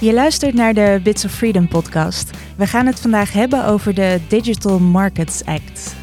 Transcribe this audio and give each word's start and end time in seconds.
Je 0.00 0.12
luistert 0.12 0.54
naar 0.54 0.74
de 0.74 1.00
Bits 1.02 1.24
of 1.24 1.30
Freedom 1.30 1.68
podcast. 1.68 2.30
We 2.56 2.66
gaan 2.66 2.86
het 2.86 3.00
vandaag 3.00 3.32
hebben 3.32 3.64
over 3.64 3.94
de 3.94 4.20
Digital 4.28 4.78
Markets 4.78 5.44
Act. 5.44 5.94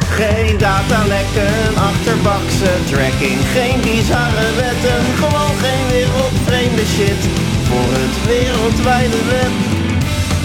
Geen 0.00 0.58
datalekken, 0.58 1.76
achterbakse 1.76 2.72
tracking, 2.90 3.38
geen 3.56 3.80
bizarre 3.80 4.54
wetten, 4.56 5.00
gewoon 5.20 5.54
geen 5.64 5.86
wereldvreemde 5.90 6.84
shit 6.84 7.22
voor 7.68 7.90
het 7.98 8.26
wereldwijde 8.26 9.24
web. 9.24 9.52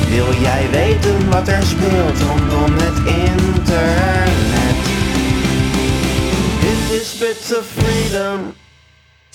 Wil 0.09 0.41
jij 0.41 0.69
weten 0.71 1.29
wat 1.29 1.47
er 1.47 1.63
speelt 1.63 2.19
rondom 2.19 2.73
het 2.73 2.97
internet? 3.27 4.79
Dit 6.61 7.01
is 7.01 7.17
Bits 7.17 7.57
of 7.57 7.65
Freedom. 7.75 8.62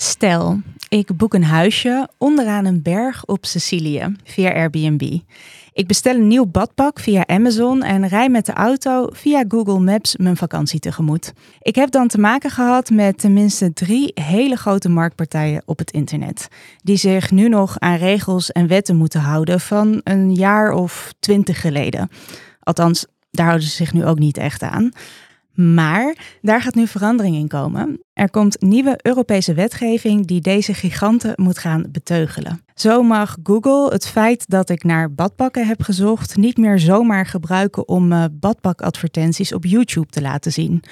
Stel, 0.01 0.59
ik 0.89 1.17
boek 1.17 1.33
een 1.33 1.43
huisje 1.43 2.09
onderaan 2.17 2.65
een 2.65 2.81
berg 2.81 3.25
op 3.25 3.45
Sicilië 3.45 4.15
via 4.23 4.53
Airbnb. 4.53 5.19
Ik 5.73 5.87
bestel 5.87 6.15
een 6.15 6.27
nieuw 6.27 6.45
badpak 6.45 6.99
via 6.99 7.27
Amazon 7.27 7.83
en 7.83 8.07
rij 8.07 8.29
met 8.29 8.45
de 8.45 8.53
auto 8.53 9.09
via 9.11 9.43
Google 9.47 9.79
Maps 9.79 10.17
mijn 10.17 10.37
vakantie 10.37 10.79
tegemoet. 10.79 11.33
Ik 11.61 11.75
heb 11.75 11.91
dan 11.91 12.07
te 12.07 12.19
maken 12.19 12.49
gehad 12.49 12.89
met 12.89 13.17
tenminste 13.17 13.73
drie 13.73 14.11
hele 14.13 14.55
grote 14.55 14.89
marktpartijen 14.89 15.63
op 15.65 15.77
het 15.77 15.91
internet, 15.91 16.47
die 16.83 16.97
zich 16.97 17.31
nu 17.31 17.49
nog 17.49 17.79
aan 17.79 17.97
regels 17.97 18.51
en 18.51 18.67
wetten 18.67 18.95
moeten 18.95 19.21
houden 19.21 19.59
van 19.59 20.01
een 20.03 20.33
jaar 20.33 20.71
of 20.71 21.13
twintig 21.19 21.61
geleden. 21.61 22.09
Althans, 22.59 23.05
daar 23.31 23.45
houden 23.45 23.67
ze 23.67 23.75
zich 23.75 23.93
nu 23.93 24.05
ook 24.05 24.19
niet 24.19 24.37
echt 24.37 24.61
aan. 24.61 24.91
Maar 25.61 26.15
daar 26.41 26.61
gaat 26.61 26.75
nu 26.75 26.87
verandering 26.87 27.35
in 27.35 27.47
komen. 27.47 27.99
Er 28.13 28.29
komt 28.29 28.61
nieuwe 28.61 28.99
Europese 29.01 29.53
wetgeving 29.53 30.25
die 30.27 30.41
deze 30.41 30.73
giganten 30.73 31.33
moet 31.35 31.57
gaan 31.57 31.85
beteugelen. 31.91 32.63
Zo 32.73 33.03
mag 33.03 33.37
Google 33.43 33.89
het 33.91 34.07
feit 34.07 34.49
dat 34.49 34.69
ik 34.69 34.83
naar 34.83 35.13
badpakken 35.13 35.67
heb 35.67 35.81
gezocht 35.81 36.37
niet 36.37 36.57
meer 36.57 36.79
zomaar 36.79 37.25
gebruiken 37.25 37.87
om 37.87 38.11
uh, 38.11 38.23
badpakadvertenties 38.31 39.53
op 39.53 39.65
YouTube 39.65 40.09
te 40.09 40.21
laten 40.21 40.51
zien. 40.51 40.83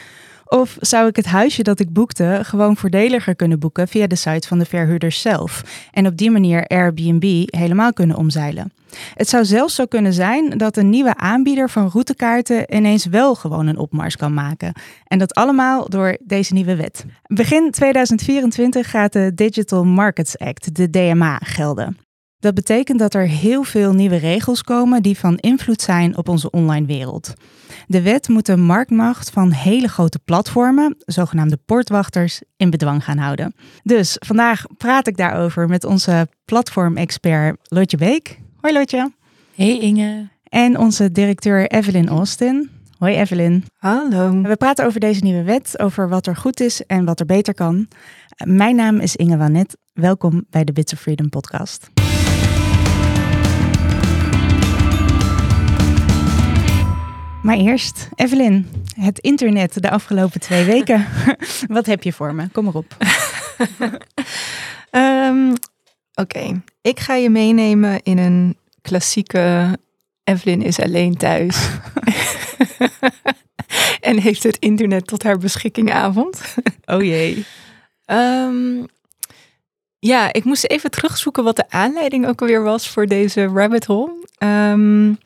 Of 0.48 0.78
zou 0.80 1.08
ik 1.08 1.16
het 1.16 1.26
huisje 1.26 1.64
dat 1.64 1.80
ik 1.80 1.94
boekte 1.94 2.40
gewoon 2.44 2.78
voordeliger 2.78 3.36
kunnen 3.36 3.59
boeken 3.59 3.88
via 3.88 4.08
de 4.08 4.16
site 4.16 4.48
van 4.48 4.59
de 4.59 4.66
verhuurders 4.66 5.22
zelf 5.22 5.64
en 5.92 6.08
op 6.08 6.17
die 6.17 6.31
manier 6.31 6.67
Airbnb 6.67 7.45
helemaal 7.45 7.94
kunnen 7.94 8.16
omzeilen? 8.16 8.72
Het 9.14 9.30
zou 9.30 9.45
zelfs 9.45 9.76
zo 9.76 9.86
kunnen 9.86 10.14
zijn 10.14 10.50
dat 10.50 10.78
een 10.78 10.89
nieuwe 10.89 11.16
aanbieder 11.16 11.70
van 11.70 11.89
routekaarten 11.89 12.76
ineens 12.76 13.06
wel 13.06 13.36
gewoon 13.36 13.67
een 13.67 13.78
opmars 13.78 14.16
kan 14.16 14.34
maken. 14.34 14.73
En 15.08 15.20
dat 15.20 15.34
allemaal 15.34 15.89
door 15.89 16.17
deze 16.23 16.54
nieuwe 16.54 16.76
wet. 16.76 17.06
Begin 17.28 17.72
2024 17.72 18.89
gaat 18.89 19.14
de 19.14 19.32
Digital 19.36 19.86
Markets 19.86 20.38
Act, 20.38 20.76
de 20.76 20.89
DMA, 20.89 21.39
gelden. 21.44 21.98
Dat 22.39 22.53
betekent 22.53 22.99
dat 22.99 23.13
er 23.13 23.27
heel 23.27 23.63
veel 23.63 23.93
nieuwe 23.93 24.16
regels 24.16 24.63
komen 24.63 25.02
die 25.02 25.17
van 25.17 25.38
invloed 25.38 25.81
zijn 25.81 26.17
op 26.17 26.30
onze 26.30 26.49
online 26.49 26.85
wereld. 26.85 27.33
De 27.88 28.02
wet 28.02 28.27
moet 28.27 28.45
de 28.45 28.57
marktmacht 28.57 29.30
van 29.30 29.52
hele 29.52 29.88
grote 29.88 30.19
platformen, 30.19 30.95
zogenaamde 30.99 31.58
portwachters, 31.65 32.41
in 32.58 32.69
bedwang 32.69 33.03
gaan 33.03 33.17
houden. 33.17 33.53
Dus 33.83 34.15
vandaag 34.25 34.65
praat 34.77 35.08
ik 35.08 35.17
daarover 35.17 35.67
met 35.67 35.83
onze 35.83 36.27
platformexpert 36.45 37.58
Lotje 37.63 37.97
Beek. 37.97 38.39
Hoi 38.55 38.73
Lotje. 38.73 39.11
Hey 39.55 39.80
Inge. 39.80 40.27
En 40.43 40.77
onze 40.77 41.11
directeur 41.11 41.67
Evelyn 41.67 42.09
Austin. 42.09 42.69
Hoi 42.97 43.15
Evelyn. 43.15 43.63
Hallo. 43.77 44.41
We 44.41 44.55
praten 44.55 44.85
over 44.85 44.99
deze 44.99 45.23
nieuwe 45.23 45.43
wet, 45.43 45.80
over 45.80 46.09
wat 46.09 46.27
er 46.27 46.35
goed 46.35 46.59
is 46.59 46.85
en 46.85 47.05
wat 47.05 47.19
er 47.19 47.25
beter 47.25 47.53
kan. 47.53 47.88
Mijn 48.45 48.75
naam 48.75 48.99
is 48.99 49.15
Inge 49.15 49.38
Wanet. 49.38 49.77
Welkom 49.93 50.45
bij 50.49 50.63
de 50.63 50.73
Bits 50.73 50.93
of 50.93 50.99
Freedom 50.99 51.30
podcast. 51.30 51.97
Maar 57.48 57.58
eerst, 57.58 58.09
Evelyn, 58.16 58.67
het 58.99 59.20
internet 59.20 59.82
de 59.82 59.89
afgelopen 59.89 60.39
twee 60.39 60.66
weken. 60.66 61.08
Wat 61.67 61.86
heb 61.86 62.04
je 62.04 62.14
voor 62.14 62.36
me? 62.36 62.49
Kom 62.49 62.64
maar 62.64 62.73
op. 62.73 62.98
um, 64.92 65.54
Oké, 66.23 66.61
ik 66.82 66.99
ga 66.99 67.14
je 67.14 67.30
meenemen 67.30 68.04
in 68.04 68.17
een 68.17 68.58
klassieke 68.82 69.77
Evelyn 70.23 70.61
is 70.61 70.80
alleen 70.80 71.17
thuis. 71.17 71.70
en 74.00 74.20
heeft 74.20 74.44
het 74.44 74.58
internet 74.58 75.08
tot 75.08 75.23
haar 75.23 75.38
beschikking 75.38 75.92
avond. 75.92 76.55
oh 76.86 77.02
jee. 77.02 77.45
Um, 78.05 78.86
ja, 80.00 80.33
ik 80.33 80.44
moest 80.44 80.66
even 80.66 80.92
terugzoeken 80.92 81.44
wat 81.44 81.55
de 81.55 81.70
aanleiding 81.70 82.27
ook 82.27 82.42
alweer 82.42 82.64
was 82.64 82.89
voor 82.89 83.05
deze 83.05 83.45
rabbit 83.45 83.86
hole. 83.86 84.11
Um, 84.39 85.17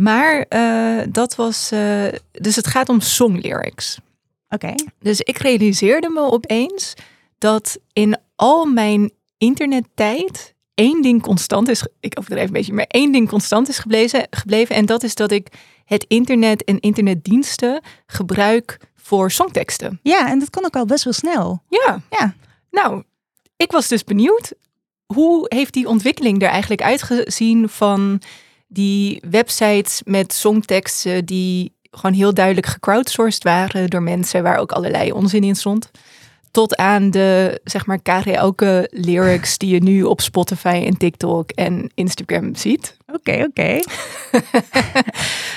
maar 0.00 0.46
uh, 0.48 1.02
dat 1.08 1.34
was. 1.34 1.72
Uh, 1.72 2.04
dus 2.30 2.56
het 2.56 2.66
gaat 2.66 2.88
om 2.88 3.00
song 3.00 3.38
lyrics. 3.40 3.98
Oké. 4.48 4.74
Dus 4.98 5.20
ik 5.20 5.38
realiseerde 5.38 6.08
me 6.08 6.20
opeens 6.20 6.94
dat 7.38 7.78
in 7.92 8.18
al 8.36 8.64
mijn 8.64 9.12
internettijd 9.38 10.54
één 10.74 11.02
ding 11.02 11.22
constant 11.22 11.68
is. 11.68 11.86
Ik 12.00 12.18
overdrijf 12.18 12.46
een 12.46 12.52
beetje, 12.52 12.72
maar 12.72 12.86
één 12.88 13.12
ding 13.12 13.28
constant 13.28 13.68
is 13.68 13.78
gebleven, 13.78 14.26
gebleven. 14.30 14.74
En 14.74 14.86
dat 14.86 15.02
is 15.02 15.14
dat 15.14 15.30
ik 15.30 15.48
het 15.84 16.04
internet 16.08 16.64
en 16.64 16.80
internetdiensten 16.80 17.82
gebruik 18.06 18.78
voor 18.96 19.30
songteksten. 19.30 20.00
Ja, 20.02 20.28
en 20.28 20.38
dat 20.38 20.50
kan 20.50 20.64
ook 20.64 20.76
al 20.76 20.86
best 20.86 21.04
wel 21.04 21.12
snel. 21.12 21.62
Ja. 21.68 22.00
Ja. 22.10 22.34
Nou, 22.70 23.02
ik 23.56 23.72
was 23.72 23.88
dus 23.88 24.04
benieuwd. 24.04 24.52
Hoe 25.06 25.46
heeft 25.48 25.72
die 25.72 25.88
ontwikkeling 25.88 26.42
er 26.42 26.48
eigenlijk 26.48 26.82
uitgezien 26.82 27.68
van 27.68 28.20
die 28.72 29.22
websites 29.30 30.00
met 30.04 30.32
songteksten 30.32 31.24
die 31.24 31.72
gewoon 31.90 32.16
heel 32.16 32.34
duidelijk 32.34 32.66
gecrowdsourced 32.66 33.42
waren 33.42 33.90
door 33.90 34.02
mensen 34.02 34.42
waar 34.42 34.58
ook 34.58 34.72
allerlei 34.72 35.12
onzin 35.12 35.44
in 35.44 35.56
stond. 35.56 35.90
Tot 36.50 36.76
aan 36.76 37.10
de, 37.10 37.60
zeg 37.64 37.86
maar, 37.86 38.02
karaoke 38.02 38.88
lyrics 38.90 39.58
die 39.58 39.74
je 39.74 39.82
nu 39.82 40.02
op 40.02 40.20
Spotify 40.20 40.82
en 40.86 40.96
TikTok 40.96 41.50
en 41.50 41.90
Instagram 41.94 42.54
ziet. 42.54 42.96
Oké, 43.06 43.44
oké. 43.48 43.78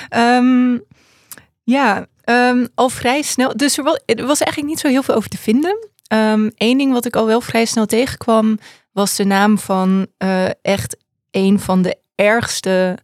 Ehm, 0.08 0.78
ja, 1.62 2.06
um, 2.24 2.68
al 2.74 2.88
vrij 2.88 3.22
snel. 3.22 3.56
Dus 3.56 3.78
er 3.78 3.84
was, 3.84 4.00
er 4.06 4.26
was, 4.26 4.40
eigenlijk 4.40 4.68
niet 4.72 4.80
zo 4.80 4.88
heel 4.88 5.02
veel 5.02 5.14
over 5.14 5.28
te 5.28 5.38
vinden. 5.38 5.88
Eén 6.08 6.52
um, 6.58 6.78
ding 6.78 6.92
wat 6.92 7.04
ik 7.04 7.16
al 7.16 7.26
wel 7.26 7.40
vrij 7.40 7.64
snel 7.64 7.86
tegenkwam, 7.86 8.58
was 8.92 9.16
de 9.16 9.24
naam 9.24 9.58
van 9.58 10.06
uh, 10.18 10.48
echt 10.62 10.96
een 11.30 11.60
van 11.60 11.82
de 11.82 11.96
ergste 12.14 12.98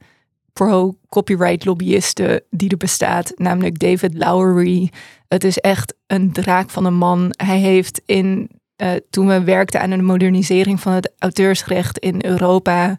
pro-copyright 0.52 1.64
lobbyisten 1.64 2.42
die 2.50 2.70
er 2.70 2.76
bestaat, 2.76 3.32
namelijk 3.36 3.78
David 3.78 4.14
Lowery. 4.14 4.90
Het 5.28 5.44
is 5.44 5.58
echt 5.58 5.94
een 6.06 6.32
draak 6.32 6.70
van 6.70 6.84
een 6.84 6.94
man. 6.94 7.34
Hij 7.36 7.58
heeft 7.58 8.02
in, 8.06 8.50
uh, 8.76 8.90
toen 9.10 9.26
we 9.26 9.44
werkten 9.44 9.80
aan 9.80 9.90
de 9.90 10.02
modernisering 10.02 10.80
van 10.80 10.92
het 10.92 11.12
auteursrecht 11.18 11.98
in 11.98 12.24
Europa, 12.24 12.98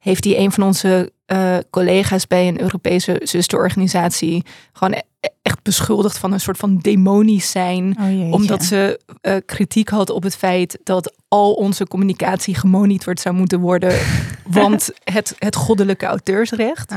heeft 0.00 0.24
hij 0.24 0.38
een 0.38 0.52
van 0.52 0.64
onze 0.64 1.12
uh, 1.26 1.56
collega's 1.70 2.26
bij 2.26 2.48
een 2.48 2.60
Europese 2.60 3.20
zusterorganisatie 3.22 4.44
gewoon 4.72 5.02
echt 5.42 5.62
beschuldigd 5.62 6.18
van 6.18 6.32
een 6.32 6.40
soort 6.40 6.56
van 6.56 6.78
demonisch 6.78 7.50
zijn. 7.50 7.96
Oh, 8.00 8.32
omdat 8.32 8.64
ze 8.64 9.00
uh, 9.22 9.36
kritiek 9.46 9.88
had 9.88 10.10
op 10.10 10.22
het 10.22 10.36
feit 10.36 10.78
dat 10.84 11.14
al 11.28 11.52
onze 11.52 11.86
communicatie 11.86 12.54
gemonitord 12.54 13.20
zou 13.20 13.34
moeten 13.34 13.60
worden. 13.60 13.98
want 14.44 14.90
het, 15.04 15.34
het 15.38 15.56
goddelijke 15.56 16.06
auteursrecht. 16.06 16.90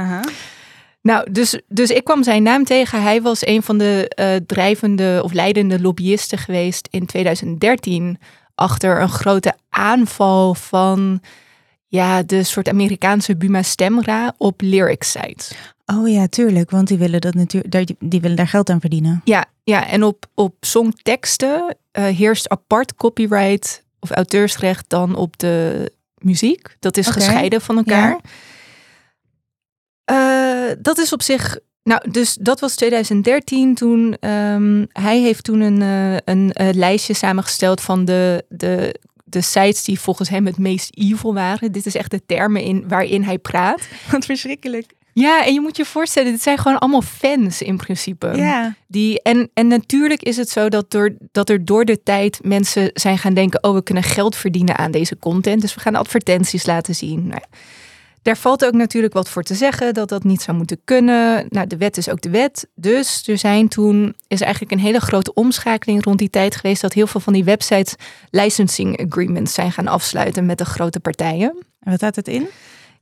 Nou, 1.02 1.32
dus, 1.32 1.60
dus 1.68 1.90
ik 1.90 2.04
kwam 2.04 2.24
zijn 2.24 2.44
naam 2.44 2.64
tegen. 2.64 3.02
Hij 3.02 3.22
was 3.22 3.46
een 3.46 3.64
van 3.64 3.78
de 3.78 4.12
uh, 4.20 4.36
drijvende 4.48 5.22
of 5.24 5.34
leidende 5.34 5.82
lobbyisten 5.82 6.38
geweest 6.38 6.88
in 6.92 7.06
2013 7.06 8.20
achter 8.56 9.02
een 9.02 9.10
grote 9.10 9.54
aanval 9.70 10.54
van 10.54 11.22
ja, 11.88 12.24
de 12.24 12.44
soort 12.44 12.70
Amerikaanse 12.70 13.38
Buma 13.38 13.62
Stemra 13.62 14.34
op 14.38 14.62
lyric 14.62 15.04
sites. 15.04 15.52
Oh 15.86 16.10
ja, 16.10 16.28
tuurlijk, 16.28 16.72
want 16.72 16.88
die 16.88 16.98
willen 16.98 17.22
dat 17.22 17.34
natuurlijk, 17.34 17.94
die 18.00 18.22
willen 18.22 18.38
daar 18.38 18.48
geld 18.48 18.70
aan 18.70 18.80
verdienen. 18.80 19.22
Ja, 19.24 19.46
ja 19.64 19.88
en 19.88 20.04
op, 20.04 20.26
op 20.34 20.56
songteksten 20.60 21.78
uh, 21.98 22.06
heerst 22.06 22.50
apart 22.50 22.96
copyright 22.96 23.84
of 24.00 24.12
auteursrecht 24.12 24.86
dan 24.88 25.16
op 25.16 25.38
de 25.38 25.92
muziek. 26.18 26.76
Dat 26.80 26.98
is 26.98 27.08
gescheiden 27.08 27.62
van 27.62 27.78
elkaar. 27.78 28.20
Ja. 30.06 30.70
Uh, 30.70 30.76
dat 30.82 30.98
is 30.98 31.14
op 31.14 31.22
zich. 31.22 31.60
Nou, 31.84 32.12
dus 32.12 32.34
dat 32.34 32.60
was 32.60 32.76
2013 32.76 33.76
toen. 33.76 34.30
Um, 34.30 34.88
hij 34.90 35.20
heeft 35.20 35.44
toen 35.44 35.60
een, 35.60 35.82
uh, 35.82 36.14
een, 36.14 36.50
een 36.54 36.76
lijstje 36.76 37.14
samengesteld 37.14 37.82
van 37.82 38.06
de, 38.06 38.46
de 38.50 39.00
de 39.34 39.42
sites 39.42 39.84
die 39.84 40.00
volgens 40.00 40.30
hem 40.30 40.46
het 40.46 40.58
meest 40.58 40.90
evil 40.96 41.34
waren. 41.34 41.72
Dit 41.72 41.86
is 41.86 41.96
echt 41.96 42.12
de 42.12 42.26
termen 42.26 42.62
in, 42.62 42.88
waarin 42.88 43.24
hij 43.24 43.38
praat. 43.38 43.88
Wat 44.12 44.26
verschrikkelijk. 44.26 44.94
Ja, 45.14 45.46
en 45.46 45.54
je 45.54 45.62
moet 45.62 45.78
je 45.78 45.86
voorstellen, 45.86 46.32
dit 46.32 46.42
zijn 46.42 46.58
gewoon 46.58 46.80
allemaal 46.80 47.02
fans 47.02 47.62
in 47.62 47.78
principe. 47.78 48.32
Ja. 48.36 48.76
Die, 48.88 49.22
en, 49.22 49.50
en 49.54 49.68
natuurlijk 49.68 50.22
is 50.22 50.38
het 50.38 50.50
zo 50.50 50.70
dat, 50.70 50.92
door, 50.92 51.16
dat 51.32 51.50
er 51.50 51.66
door 51.66 51.86
de 51.86 52.04
tijd 52.04 52.40
mensen 52.44 52.90
zijn 52.94 53.18
gaan 53.18 53.34
denken: 53.34 53.64
oh, 53.64 53.74
we 53.74 53.84
kunnen 53.84 54.04
geld 54.04 54.36
verdienen 54.36 54.78
aan 54.78 54.92
deze 54.92 55.18
content. 55.18 55.62
Dus 55.62 55.74
we 55.74 55.82
gaan 55.82 55.96
advertenties 55.96 56.66
laten 56.66 56.96
zien. 56.96 57.28
Nou 57.28 57.42
ja, 57.42 57.58
daar 58.24 58.38
valt 58.38 58.66
ook 58.66 58.74
natuurlijk 58.74 59.14
wat 59.14 59.30
voor 59.30 59.44
te 59.44 59.56
zeggen 59.56 59.94
dat 59.94 60.10
dat 60.10 60.24
niet 60.24 60.42
zou 60.42 60.58
moeten 60.58 60.82
kunnen. 60.86 61.46
Nou, 61.50 61.68
de 61.68 61.78
wet 61.78 61.98
is 61.98 62.10
ook 62.10 62.22
de 62.22 62.30
wet. 62.30 62.68
Dus 62.76 63.28
er 63.28 63.38
zijn 63.38 63.68
toen 63.68 64.16
is 64.28 64.42
eigenlijk 64.42 64.72
een 64.72 64.80
hele 64.80 65.00
grote 65.00 65.34
omschakeling 65.34 66.04
rond 66.04 66.20
die 66.20 66.30
tijd 66.30 66.56
geweest 66.56 66.82
dat 66.82 66.94
heel 66.94 67.08
veel 67.08 67.20
van 67.20 67.34
die 67.34 67.44
websites 67.44 67.96
licensing 68.30 69.06
agreements 69.06 69.54
zijn 69.54 69.72
gaan 69.72 69.88
afsluiten 69.88 70.46
met 70.46 70.58
de 70.58 70.66
grote 70.66 71.00
partijen. 71.00 71.50
En 71.80 71.92
wat 71.92 72.02
houdt 72.02 72.16
het 72.16 72.28
in? 72.28 72.48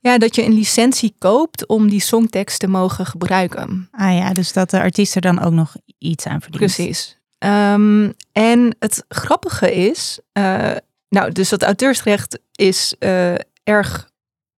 Ja, 0.02 0.18
dat 0.18 0.36
je 0.36 0.44
een 0.44 0.54
licentie 0.54 1.16
koopt 1.18 1.68
om 1.68 1.90
die 1.90 2.00
songtekst 2.00 2.60
te 2.60 2.68
mogen 2.68 3.06
gebruiken. 3.06 3.88
Ah 3.92 4.18
ja, 4.18 4.34
dus 4.34 4.54
dat 4.54 4.70
de 4.70 4.80
artiest 4.80 5.16
er 5.16 5.22
dan 5.22 5.42
ook 5.42 5.52
nog 5.52 5.76
iets 5.98 6.26
aan 6.26 6.42
verdient. 6.42 6.74
Precies. 6.74 7.20
Um, 7.40 8.14
en 8.32 8.76
het 8.80 9.06
grappige 9.08 9.74
is, 9.74 10.20
uh, 10.34 10.72
nou, 11.10 11.32
dus 11.32 11.50
dat 11.50 11.64
auteursrecht 11.64 12.40
is 12.52 12.96
uh, 13.00 13.34
erg, 13.64 14.10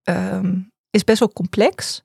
um, 0.03 0.71
is 0.89 1.03
best 1.03 1.19
wel 1.19 1.33
complex. 1.33 2.01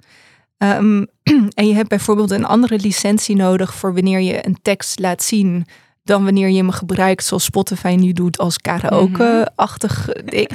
Um, 0.59 1.07
en 1.59 1.69
je 1.69 1.75
hebt 1.75 1.89
bijvoorbeeld 1.89 2.31
een 2.31 2.45
andere 2.45 2.79
licentie 2.79 3.37
nodig 3.37 3.75
voor 3.75 3.95
wanneer 3.95 4.21
je 4.21 4.47
een 4.47 4.59
tekst 4.63 4.99
laat 4.99 5.23
zien 5.23 5.67
dan 6.09 6.25
wanneer 6.25 6.49
je 6.49 6.57
hem 6.57 6.71
gebruikt 6.71 7.25
zoals 7.25 7.45
Spotify 7.45 7.97
nu 7.99 8.13
doet 8.13 8.39
als 8.39 8.59
karaoke-achtig 8.59 10.07
mm 10.07 10.13
-hmm. 10.15 10.27
ding. 10.27 10.51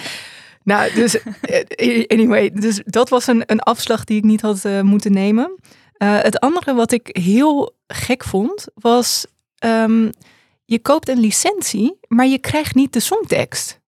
Nou, 0.64 0.94
dus 0.94 1.18
anyway, 2.16 2.52
dus 2.54 2.82
dat 2.86 3.10
was 3.10 3.28
een, 3.28 3.44
een 3.46 3.60
afslag 3.60 4.04
die 4.04 4.18
ik 4.18 4.24
niet 4.24 4.42
had 4.42 4.64
uh, 4.66 4.82
moeten 4.82 5.12
nemen. 5.12 5.60
Uh, 5.98 6.22
het 6.22 6.40
andere 6.40 6.74
wat 6.74 6.92
ik 6.92 7.10
heel 7.12 7.76
gek 7.88 8.24
vond, 8.24 8.66
was 8.74 9.26
um, 9.66 10.10
je 10.66 10.80
koopt 10.80 11.10
een 11.10 11.20
licentie, 11.20 12.00
maar 12.08 12.28
je 12.28 12.40
krijgt 12.40 12.76
niet 12.76 12.94
de 12.94 13.00
songtekst. 13.00 13.80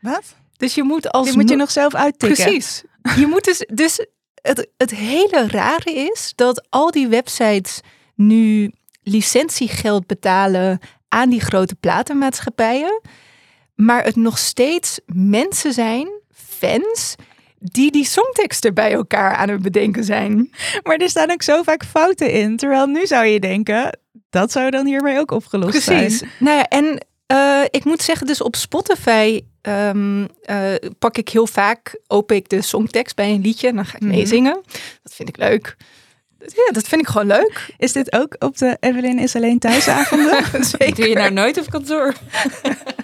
Wat? 0.00 0.34
Dus 0.56 0.74
je 0.74 0.82
moet 0.82 1.10
als... 1.10 1.26
Die 1.26 1.36
moet 1.36 1.48
je 1.48 1.56
nog 1.56 1.70
zelf 1.70 1.94
uittikken. 1.94 2.44
Precies. 2.44 2.82
Je 3.16 3.26
moet 3.26 3.44
dus, 3.44 3.66
dus 3.74 4.06
het, 4.34 4.68
het 4.76 4.90
hele 4.90 5.48
rare 5.48 5.92
is 5.92 6.32
dat 6.34 6.66
al 6.68 6.90
die 6.90 7.08
websites 7.08 7.80
nu 8.14 8.72
licentiegeld 9.02 10.06
betalen 10.06 10.78
aan 11.08 11.30
die 11.30 11.40
grote 11.40 11.74
platenmaatschappijen 11.74 13.00
maar 13.74 14.04
het 14.04 14.16
nog 14.16 14.38
steeds 14.38 15.00
mensen 15.06 15.72
zijn, 15.72 16.08
fans, 16.34 17.14
die 17.58 17.90
die 17.90 18.04
songteksten 18.04 18.74
bij 18.74 18.92
elkaar 18.92 19.34
aan 19.34 19.48
het 19.48 19.62
bedenken 19.62 20.04
zijn. 20.04 20.50
Maar 20.82 20.96
er 20.96 21.08
staan 21.08 21.30
ook 21.30 21.42
zo 21.42 21.62
vaak 21.62 21.84
fouten 21.84 22.30
in. 22.30 22.56
Terwijl 22.56 22.86
nu 22.86 23.06
zou 23.06 23.26
je 23.26 23.40
denken, 23.40 23.98
dat 24.30 24.52
zou 24.52 24.70
dan 24.70 24.86
hiermee 24.86 25.18
ook 25.18 25.30
opgelost 25.30 25.70
Precies. 25.70 25.86
zijn. 25.86 26.06
Precies. 26.06 26.28
Nou 26.38 26.56
ja, 26.56 26.68
en 26.68 27.06
uh, 27.32 27.64
ik 27.70 27.84
moet 27.84 28.02
zeggen, 28.02 28.26
dus 28.26 28.40
op 28.40 28.56
Spotify 28.56 29.40
um, 29.62 30.20
uh, 30.20 30.74
pak 30.98 31.16
ik 31.16 31.28
heel 31.28 31.46
vaak, 31.46 31.98
open 32.06 32.36
ik 32.36 32.48
de 32.48 32.62
songtekst 32.62 33.16
bij 33.16 33.30
een 33.30 33.40
liedje 33.40 33.68
en 33.68 33.74
dan 33.74 33.86
ga 33.86 33.96
ik 33.96 34.02
meezingen. 34.02 34.56
Mm 34.56 34.62
-hmm. 34.64 34.80
Dat 35.02 35.14
vind 35.14 35.28
ik 35.28 35.36
leuk. 35.36 35.76
Ja, 36.38 36.72
dat 36.72 36.88
vind 36.88 37.00
ik 37.00 37.06
gewoon 37.06 37.26
leuk. 37.26 37.74
Is 37.78 37.92
dit 37.92 38.12
ook 38.12 38.36
op 38.38 38.58
de 38.58 38.76
Evelyn 38.80 39.18
is 39.18 39.36
alleen 39.36 39.58
thuisavonden? 39.58 40.44
Zeker. 40.78 40.94
Doe 40.94 41.08
je 41.08 41.14
nou 41.14 41.32
nooit 41.32 41.58
op 41.58 41.70
kantoor? 41.70 42.14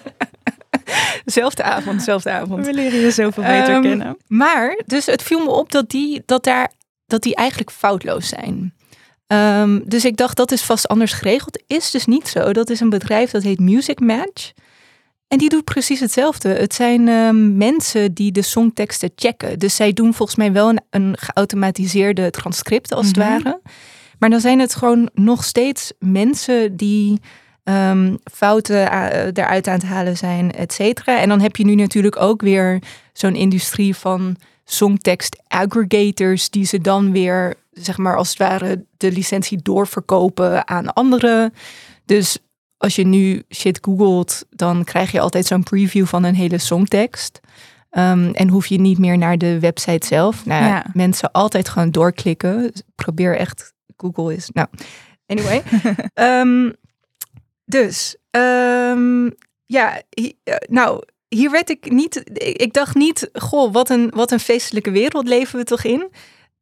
Zelfde 1.25 1.63
avond, 1.63 2.03
zelfde 2.03 2.31
avond. 2.31 2.67
We 2.67 2.73
leren 2.73 3.01
je 3.01 3.11
zoveel 3.11 3.43
beter 3.43 3.75
um, 3.75 3.83
kennen. 3.83 4.17
Maar, 4.27 4.81
dus 4.87 5.07
het 5.07 5.23
viel 5.23 5.45
me 5.45 5.51
op 5.51 5.73
dat 5.73 5.91
die, 5.91 6.23
dat 6.27 6.45
daar, 6.45 6.73
dat 7.07 7.23
die 7.23 7.35
eigenlijk 7.35 7.71
foutloos 7.71 8.29
zijn. 8.29 8.75
Um, 9.27 9.83
dus 9.89 10.05
ik 10.05 10.17
dacht, 10.17 10.37
dat 10.37 10.53
is 10.53 10.63
vast 10.63 10.89
anders 10.89 11.13
geregeld. 11.13 11.63
Is 11.67 11.91
dus 11.91 12.07
niet 12.07 12.29
zo. 12.29 12.53
Dat 12.53 12.71
is 12.71 12.81
een 12.81 12.91
bedrijf 12.91 13.31
dat 13.31 13.43
heet 13.43 13.61
Music 13.61 14.01
Match. 14.01 14.53
En 15.29 15.39
die 15.39 15.49
doet 15.49 15.65
precies 15.65 16.01
hetzelfde. 16.01 16.49
Het 16.49 16.75
zijn 16.75 17.09
um, 17.09 17.57
mensen 17.57 18.15
die 18.15 18.33
de 18.33 18.43
songteksten 18.43 19.11
checken. 19.15 19.59
Dus 19.59 19.77
zij 19.77 19.93
doen 19.93 20.15
volgens 20.15 20.39
mij 20.39 20.53
wel 20.53 20.69
een, 20.69 20.81
een 20.91 21.17
geautomatiseerde 21.19 22.31
transcript, 22.31 22.93
als 22.93 23.07
mm 23.07 23.23
-hmm. 23.23 23.33
het 23.33 23.43
ware. 23.43 23.61
Maar 24.19 24.31
dan 24.31 24.41
zijn 24.41 24.59
het 24.59 24.75
gewoon 24.75 25.11
nog 25.15 25.45
steeds 25.45 25.93
mensen 25.99 26.77
die 26.77 27.21
um, 27.65 28.19
fouten 28.33 28.93
uh, 28.93 29.25
eruit 29.33 29.69
aan 29.69 29.75
het 29.75 29.83
halen 29.83 30.17
zijn, 30.17 30.53
et 30.53 30.73
cetera. 30.73 31.21
En 31.21 31.29
dan 31.29 31.41
heb 31.41 31.57
je 31.57 31.65
nu 31.65 31.75
natuurlijk 31.75 32.21
ook 32.21 32.41
weer 32.41 32.83
zo'n 33.13 33.35
industrie 33.35 33.97
van 33.97 34.37
songtekst 34.65 35.43
aggregators, 35.47 36.51
die 36.51 36.65
ze 36.65 36.79
dan 36.79 37.13
weer, 37.13 37.55
zeg 37.71 37.99
maar, 37.99 38.17
als 38.17 38.29
het 38.29 38.39
ware 38.39 38.85
de 38.97 39.13
licentie 39.13 39.63
doorverkopen 39.63 40.69
aan 40.69 40.93
anderen. 40.93 41.55
Dus 42.05 42.39
als 42.77 42.97
je 42.97 43.07
nu 43.07 43.43
shit 43.55 43.79
googelt, 43.83 44.45
dan 44.51 44.85
krijg 44.85 45.13
je 45.13 45.21
altijd 45.21 45.47
zo'n 45.47 45.63
preview 45.63 46.07
van 46.07 46.25
een 46.25 46.35
hele 46.35 46.59
songtekst. 46.59 47.41
Um, 47.91 48.31
en 48.33 48.49
hoef 48.49 48.67
je 48.67 48.81
niet 48.81 48.99
meer 48.99 49.19
naar 49.19 49.39
de 49.39 49.59
website 49.59 50.07
zelf. 50.07 50.47
Nou, 50.47 50.65
ja. 50.65 50.85
mensen 50.93 51.33
altijd 51.33 51.69
gewoon 51.69 51.91
doorklikken. 51.91 52.73
Probeer 52.95 53.37
echt, 53.37 53.73
Google 53.97 54.35
is. 54.35 54.51
Nou, 54.53 54.69
anyway. 55.27 55.63
um, 56.15 56.73
dus, 57.71 58.17
um, 58.31 59.35
ja, 59.67 60.03
hi, 60.11 60.33
uh, 60.45 60.55
nou, 60.69 61.03
hier 61.29 61.51
werd 61.51 61.71
ik 61.71 61.91
niet. 61.91 62.23
Ik 62.59 62.73
dacht 62.73 62.95
niet, 62.95 63.31
goh, 63.33 63.73
wat 63.73 63.91
een, 63.91 64.11
wat 64.15 64.31
een 64.31 64.41
feestelijke 64.41 64.91
wereld 64.91 65.29
leven 65.29 65.59
we 65.59 65.65
toch 65.65 65.85
in. 65.85 66.11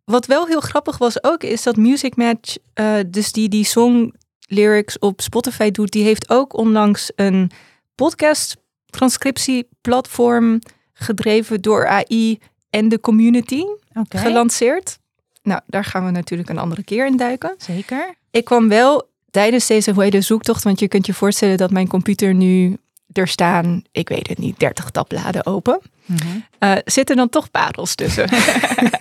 Wat 0.05 0.26
wel 0.26 0.46
heel 0.46 0.60
grappig 0.60 0.99
was 0.99 1.22
ook, 1.22 1.43
is 1.43 1.62
dat 1.62 1.76
Music 1.76 2.16
Match, 2.16 2.56
uh, 2.75 2.94
dus 3.06 3.32
die 3.32 3.49
die 3.49 3.64
song 3.64 4.12
lyrics 4.46 4.99
op 4.99 5.20
Spotify 5.20 5.70
doet, 5.70 5.93
die 5.93 6.02
heeft 6.02 6.31
ook 6.31 6.56
onlangs 6.56 7.12
een 7.14 7.50
podcast 7.94 8.56
transcriptieplatform 8.87 10.61
gedreven 10.93 11.61
door 11.61 11.87
AI 11.87 12.38
en 12.70 12.88
de 12.88 13.00
community 13.00 13.64
okay. 13.94 14.22
gelanceerd. 14.22 14.99
Nou, 15.43 15.61
daar 15.66 15.84
gaan 15.84 16.04
we 16.04 16.11
natuurlijk 16.11 16.49
een 16.49 16.58
andere 16.58 16.84
keer 16.84 17.06
in 17.06 17.16
duiken. 17.16 17.54
Zeker. 17.58 18.14
Ik 18.31 18.44
kwam 18.44 18.69
wel 18.69 19.08
tijdens 19.30 19.66
deze 19.66 19.92
hoe 19.92 20.10
de 20.10 20.20
zoektocht, 20.20 20.62
want 20.62 20.80
je 20.80 20.88
kunt 20.88 21.06
je 21.06 21.14
voorstellen 21.14 21.56
dat 21.56 21.70
mijn 21.70 21.88
computer 21.88 22.34
nu 22.34 22.76
er 23.12 23.28
staan, 23.28 23.82
ik 23.92 24.08
weet 24.08 24.28
het 24.28 24.38
niet, 24.38 24.58
30 24.58 24.90
tabbladen 24.90 25.46
open. 25.46 25.80
Mm 26.04 26.16
-hmm. 26.19 26.44
uh, 26.60 26.76
zitten 26.84 27.16
dan 27.16 27.28
toch 27.28 27.50
parels 27.50 27.94
tussen? 27.94 28.28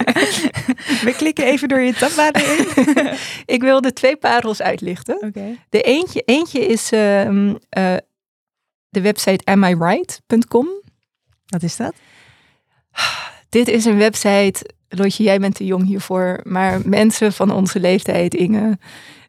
We 1.05 1.13
klikken 1.17 1.45
even 1.45 1.67
door 1.67 1.81
je 1.81 1.93
tabbladen 1.93 2.57
in. 2.57 2.67
ik 3.55 3.61
wilde 3.61 3.93
twee 3.93 4.15
parels 4.15 4.61
uitlichten. 4.61 5.21
Okay. 5.27 5.59
De 5.69 5.81
eentje, 5.81 6.21
eentje 6.25 6.67
is 6.67 6.91
uh, 6.91 7.25
uh, 7.25 7.53
de 8.89 9.01
website 9.01 9.45
amiright.com. 9.45 10.67
Wat 11.45 11.63
is 11.63 11.75
dat? 11.75 11.93
Dit 13.49 13.67
is 13.67 13.85
een 13.85 13.97
website, 13.97 14.69
Lotje, 14.89 15.23
jij 15.23 15.39
bent 15.39 15.55
te 15.55 15.65
jong 15.65 15.85
hiervoor, 15.85 16.39
maar 16.43 16.81
mensen 16.85 17.33
van 17.33 17.51
onze 17.51 17.79
leeftijd, 17.79 18.33
Inge, 18.33 18.77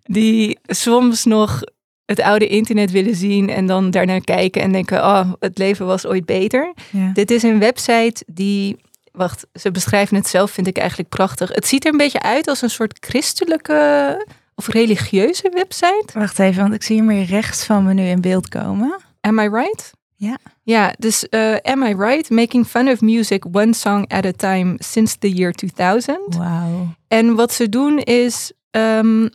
die 0.09 0.59
soms 0.67 1.25
nog 1.25 1.63
het 2.05 2.21
oude 2.21 2.47
internet 2.47 2.91
willen 2.91 3.15
zien 3.15 3.49
en 3.49 3.67
dan 3.67 3.91
daarnaar 3.91 4.21
kijken 4.21 4.63
en 4.63 4.73
denken, 4.73 4.99
oh, 4.99 5.33
het 5.41 5.59
leven 5.59 5.87
was 5.87 6.07
ooit 6.07 6.25
beter. 6.25 6.75
Ja. 6.91 7.11
Dit 7.13 7.31
is 7.31 7.43
een 7.43 7.59
website 7.59 8.25
die, 8.27 8.77
wacht, 9.13 9.47
ze 9.53 9.71
beschrijven 9.71 10.17
het 10.17 10.29
zelf, 10.29 10.51
vind 10.51 10.67
ik 10.67 10.77
eigenlijk 10.77 11.09
prachtig. 11.09 11.49
Het 11.55 11.67
ziet 11.67 11.85
er 11.85 11.93
een 11.93 11.99
beetje 11.99 12.23
uit 12.23 12.49
als 12.49 12.63
een 12.63 12.71
soort 12.71 12.97
christelijke 13.01 14.27
of 14.55 14.69
religieuze 14.69 15.51
website. 15.55 16.05
Wacht 16.15 16.39
even, 16.39 16.63
want 16.63 16.75
ik 16.75 16.83
zie 16.83 16.97
hem 16.97 17.11
hier 17.11 17.25
rechts 17.25 17.65
van 17.65 17.85
me 17.85 17.93
nu 17.93 18.03
in 18.03 18.21
beeld 18.21 18.49
komen. 18.49 19.01
Am 19.21 19.39
I 19.39 19.49
right? 19.49 19.93
Ja. 20.15 20.39
Ja, 20.63 20.95
dus 20.99 21.27
uh, 21.31 21.57
Am 21.63 21.83
I 21.83 21.95
Right? 21.95 22.31
Making 22.31 22.67
fun 22.67 22.89
of 22.89 23.01
music 23.01 23.45
one 23.53 23.75
song 23.75 24.09
at 24.09 24.27
a 24.27 24.33
time 24.33 24.75
since 24.79 25.19
the 25.19 25.31
year 25.31 25.53
2000. 25.53 26.19
Wauw. 26.37 26.95
En 27.09 27.35
wat 27.35 27.53
ze 27.53 27.69
doen 27.69 27.99
is, 27.99 28.53
um, 28.71 29.31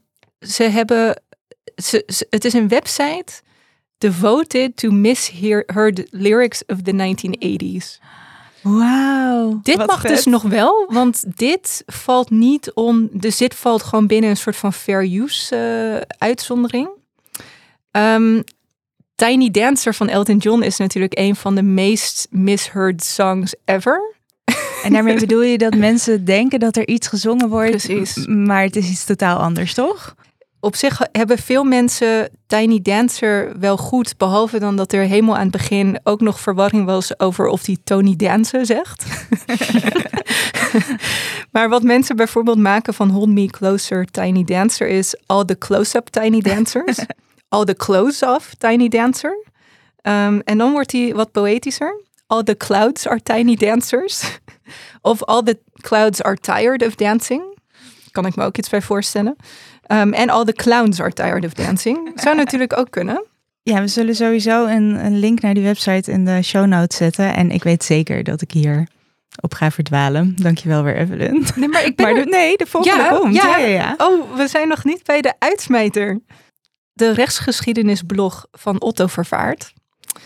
ze 0.48 0.64
hebben, 0.64 1.22
ze, 1.76 2.04
ze, 2.08 2.28
het 2.30 2.46
is 2.46 2.54
een 2.54 2.68
website 2.68 3.42
devoted 3.98 4.78
to 4.78 4.92
misheard 4.92 6.08
lyrics 6.12 6.66
of 6.66 6.82
the 6.82 6.92
1980s. 6.92 8.02
Wauw. 8.62 9.60
Dit 9.64 9.78
mag 9.78 10.02
vet. 10.02 10.12
dus 10.12 10.26
nog 10.26 10.42
wel, 10.42 10.86
want 10.88 11.24
dit 11.38 11.84
valt 11.86 12.30
niet 12.30 12.72
om, 12.74 13.10
dus 13.12 13.38
dit 13.38 13.56
valt 13.56 13.84
gewoon 13.84 14.08
binnen 14.08 14.30
een 14.30 14.38
soort 14.38 14.56
van 14.56 14.74
fair 14.74 15.04
use 15.04 15.56
uh, 15.56 16.02
uitzondering. 16.18 16.90
Um, 17.92 18.44
Tiny 19.16 19.52
Dancer 19.52 19.94
van 19.94 20.10
Elton 20.10 20.38
John 20.38 20.62
is 20.62 20.78
natuurlijk 20.78 21.18
een 21.18 21.36
van 21.36 21.56
de 21.56 21.62
meest 21.62 22.28
misheard 22.30 23.04
songs 23.04 23.56
ever. 23.66 24.16
En 24.84 24.94
daarmee 24.94 25.20
bedoel 25.20 25.42
je 25.42 25.58
dat 25.58 25.76
mensen 25.90 26.26
denken 26.26 26.60
dat 26.60 26.76
er 26.76 26.88
iets 26.88 27.08
gezongen 27.08 27.50
wordt, 27.50 27.70
Precies. 27.70 28.26
maar 28.28 28.64
het 28.64 28.76
is 28.76 28.90
iets 28.90 29.06
totaal 29.06 29.38
anders, 29.38 29.74
toch? 29.74 30.16
Op 30.64 30.76
zich 30.76 31.02
hebben 31.12 31.38
veel 31.38 31.64
mensen 31.64 32.30
Tiny 32.48 32.82
Dancer 32.82 33.60
wel 33.60 33.78
goed, 33.78 34.18
behalve 34.18 34.60
dan 34.60 34.76
dat 34.76 34.94
er 34.94 35.04
helemaal 35.04 35.36
aan 35.36 35.42
het 35.42 35.52
begin 35.52 36.00
ook 36.04 36.22
nog 36.22 36.40
verwarring 36.40 36.86
was 36.86 37.20
over 37.20 37.48
of 37.48 37.64
die 37.64 37.80
Tony 37.84 38.16
Dancer 38.16 38.66
zegt. 38.66 39.06
Maar 41.52 41.70
wat 41.70 41.84
mensen 41.84 42.16
bijvoorbeeld 42.16 42.58
maken 42.58 42.94
van 42.94 43.10
Hold 43.10 43.30
Me 43.30 43.46
Closer 43.46 44.06
Tiny 44.06 44.44
Dancer 44.44 44.88
is 44.88 45.16
all 45.26 45.46
the 45.46 45.58
close-up 45.58 46.08
Tiny 46.08 46.42
Dancers, 46.42 47.00
all 47.50 47.66
the 47.66 47.76
close-off 47.76 48.54
Tiny 48.58 48.88
Dancer. 48.88 49.46
Ehm, 50.02 50.40
en 50.44 50.58
dan 50.58 50.72
wordt 50.72 50.92
hij 50.92 51.14
wat 51.14 51.32
poëtischer. 51.32 52.02
All 52.28 52.44
the 52.44 52.58
clouds 52.58 53.08
are 53.08 53.22
tiny 53.22 53.56
dancers. 53.56 54.40
of 55.02 55.24
all 55.24 55.44
the 55.44 55.60
clouds 55.82 56.22
are 56.22 56.38
tired 56.38 56.86
of 56.86 56.96
dancing. 56.96 57.42
Kan 58.12 58.26
ik 58.26 58.36
me 58.36 58.44
ook 58.44 58.58
iets 58.58 58.70
bij 58.70 58.82
voorstellen. 58.82 59.36
Ehm, 59.84 60.14
En 60.14 60.30
all 60.30 60.46
the 60.46 60.54
clowns 60.54 61.00
are 61.02 61.14
tired 61.14 61.46
of 61.46 61.54
dancing. 61.54 62.12
Zou 62.16 62.36
natuurlijk 62.36 62.78
ook 62.78 62.92
kunnen. 62.92 63.26
Ja, 63.64 63.80
we 63.82 63.88
zullen 63.88 64.16
sowieso 64.16 64.66
een, 64.66 65.06
een 65.06 65.20
link 65.20 65.42
naar 65.42 65.54
die 65.54 65.64
website 65.64 66.12
in 66.12 66.26
de 66.26 66.42
show 66.42 66.66
notes 66.66 66.98
zetten. 66.98 67.34
En 67.36 67.52
ik 67.52 67.64
weet 67.64 67.84
zeker 67.84 68.24
dat 68.24 68.42
ik 68.42 68.52
hier 68.52 68.88
op 69.42 69.54
ga 69.54 69.72
verdwalen. 69.72 70.36
Dankjewel 70.42 70.84
weer, 70.84 70.96
Evelyn. 70.98 71.46
Nee, 71.56 71.68
maar 71.70 71.86
ik 71.86 71.96
ben 71.96 72.06
Maar 72.06 72.16
er- 72.16 72.24
de, 72.24 72.30
nee, 72.30 72.58
de 72.58 72.66
volgende 72.66 73.04
Ja, 73.04 73.10
komt. 73.18 73.36
ja. 73.36 73.58
Ja, 73.58 73.58
ja, 73.58 73.68
ja. 73.68 73.94
Oh, 73.98 74.36
we 74.36 74.48
zijn 74.48 74.68
nog 74.68 74.84
niet 74.84 75.04
bij 75.04 75.22
de 75.22 75.34
uitsmijter. 75.40 76.20
De 76.94 77.12
rechtsgeschiedenisblog 77.14 78.48
van 78.52 78.82
Otto 78.82 79.08
Vervaart. 79.08 79.74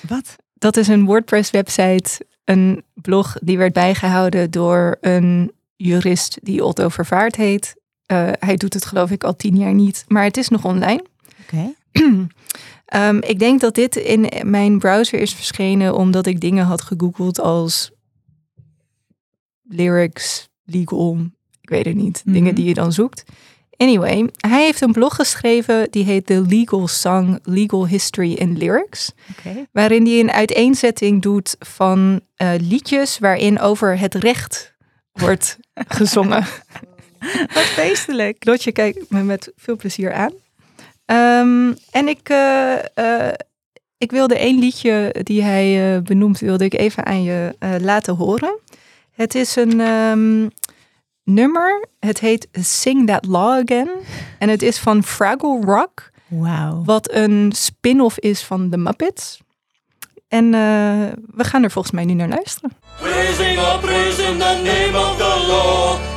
Wat? 0.08 0.36
Dat 0.54 0.78
is 0.78 0.88
een 0.88 1.06
WordPress-website, 1.06 2.26
een 2.44 2.84
blog 2.94 3.36
die 3.42 3.58
werd 3.58 3.74
bijgehouden 3.74 4.52
door 4.52 4.98
een 5.02 5.52
jurist 5.76 6.38
die 6.42 6.64
Otto 6.64 6.90
Vervaart 6.90 7.36
heet. 7.36 7.76
Eh, 8.08 8.30
hij 8.40 8.56
doet 8.56 8.74
het 8.74 8.86
geloof 8.86 9.12
ik 9.12 9.24
al 9.24 9.36
tien 9.36 9.58
jaar 9.58 9.74
niet, 9.74 10.06
maar 10.08 10.24
het 10.24 10.38
is 10.38 10.50
nog 10.50 10.66
online. 10.66 11.06
Oké. 11.42 11.74
Ehm, 12.86 13.18
ik 13.18 13.40
denk 13.40 13.60
dat 13.62 13.76
dit 13.76 13.96
in 13.96 14.30
mijn 14.44 14.80
browser 14.80 15.20
is 15.20 15.34
verschenen 15.34 15.96
omdat 15.96 16.26
ik 16.26 16.40
dingen 16.40 16.66
had 16.66 16.82
gegoogeld 16.82 17.40
als 17.40 17.92
lyrics, 19.64 20.50
legal, 20.64 21.18
ik 21.62 21.70
weet 21.70 21.86
het 21.86 21.96
niet, 21.96 22.22
Mhm. 22.26 22.34
dingen 22.34 22.56
die 22.56 22.66
je 22.66 22.74
dan 22.74 22.92
zoekt. 22.94 23.24
Anyway, 23.78 24.30
hij 24.38 24.64
heeft 24.64 24.82
een 24.82 24.92
blog 24.92 25.16
geschreven 25.16 25.88
die 25.92 26.04
heet 26.04 26.26
The 26.26 26.42
Legal 26.48 26.88
Song, 26.88 27.40
Legal 27.44 27.88
History 27.88 28.38
and 28.42 28.58
Lyrics. 28.58 29.12
Waarin 29.72 30.06
hij 30.06 30.20
een 30.20 30.32
uiteenzetting 30.32 31.22
doet 31.22 31.56
van 31.60 32.22
eh, 32.36 32.52
liedjes 32.60 33.20
waarin 33.20 33.60
over 33.60 34.00
het 34.00 34.16
recht 34.16 34.76
wordt 35.12 35.58
gezongen. 35.88 36.46
Wat 37.54 37.64
feestelijk. 37.64 38.46
Lotje 38.46 38.72
kijkt 38.72 39.10
me 39.10 39.24
met 39.24 39.52
veel 39.56 39.76
plezier 39.76 40.14
aan. 40.14 40.34
Ehm, 41.06 41.74
en 41.92 42.08
ik, 42.08 42.30
eh, 42.30 42.98
eh, 42.98 43.34
ik 43.98 44.12
wilde 44.12 44.38
één 44.38 44.60
liedje 44.60 45.16
die 45.24 45.44
hij 45.44 45.96
eh, 45.96 46.02
benoemt, 46.02 46.40
wilde 46.40 46.66
ik 46.66 46.74
even 46.74 47.06
aan 47.06 47.24
je 47.24 47.56
eh, 47.60 47.70
laten 47.80 48.16
horen. 48.16 48.60
Het 49.12 49.36
is 49.36 49.56
een 49.56 49.82
ehm, 49.82 50.48
nummer. 51.24 51.88
Het 52.00 52.20
heet 52.20 52.48
Sing 52.52 53.08
That 53.08 53.26
Law 53.26 53.62
Again. 53.64 53.90
En 54.40 54.50
het 54.50 54.62
is 54.62 54.78
van 54.78 55.04
Fraggle 55.04 55.62
Rock. 55.62 56.10
Wauw. 56.28 56.84
Wat 56.86 57.12
een 57.12 57.52
spin-off 57.56 58.20
is 58.20 58.44
van 58.44 58.70
The 58.70 58.78
Muppets. 58.78 59.40
En 60.28 60.54
eh, 60.54 60.62
we 61.26 61.44
gaan 61.44 61.64
er 61.64 61.72
volgens 61.72 61.94
mij 61.94 62.06
nu 62.06 62.14
naar 62.14 62.28
luisteren. 62.28 62.72
Praising 63.00 63.60
or 63.60 63.80
praising 63.80 64.38
the 64.40 64.62
name 64.64 64.98
of 65.00 65.18
the 65.18 65.46
law. 65.48 66.17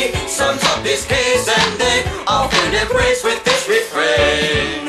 she 0.00 0.28
sums 0.28 0.62
up 0.62 0.84
his 0.84 1.06
case 1.06 1.46
and 1.58 1.78
they 1.78 2.04
often 2.24 2.72
embrace 2.82 3.22
with 3.22 3.42
this 3.42 3.66
refrain. 3.66 4.88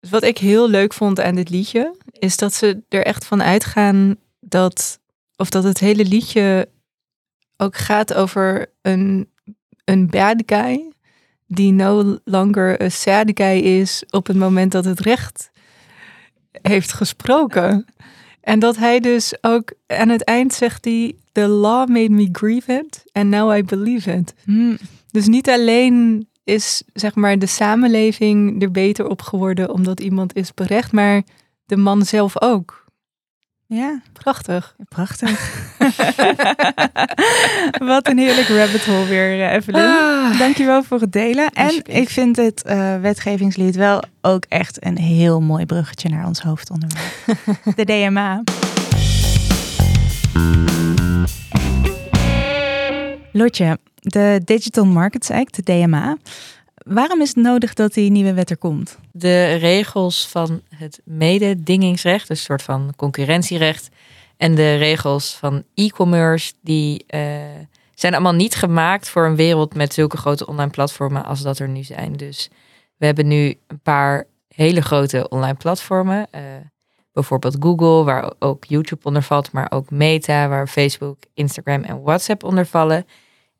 Dus 0.00 0.10
wat 0.10 0.22
ik 0.22 0.38
heel 0.38 0.68
leuk 0.68 0.92
vond 0.92 1.20
aan 1.20 1.34
dit 1.34 1.50
liedje, 1.50 1.96
is 2.12 2.36
dat 2.36 2.54
ze 2.54 2.82
er 2.88 3.04
echt 3.04 3.24
van 3.24 3.42
uitgaan 3.42 4.16
dat, 4.40 5.00
of 5.36 5.50
dat 5.50 5.64
het 5.64 5.78
hele 5.78 6.04
liedje 6.04 6.68
ook 7.56 7.76
gaat 7.76 8.14
over 8.14 8.72
een, 8.82 9.30
een 9.84 10.06
bad 10.06 10.42
guy 10.46 10.92
die 11.46 11.72
no 11.72 12.18
longer 12.24 12.82
a 12.82 12.88
sad 12.88 13.30
guy 13.34 13.58
is 13.58 14.04
op 14.10 14.26
het 14.26 14.36
moment 14.36 14.72
dat 14.72 14.84
het 14.84 15.00
recht 15.00 15.50
heeft 16.62 16.92
gesproken. 16.92 17.86
En 18.40 18.58
dat 18.58 18.76
hij 18.76 19.00
dus 19.00 19.34
ook 19.40 19.72
aan 19.86 20.08
het 20.08 20.24
eind 20.24 20.54
zegt 20.54 20.84
hij, 20.84 21.14
the 21.32 21.46
law 21.46 21.88
made 21.88 22.10
me 22.10 22.28
grieve 22.32 22.72
it 22.72 23.04
and 23.12 23.28
now 23.28 23.56
I 23.56 23.62
believe 23.62 24.12
it. 24.12 24.34
Hm. 24.44 24.76
Dus 25.10 25.26
niet 25.26 25.48
alleen 25.48 26.28
is 26.44 26.82
zeg 26.92 27.14
maar 27.14 27.38
de 27.38 27.46
samenleving 27.46 28.62
er 28.62 28.70
beter 28.70 29.08
op 29.08 29.22
geworden 29.22 29.72
omdat 29.72 30.00
iemand 30.00 30.36
is 30.36 30.54
berecht, 30.54 30.92
maar 30.92 31.22
de 31.66 31.76
man 31.76 32.04
zelf 32.04 32.42
ook. 32.42 32.79
Ja, 33.72 34.00
Prachtig. 34.12 34.74
prachtig. 34.88 35.30
Wat 37.92 38.08
een 38.08 38.18
heerlijk 38.18 38.48
rabbit 38.48 38.84
hole 38.84 39.06
weer, 39.06 39.40
eh, 39.40 39.52
Evelyn. 39.52 40.38
Dankjewel 40.38 40.82
voor 40.82 41.00
het 41.00 41.12
delen. 41.12 41.48
En 41.48 41.80
ik 41.84 42.08
vind 42.08 42.36
het 42.36 42.62
eh, 42.62 43.00
wetgevingslied 43.00 43.76
wel 43.76 44.02
ook 44.20 44.44
echt 44.48 44.84
een 44.84 44.98
heel 44.98 45.40
mooi 45.40 45.66
bruggetje 45.66 46.08
naar 46.08 46.26
ons 46.26 46.40
hoofdonderwerp. 46.40 47.12
De 47.76 47.84
DMA. 47.84 48.42
Lotje, 53.32 53.78
de 53.94 54.40
Digital 54.44 54.86
Markets 54.86 55.30
Act, 55.30 55.56
de 55.56 55.62
DMA. 55.72 56.16
Waarom 56.94 57.20
is 57.20 57.28
het 57.28 57.36
nodig 57.36 57.74
dat 57.74 57.94
die 57.94 58.10
nieuwe 58.10 58.34
wet 58.34 58.50
er 58.50 58.56
komt? 58.56 58.98
de 59.12 59.54
regels 59.54 60.28
van 60.28 60.62
het 60.76 61.00
mededingingsrecht, 61.04 62.28
dus 62.28 62.38
een 62.38 62.44
soort 62.44 62.62
van 62.62 62.92
concurrentierecht, 62.96 63.88
en 64.36 64.54
de 64.54 64.74
regels 64.74 65.34
van 65.34 65.64
e-commerce, 65.74 66.52
die 66.62 67.04
eh, 67.06 67.20
zijn 67.94 68.12
allemaal 68.12 68.32
niet 68.32 68.54
gemaakt 68.54 69.08
voor 69.08 69.26
een 69.26 69.36
wereld 69.36 69.74
met 69.74 69.94
zulke 69.94 70.16
grote 70.16 70.46
online 70.46 70.70
platformen 70.70 71.24
als 71.24 71.42
dat 71.42 71.58
er 71.58 71.68
nu 71.68 71.82
zijn. 71.82 72.12
Dus 72.12 72.50
we 72.96 73.06
hebben 73.06 73.26
nu 73.26 73.54
een 73.66 73.80
paar 73.80 74.26
hele 74.48 74.80
grote 74.80 75.28
online 75.28 75.56
platformen. 75.56 76.26
eh, 76.30 76.42
bijvoorbeeld 77.12 77.56
Google, 77.60 78.04
waar 78.04 78.32
ook 78.38 78.64
YouTube 78.64 79.04
onder 79.04 79.22
valt, 79.22 79.52
maar 79.52 79.70
ook 79.70 79.90
Meta, 79.90 80.48
waar 80.48 80.68
Facebook, 80.68 81.16
Instagram 81.34 81.82
en 81.82 82.02
WhatsApp 82.02 82.44
onder 82.44 82.66
vallen. 82.66 83.06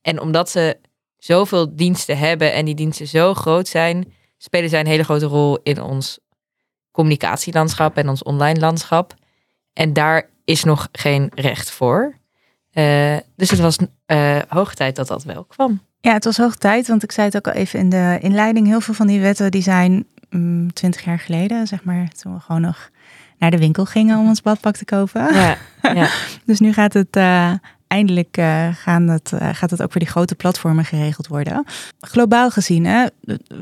En 0.03 0.21
omdat 0.21 0.51
ze 0.51 0.77
zoveel 1.21 1.77
diensten 1.77 2.19
hebben 2.19 2.53
en 2.53 2.65
die 2.65 2.75
diensten 2.75 3.07
zo 3.07 3.35
groot 3.35 3.69
zijn, 3.69 4.13
spelen 4.39 4.71
zij 4.71 4.81
een 4.81 4.87
hele 4.87 5.05
grote 5.05 5.27
rol 5.27 5.59
in 5.63 5.83
ons 5.83 6.19
communicatielandschap 6.91 7.97
en 7.97 8.09
ons 8.09 8.23
online 8.23 8.61
landschap. 8.61 9.15
En 9.73 9.93
daar 9.93 10.29
is 10.45 10.65
nog 10.65 10.89
geen 10.93 11.31
recht 11.35 11.71
voor. 11.71 12.19
Eh, 12.71 13.17
dus 13.37 13.51
het 13.51 13.61
was 13.61 13.79
eh 14.07 14.39
hoog 14.49 14.75
tijd 14.75 14.97
dat 14.97 15.09
dat 15.09 15.25
wel 15.25 15.45
kwam. 15.45 15.81
Ja, 16.01 16.13
het 16.13 16.25
was 16.25 16.37
hoog 16.37 16.57
tijd, 16.57 16.89
want 16.89 17.03
ik 17.03 17.13
zei 17.13 17.27
het 17.27 17.37
ook 17.37 17.47
al 17.47 17.61
even 17.61 17.79
in 17.79 17.89
de 17.89 18.19
inleiding. 18.21 18.67
Heel 18.67 18.81
veel 18.81 18.95
van 18.95 19.07
die 19.07 19.21
wetten 19.21 19.51
die 19.51 19.63
zijn 19.63 20.07
mm, 20.31 20.73
twintig 20.73 21.05
jaar 21.05 21.19
geleden, 21.19 21.67
zeg 21.67 21.85
maar, 21.85 22.09
toen 22.09 22.35
we 22.35 22.41
gewoon 22.41 22.61
nog 22.61 22.91
naar 23.39 23.51
de 23.51 23.59
winkel 23.59 23.85
gingen 23.85 24.19
om 24.19 24.29
ons 24.29 24.43
badpak 24.43 24.77
te 24.77 24.85
kopen. 24.85 25.35
Ja, 25.35 25.57
ja. 25.83 26.09
Dus 26.47 26.61
nu 26.61 26.73
gaat 26.73 26.93
het 26.93 27.17
eh, 27.17 27.53
eindelijk 27.91 28.37
eh, 28.37 28.69
gaan 28.75 29.09
het, 29.09 29.33
eh, 29.33 29.49
gaat 29.53 29.71
het 29.71 29.83
ook 29.83 29.93
voor 29.93 30.01
die 30.01 30.11
grote 30.11 30.35
platformen 30.35 30.85
geregeld 30.85 31.27
worden. 31.27 31.65
Globaal 32.01 32.51
gezien, 32.51 32.85
hè, 32.85 33.07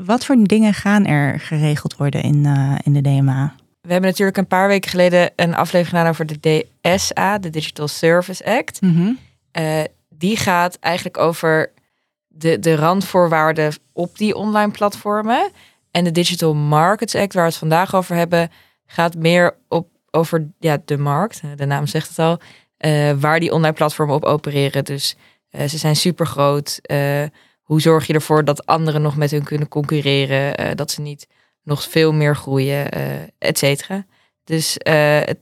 wat 0.03 0.25
voor 0.25 0.43
dingen 0.43 0.73
gaan 0.73 1.05
er 1.05 1.39
geregeld 1.39 1.97
worden 1.97 2.21
in, 2.21 2.45
eh, 2.45 2.75
in 2.83 2.93
de 2.93 3.01
DMA? 3.01 3.55
We 3.81 3.91
hebben 3.91 4.09
natuurlijk 4.09 4.37
een 4.37 4.47
paar 4.47 4.67
weken 4.67 4.89
geleden 4.89 5.31
een 5.35 5.55
aflevering 5.55 5.87
gedaan 5.87 6.07
over 6.07 6.25
de 6.25 6.67
DSA, 6.81 7.37
de 7.37 7.49
Digital 7.49 7.87
Service 7.87 8.45
Act. 8.45 8.79
Eh, 9.51 9.81
die 10.09 10.37
gaat 10.37 10.77
eigenlijk 10.79 11.17
over 11.17 11.71
de, 12.27 12.59
de 12.59 12.75
randvoorwaarden 12.75 13.73
op 13.93 14.17
die 14.17 14.35
online 14.35 14.71
platformen. 14.71 15.51
En 15.91 16.03
de 16.03 16.11
Digital 16.11 16.55
Markets 16.55 17.15
Act, 17.15 17.33
waar 17.33 17.43
we 17.43 17.49
het 17.49 17.59
vandaag 17.59 17.95
over 17.95 18.15
hebben, 18.15 18.51
gaat 18.85 19.15
meer 19.15 19.55
op, 19.67 19.87
over 20.11 20.47
ja, 20.59 20.77
de 20.85 20.97
markt. 20.97 21.41
De 21.55 21.65
naam 21.65 21.87
zegt 21.87 22.09
het 22.09 22.19
al. 22.19 22.39
Eh, 22.79 23.11
waar 23.11 23.39
die 23.39 23.51
online 23.51 23.73
platformen 23.73 24.15
op 24.15 24.23
opereren. 24.23 24.83
Dus 24.85 25.15
eh, 25.49 25.67
ze 25.67 25.77
zijn 25.77 25.95
super 25.95 26.25
groot. 26.25 26.79
hoe 27.61 27.81
zorg 27.81 28.07
je 28.07 28.13
ervoor 28.13 28.45
dat 28.45 28.65
anderen 28.65 29.01
nog 29.01 29.15
met 29.15 29.31
hun 29.31 29.43
kunnen 29.43 29.67
concurreren? 29.67 30.57
eh, 30.69 30.75
dat 30.75 30.91
ze 30.91 31.01
niet 31.01 31.27
nog 31.63 31.83
veel 31.83 32.13
meer 32.13 32.35
groeien, 32.35 32.91
eh 32.91 33.03
et 33.37 33.57
cetera. 33.57 34.05
Dus 34.43 34.77
eh, 34.77 35.19
het, 35.19 35.39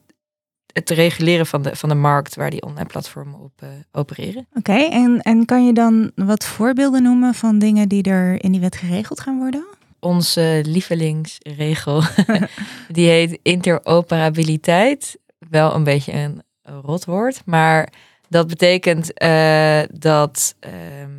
het 0.73 0.89
reguleren 0.89 1.45
van 1.45 1.61
de, 1.61 1.75
van 1.75 1.89
de 1.89 1.95
markt 1.95 2.35
waar 2.35 2.49
die 2.49 2.61
online 2.61 2.85
platformen 2.87 3.39
op 3.39 3.51
eh, 3.55 3.69
opereren. 3.91 4.47
Oké, 4.53 4.73
en, 4.77 5.21
en 5.21 5.45
kan 5.45 5.65
je 5.65 5.73
dan 5.73 6.11
wat 6.15 6.45
voorbeelden 6.45 7.03
noemen 7.03 7.33
van 7.33 7.59
dingen 7.59 7.89
die 7.89 8.03
er 8.03 8.43
in 8.43 8.51
die 8.51 8.61
wet 8.61 8.75
geregeld 8.75 9.19
gaan 9.19 9.37
worden? 9.37 9.65
Onze 9.99 10.61
lievelingsregel, 10.65 12.01
die 12.91 13.07
heet 13.07 13.39
interoperabiliteit. 13.41 15.17
Wel 15.49 15.75
een 15.75 15.83
beetje 15.83 16.13
een 16.13 16.41
rotwoord, 16.83 17.41
maar 17.45 17.89
dat 18.29 18.47
betekent 18.47 19.13
eh, 19.13 19.81
dat 19.91 20.55
ehm, 20.59 21.11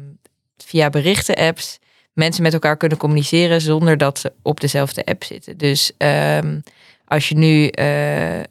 via 0.56 0.90
berichten-apps 0.90 1.78
mensen 2.12 2.42
met 2.42 2.52
elkaar 2.52 2.76
kunnen 2.76 2.98
communiceren 2.98 3.60
zonder 3.60 3.96
dat 3.96 4.18
ze 4.18 4.32
op 4.42 4.60
dezelfde 4.60 5.04
app 5.04 5.24
zitten. 5.24 5.56
Dus 5.56 5.92
ehm, 5.96 6.60
als 7.04 7.28
je 7.28 7.34
nu 7.36 7.66
eh, 7.66 8.38
eh, 8.38 8.44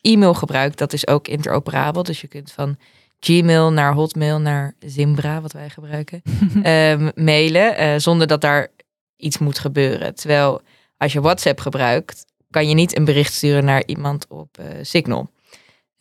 e-mail 0.00 0.34
gebruikt, 0.34 0.78
dat 0.78 0.92
is 0.92 1.06
ook 1.06 1.28
interoperabel. 1.28 2.02
Dus 2.02 2.20
je 2.20 2.26
kunt 2.28 2.52
van 2.52 2.76
Gmail 3.20 3.72
naar 3.72 3.92
Hotmail 3.92 4.40
naar 4.40 4.74
Zimbra, 4.78 5.40
wat 5.40 5.52
wij 5.52 5.70
gebruiken, 5.70 6.22
ehm, 6.62 7.10
mailen 7.14 8.00
zonder 8.00 8.26
dat 8.26 8.40
daar 8.40 8.68
iets 9.16 9.38
moet 9.38 9.58
gebeuren. 9.58 10.14
Terwijl 10.14 10.60
als 10.96 11.12
je 11.12 11.20
WhatsApp 11.20 11.60
gebruikt, 11.60 12.24
kan 12.50 12.68
je 12.68 12.74
niet 12.74 12.96
een 12.96 13.04
bericht 13.04 13.32
sturen 13.32 13.64
naar 13.64 13.82
iemand 13.86 14.26
op 14.28 14.58
Signal. 14.82 15.30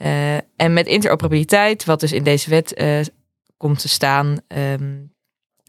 Eh, 0.01 0.35
en 0.55 0.73
met 0.73 0.87
interoperabiliteit, 0.87 1.85
wat 1.85 1.99
dus 1.99 2.11
in 2.11 2.23
deze 2.23 2.49
wet 2.49 2.73
eh, 2.73 2.99
komt 3.57 3.79
te 3.79 3.89
staan, 3.89 4.37
ehm, 4.47 4.97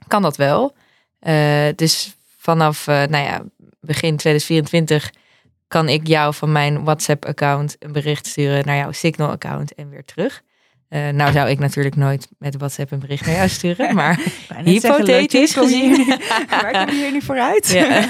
kan 0.09 0.23
dat 0.23 0.37
wel. 0.37 0.75
Eh, 1.19 1.69
dus 1.77 2.17
vanaf 2.39 2.87
nou 2.87 3.17
ja, 3.17 3.43
begin 3.81 4.17
2024 4.17 5.11
kan 5.69 5.89
ik 5.89 6.07
jou 6.07 6.35
van 6.35 6.53
mijn 6.53 6.85
WhatsApp-account 6.85 7.77
een 7.79 7.93
bericht 7.93 8.27
sturen 8.27 8.67
naar 8.67 8.77
jouw 8.77 8.93
Signal-account 8.93 9.75
en 9.75 9.89
weer 9.89 10.05
terug. 10.05 10.43
Nou 10.89 11.33
zou 11.33 11.49
ik 11.49 11.59
natuurlijk 11.59 11.97
nooit 11.97 12.29
met 12.39 12.57
WhatsApp 12.57 12.91
een 12.91 12.99
bericht 12.99 13.27
naar 13.27 13.35
jou 13.35 13.49
sturen, 13.49 13.95
maar 14.01 14.15
zeggen, 14.49 14.67
hypothetisch 14.67 15.55
gezien. 15.55 16.07
Waar 16.51 16.73
kom 16.73 16.95
je 16.95 17.03
hier 17.03 17.13
nu 17.13 17.23
vooruit? 17.23 17.69
Ja. 17.69 18.07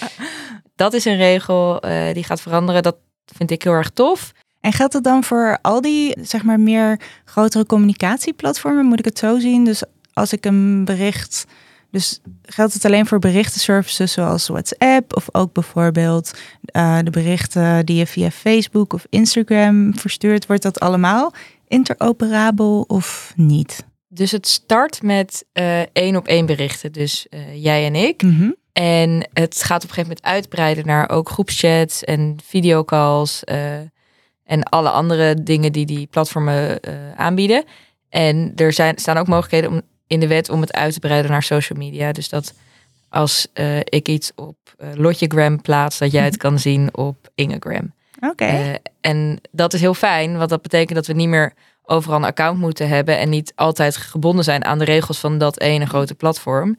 dat 0.82 0.92
is 0.92 1.04
een 1.04 1.16
regel 1.16 1.80
die 2.12 2.24
gaat 2.24 2.40
veranderen. 2.40 2.82
Dat 2.82 2.96
vind 3.24 3.50
ik 3.50 3.62
heel 3.62 3.72
erg 3.72 3.90
tof. 3.90 4.32
En 4.66 4.72
geldt 4.72 4.92
het 4.92 5.04
dan 5.04 5.24
voor 5.24 5.58
al 5.62 5.80
die, 5.80 6.16
zeg 6.20 6.42
maar, 6.42 6.60
meer 6.60 7.00
grotere 7.24 7.66
communicatieplatformen? 7.66 8.84
Moet 8.84 8.98
ik 8.98 9.04
het 9.04 9.18
zo 9.18 9.38
zien? 9.38 9.64
Dus 9.64 9.82
als 10.12 10.32
ik 10.32 10.44
een 10.44 10.84
bericht... 10.84 11.46
Dus 11.90 12.20
geldt 12.42 12.74
het 12.74 12.84
alleen 12.84 13.06
voor 13.06 13.18
berichtenservices 13.18 14.12
zoals 14.12 14.48
WhatsApp... 14.48 15.16
of 15.16 15.28
ook 15.32 15.52
bijvoorbeeld 15.52 16.38
eh, 16.64 16.98
de 17.04 17.10
berichten 17.10 17.86
die 17.86 17.96
je 17.96 18.06
via 18.06 18.30
Facebook 18.30 18.92
of 18.92 19.06
Instagram 19.10 19.98
verstuurt... 19.98 20.46
wordt 20.46 20.62
dat 20.62 20.80
allemaal 20.80 21.32
interoperabel 21.68 22.84
of 22.86 23.32
niet? 23.36 23.84
Dus 24.08 24.30
het 24.30 24.48
start 24.48 25.02
met 25.02 25.44
eh, 25.52 25.80
één 25.80 26.16
op 26.16 26.26
één 26.26 26.46
berichten. 26.46 26.92
Dus 26.92 27.26
eh, 27.28 27.62
jij 27.62 27.86
en 27.86 27.94
ik. 27.94 28.22
Mhm. 28.22 28.50
En 28.72 29.28
het 29.32 29.62
gaat 29.62 29.84
op 29.84 29.88
een 29.88 29.94
gegeven 29.94 30.16
moment 30.16 30.22
uitbreiden 30.22 30.86
naar 30.86 31.10
ook 31.10 31.28
groepschats 31.28 32.04
en 32.04 32.36
videocalls 32.44 33.42
en 34.46 34.62
alle 34.62 34.90
andere 34.90 35.42
dingen 35.42 35.72
die 35.72 35.86
die 35.86 36.06
platformen 36.06 36.80
eh, 36.80 36.94
aanbieden. 37.16 37.64
En 38.08 38.52
er 38.56 38.72
zijn, 38.72 38.98
staan 38.98 39.16
ook 39.16 39.26
mogelijkheden 39.26 39.70
om, 39.70 39.82
in 40.06 40.20
de 40.20 40.26
wet 40.26 40.50
om 40.50 40.60
het 40.60 40.72
uit 40.72 40.92
te 40.92 41.00
breiden 41.00 41.30
naar 41.30 41.42
social 41.42 41.78
media. 41.78 42.12
Dus 42.12 42.28
dat 42.28 42.54
als 43.08 43.46
eh, 43.52 43.78
ik 43.78 44.08
iets 44.08 44.32
op 44.34 44.56
eh 44.78 44.88
Lotjegram 44.94 45.60
plaats, 45.60 45.98
dat 45.98 46.12
jij 46.12 46.24
het 46.24 46.36
kan 46.36 46.58
zien 46.58 46.96
op 46.96 47.16
Ingegram. 47.34 47.94
Oké. 48.20 48.78
En 49.00 49.40
dat 49.50 49.72
is 49.72 49.80
heel 49.80 49.94
fijn, 49.94 50.36
want 50.36 50.50
dat 50.50 50.62
betekent 50.62 50.94
dat 50.94 51.06
we 51.06 51.12
niet 51.12 51.28
meer 51.28 51.52
overal 51.82 52.16
een 52.16 52.24
account 52.24 52.58
moeten 52.58 52.88
hebben 52.88 53.18
en 53.18 53.28
niet 53.28 53.52
altijd 53.54 53.96
gebonden 53.96 54.44
zijn 54.44 54.64
aan 54.64 54.78
de 54.78 54.84
regels 54.84 55.18
van 55.18 55.38
dat 55.38 55.60
ene 55.60 55.86
grote 55.86 56.14
platform. 56.14 56.78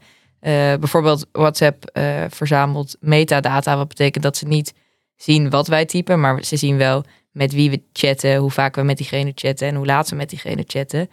Bijvoorbeeld 0.79 1.25
WhatsApp 1.31 1.99
verzamelt 2.29 2.95
metadata, 2.99 3.77
wat 3.77 3.87
betekent 3.87 4.23
dat 4.23 4.37
ze 4.37 4.47
niet 4.47 4.73
zien 5.15 5.49
wat 5.49 5.67
wij 5.67 5.85
typen, 5.85 6.19
maar 6.19 6.43
ze 6.43 6.57
zien 6.57 6.77
wel 6.77 7.03
met 7.37 7.53
wie 7.53 7.69
we 7.69 7.81
chatten, 7.93 8.35
hoe 8.35 8.51
vaak 8.51 8.75
we 8.75 8.81
met 8.81 8.97
diegene 8.97 9.31
chatten 9.35 9.67
en 9.67 9.75
hoe 9.75 9.85
laat 9.85 10.09
we 10.09 10.15
met 10.15 10.29
diegene 10.29 10.63
chatten. 10.67 11.09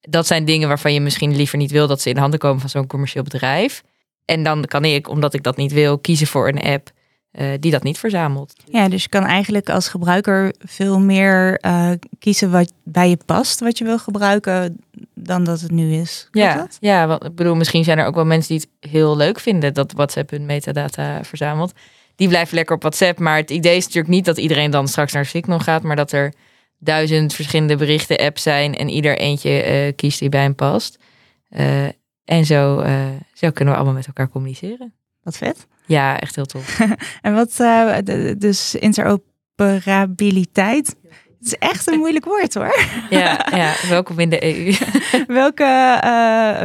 Dat 0.00 0.26
zijn 0.26 0.44
dingen 0.44 0.68
waarvan 0.68 0.92
je 0.92 1.00
misschien 1.00 1.36
liever 1.36 1.58
niet 1.58 1.70
wil 1.70 1.86
dat 1.86 2.00
ze 2.00 2.10
in 2.10 2.16
handen 2.16 2.38
komen 2.38 2.60
van 2.60 2.70
zo'n 2.70 2.86
commercieel 2.86 3.22
bedrijf. 3.22 3.82
En 4.24 4.42
dan 4.42 4.64
kan 4.64 4.84
ik, 4.84 5.08
omdat 5.08 5.34
ik 5.34 5.42
dat 5.42 5.56
niet 5.56 5.72
wil, 5.72 5.98
kiezen 5.98 6.26
voor 6.26 6.48
een 6.48 6.62
app 6.62 6.90
eh, 7.30 7.46
die 7.60 7.70
dat 7.70 7.82
niet 7.82 7.98
verzamelt. 7.98 8.52
Ja, 8.64 8.88
dus 8.88 9.02
je 9.02 9.08
kan 9.08 9.24
eigenlijk 9.24 9.70
als 9.70 9.88
gebruiker 9.88 10.54
veel 10.58 10.98
meer 11.00 11.58
eh, 11.58 11.90
kiezen 12.18 12.50
wat 12.50 12.72
bij 12.84 13.08
je 13.08 13.18
past, 13.26 13.60
wat 13.60 13.78
je 13.78 13.84
wil 13.84 13.98
gebruiken, 13.98 14.78
dan 15.14 15.44
dat 15.44 15.60
het 15.60 15.70
nu 15.70 15.92
is. 15.94 16.28
Klopt 16.30 16.46
Ja, 16.46 16.54
dat? 16.56 16.76
ja, 16.80 17.06
want 17.06 17.24
ik 17.24 17.34
bedoel, 17.34 17.54
misschien 17.54 17.84
zijn 17.84 17.98
er 17.98 18.06
ook 18.06 18.14
wel 18.14 18.24
mensen 18.24 18.56
die 18.58 18.68
het 18.80 18.90
heel 18.90 19.16
leuk 19.16 19.40
vinden 19.40 19.74
dat 19.74 19.92
WhatsApp 19.92 20.30
hun 20.30 20.46
metadata 20.46 21.24
verzamelt. 21.24 21.72
Die 22.18 22.28
blijven 22.28 22.54
lekker 22.54 22.74
op 22.74 22.82
WhatsApp, 22.82 23.18
maar 23.18 23.36
het 23.36 23.50
idee 23.50 23.76
is 23.76 23.84
natuurlijk 23.84 24.14
niet 24.14 24.24
dat 24.24 24.38
iedereen 24.38 24.70
dan 24.70 24.88
straks 24.88 25.12
naar 25.12 25.26
Signal 25.26 25.58
gaat, 25.58 25.82
maar 25.82 25.96
dat 25.96 26.12
er 26.12 26.32
duizend 26.78 27.34
verschillende 27.34 27.76
berichten 27.76 28.16
apps 28.16 28.42
zijn 28.42 28.74
en 28.74 28.88
ieder 28.88 29.18
eentje 29.18 29.62
eh, 29.62 29.92
kiest 29.96 30.18
die 30.18 30.28
bij 30.28 30.40
hem 30.40 30.54
past. 30.54 30.98
Eh, 31.48 31.84
en 32.24 32.44
zo, 32.44 32.78
eh, 32.78 33.06
zo 33.32 33.50
kunnen 33.50 33.74
we 33.74 33.80
allemaal 33.80 33.96
met 33.96 34.06
elkaar 34.06 34.28
communiceren. 34.28 34.94
Wat 35.22 35.36
vet. 35.36 35.66
Ja, 35.86 36.20
echt 36.20 36.34
heel 36.34 36.46
tof. 36.46 36.80
En 37.22 37.34
wat, 37.34 37.56
dus 38.40 38.74
interoperabiliteit. 38.74 40.96
Het 41.38 41.46
is 41.46 41.54
echt 41.54 41.86
een 41.86 41.98
moeilijk 41.98 42.24
woord 42.24 42.54
hoor. 42.54 42.78
ja, 43.10 43.46
ja, 43.50 43.74
welkom 43.88 44.18
in 44.18 44.30
de 44.30 44.44
EU. 44.44 44.74
welke, 45.42 45.98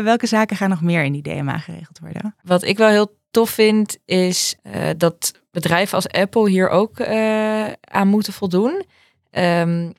welke 0.03 0.27
zaken 0.27 0.57
gaan 0.57 0.69
nog 0.69 0.81
meer 0.81 1.03
in 1.03 1.11
die 1.11 1.21
DMA 1.21 1.57
geregeld 1.57 1.99
worden? 1.99 2.35
Wat 2.43 2.63
ik 2.63 2.77
wel 2.77 2.89
heel 2.89 3.17
tof 3.31 3.49
vind, 3.49 3.97
is 4.05 4.55
dat 4.97 5.41
bedrijven 5.53 5.95
als 5.95 6.07
Apple 6.07 6.49
hier 6.49 6.69
ook 6.69 6.99
eh, 6.99 7.65
aan 7.81 8.07
moeten 8.07 8.33
voldoen. 8.33 8.85
Ehm, 9.29 9.91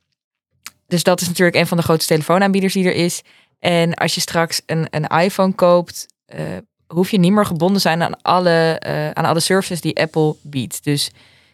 dus 0.87 1.03
dat 1.03 1.21
is 1.21 1.29
natuurlijk 1.29 1.57
een 1.57 1.67
van 1.67 1.77
de 1.77 1.83
grootste 1.83 2.12
telefoonaanbieders 2.12 2.73
die 2.73 2.87
er 2.87 2.95
is. 2.95 3.23
En 3.59 3.95
als 3.95 4.14
je 4.14 4.21
straks 4.21 4.62
een, 4.67 4.87
een 4.90 5.07
iPhone 5.07 5.53
koopt, 5.53 6.07
eh, 6.27 6.43
hoef 6.87 7.11
je 7.11 7.19
niet 7.19 7.33
meer 7.33 7.47
gebonden 7.47 7.81
zijn 7.81 8.03
aan 8.03 8.23
alle, 8.23 8.77
eh, 8.79 9.11
aan 9.11 9.25
alle 9.25 9.40
services 9.40 9.81
die 9.81 9.97
Apple 9.97 10.35
biedt. 10.43 10.85
Dus 10.85 11.11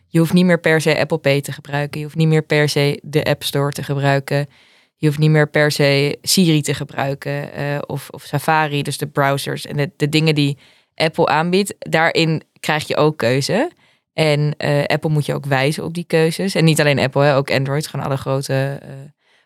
je 0.07 0.19
hoeft 0.19 0.33
niet 0.33 0.45
meer 0.45 0.61
per 0.61 0.81
se 0.81 0.99
Apple 0.99 1.19
Pay 1.19 1.41
te 1.41 1.53
gebruiken. 1.53 1.99
Je 1.99 2.05
hoeft 2.05 2.19
niet 2.19 2.29
meer 2.29 2.43
per 2.43 2.69
se 2.69 3.01
de 3.03 3.25
App 3.25 3.43
Store 3.43 3.73
te 3.73 3.83
gebruiken. 3.83 4.49
Je 4.97 5.07
hoeft 5.07 5.19
niet 5.19 5.31
meer 5.31 5.49
per 5.49 5.73
se 5.73 6.19
Siri 6.23 6.63
te 6.63 6.75
gebruiken 6.75 7.51
of, 7.89 8.09
of 8.11 8.23
Safari, 8.23 8.83
dus 8.83 8.99
de 8.99 9.07
browsers 9.07 9.67
en 9.67 9.77
de, 9.77 9.91
de 9.97 10.09
dingen 10.09 10.35
die 10.35 10.59
Apple 10.95 11.27
aanbiedt. 11.27 11.75
Daarin 11.79 12.43
krijg 12.61 12.87
je 12.87 12.97
ook 12.97 13.17
keuze. 13.17 13.71
En 14.13 14.55
eh, 14.57 14.85
Apple 14.85 15.11
moet 15.11 15.27
je 15.27 15.35
ook 15.35 15.47
wijzen 15.47 15.85
op 15.85 15.95
die 15.95 16.05
keuzes. 16.05 16.55
En 16.55 16.65
niet 16.65 16.81
alleen 16.81 16.99
Apple, 16.99 17.23
hè, 17.23 17.37
ook 17.37 17.51
Android, 17.51 17.87
gewoon 17.87 18.07
alle 18.07 18.17
grote, 18.17 18.79
eh, 18.83 18.91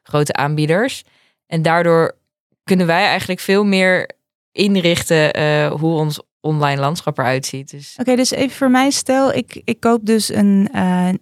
grote 0.03 0.33
aanbieders. 0.33 1.05
En 1.47 1.63
daardoor 1.63 2.17
kunnen 2.65 2.87
wij 2.87 3.05
eigenlijk 3.05 3.41
veel 3.41 3.65
meer 3.65 4.11
inrichten 4.53 5.33
eh, 5.33 5.71
hoe 5.73 5.99
ons 5.99 6.23
online 6.41 6.81
landschap 6.81 7.19
eruit 7.19 7.47
ziet. 7.47 7.71
Dus 7.71 7.97
Oké, 8.01 8.17
dus 8.17 8.31
even 8.31 8.57
voor 8.57 8.71
mij, 8.71 8.91
stel 8.91 9.33
ik, 9.33 9.63
ik 9.65 9.81
koop 9.81 10.07
dus 10.07 10.35
een 10.35 10.71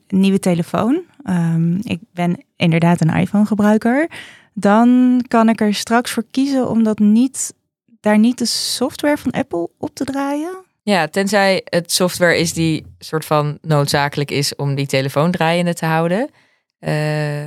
nieuwe 0.09 0.39
telefoon. 0.39 1.03
Ehm, 1.25 1.75
ik 1.83 2.01
ben 2.13 2.45
inderdaad 2.57 3.01
een 3.01 3.15
iPhone 3.15 3.47
gebruiker. 3.47 4.11
Dan 4.55 5.21
kan 5.29 5.49
ik 5.49 5.61
er 5.61 5.75
straks 5.75 6.11
voor 6.11 6.25
kiezen 6.31 6.69
om 6.69 6.83
dat 6.83 6.99
niet, 6.99 7.55
daar 8.01 8.19
niet 8.19 8.39
de 8.39 8.47
software 8.47 9.19
van 9.19 9.31
Apple 9.31 9.71
op 9.79 9.95
te 9.95 10.05
draaien. 10.05 10.62
Ja, 10.83 11.09
tenzij 11.09 11.63
het 11.65 11.93
software 11.93 12.39
is 12.39 12.53
die 12.53 12.87
soort 12.99 13.25
van 13.25 13.59
noodzakelijk 13.61 14.31
is 14.31 14.57
om 14.57 14.75
die 14.75 14.87
telefoon 14.87 15.31
draaiende 15.31 15.75
te 15.75 15.87
houden. 15.87 16.31
Eh, 16.79 17.47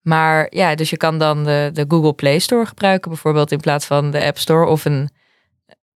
maar 0.00 0.46
ja, 0.50 0.74
dus 0.74 0.90
je 0.90 0.96
kan 0.96 1.18
dan 1.18 1.44
de, 1.44 1.70
de 1.72 1.84
Google 1.88 2.12
Play 2.12 2.38
Store 2.38 2.66
gebruiken, 2.66 3.10
bijvoorbeeld 3.10 3.52
in 3.52 3.60
plaats 3.60 3.86
van 3.86 4.10
de 4.10 4.24
App 4.24 4.38
Store 4.38 4.66
of 4.66 4.84
een 4.84 5.10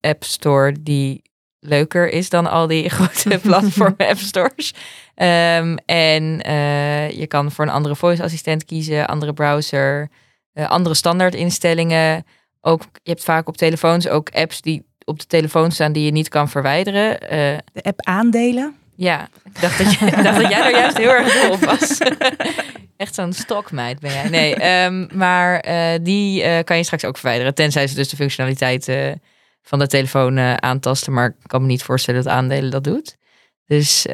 App 0.00 0.24
Store 0.24 0.82
die 0.82 1.22
leuker 1.60 2.08
is 2.08 2.28
dan 2.28 2.46
al 2.46 2.66
die 2.66 2.88
grote 2.96 3.38
platform 3.48 3.94
App 3.96 4.18
Stores. 4.18 4.74
Ehm, 5.14 5.76
en 5.86 6.42
eh, 6.42 7.10
je 7.10 7.26
kan 7.26 7.52
voor 7.52 7.64
een 7.64 7.70
andere 7.70 7.96
voice 7.96 8.22
assistent 8.22 8.64
kiezen, 8.64 9.06
andere 9.06 9.32
browser, 9.32 10.10
eh, 10.52 10.68
andere 10.70 10.94
standaard 10.94 11.34
instellingen. 11.34 12.24
Ook, 12.60 12.82
je 13.02 13.10
hebt 13.10 13.24
vaak 13.24 13.48
op 13.48 13.56
telefoons 13.56 14.08
ook 14.08 14.30
apps 14.30 14.60
die 14.60 14.86
op 15.06 15.18
de 15.18 15.26
telefoon 15.26 15.72
staan 15.72 15.92
die 15.92 16.04
je 16.04 16.10
niet 16.12 16.28
kan 16.28 16.48
verwijderen. 16.48 17.20
Eh, 17.20 17.58
De 17.72 17.82
app 17.82 18.00
aandelen. 18.06 18.74
ja, 18.96 19.28
ik 19.44 19.60
dacht 19.60 19.78
dat, 19.78 19.92
je, 19.92 20.06
ik 20.06 20.22
dacht 20.22 20.40
dat 20.40 20.50
jij 20.50 20.64
er 20.64 20.70
juist 20.70 20.96
heel 20.98 21.10
erg 21.10 21.32
dol 21.42 21.50
op 21.52 21.60
was. 21.64 21.98
Echt 22.96 23.14
zo'n 23.14 23.32
stokmeid 23.32 24.00
ben 24.00 24.12
jij. 24.12 24.28
Nee, 24.28 24.54
ehm, 24.54 25.06
maar 25.18 25.60
eh, 25.60 25.98
die 26.02 26.42
eh, 26.42 26.64
kan 26.64 26.76
je 26.76 26.82
straks 26.84 27.04
ook 27.04 27.16
verwijderen. 27.18 27.54
Tenzij 27.54 27.86
ze 27.86 27.94
dus 27.94 28.08
de 28.08 28.16
functionaliteit 28.16 28.90
van 29.62 29.78
de 29.78 29.86
telefoon 29.86 30.38
aantasten. 30.62 31.12
Maar 31.12 31.26
ik 31.28 31.48
kan 31.48 31.60
me 31.60 31.66
niet 31.66 31.82
voorstellen 31.82 32.22
dat 32.24 32.32
aandelen 32.32 32.70
dat 32.70 32.84
doet. 32.84 33.16
Dus 33.66 34.06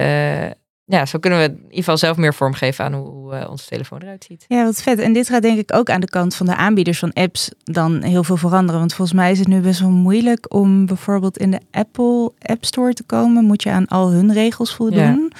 ja, 0.92 1.06
zo 1.06 1.18
kunnen 1.18 1.38
we 1.38 1.44
in 1.44 1.58
ieder 1.62 1.74
geval 1.74 1.96
zelf 1.96 2.16
meer 2.16 2.34
vormgeven 2.34 2.84
aan 2.84 2.92
hoe, 2.92 3.34
eh, 3.34 3.50
onze 3.50 3.66
telefoon 3.66 4.00
eruit 4.00 4.24
ziet. 4.24 4.44
Ja, 4.48 4.64
wat 4.64 4.82
vet. 4.82 4.98
En 4.98 5.12
dit 5.12 5.28
gaat 5.28 5.42
denk 5.42 5.58
ik 5.58 5.74
ook 5.74 5.90
aan 5.90 6.00
de 6.00 6.08
kant 6.08 6.34
van 6.34 6.46
de 6.46 6.56
aanbieders 6.56 6.98
van 6.98 7.12
apps 7.12 7.50
dan 7.64 8.02
heel 8.02 8.24
veel 8.24 8.36
veranderen. 8.36 8.80
Want 8.80 8.94
volgens 8.94 9.16
mij 9.18 9.30
is 9.30 9.38
het 9.38 9.48
nu 9.48 9.60
best 9.60 9.80
wel 9.80 9.90
moeilijk 9.90 10.54
om 10.54 10.86
bijvoorbeeld 10.86 11.38
in 11.38 11.50
de 11.50 11.60
Apple 11.70 12.32
App 12.42 12.64
Store 12.64 12.92
te 12.92 13.02
komen. 13.02 13.44
Moet 13.44 13.62
je 13.62 13.70
aan 13.70 13.88
al 13.88 14.10
hun 14.10 14.32
regels 14.32 14.74
voldoen. 14.74 15.32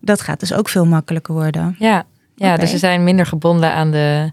Dat 0.00 0.20
gaat 0.20 0.40
dus 0.40 0.52
ook 0.52 0.68
veel 0.68 0.86
makkelijker 0.86 1.34
worden. 1.34 1.76
Ja, 1.78 2.06
ja 2.34 2.56
dus 2.56 2.72
we 2.72 2.78
zijn 2.78 3.04
minder 3.04 3.26
gebonden 3.26 3.72
aan 3.72 3.90
de, 3.90 4.32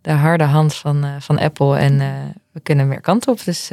de 0.00 0.12
harde 0.12 0.44
hand 0.44 0.74
van, 0.74 1.04
eh, 1.04 1.10
van 1.18 1.38
Apple. 1.38 1.76
En 1.76 2.00
eh, 2.00 2.08
we 2.52 2.60
kunnen 2.60 2.88
meer 2.88 3.00
kant 3.00 3.28
op. 3.28 3.44
Dus 3.44 3.68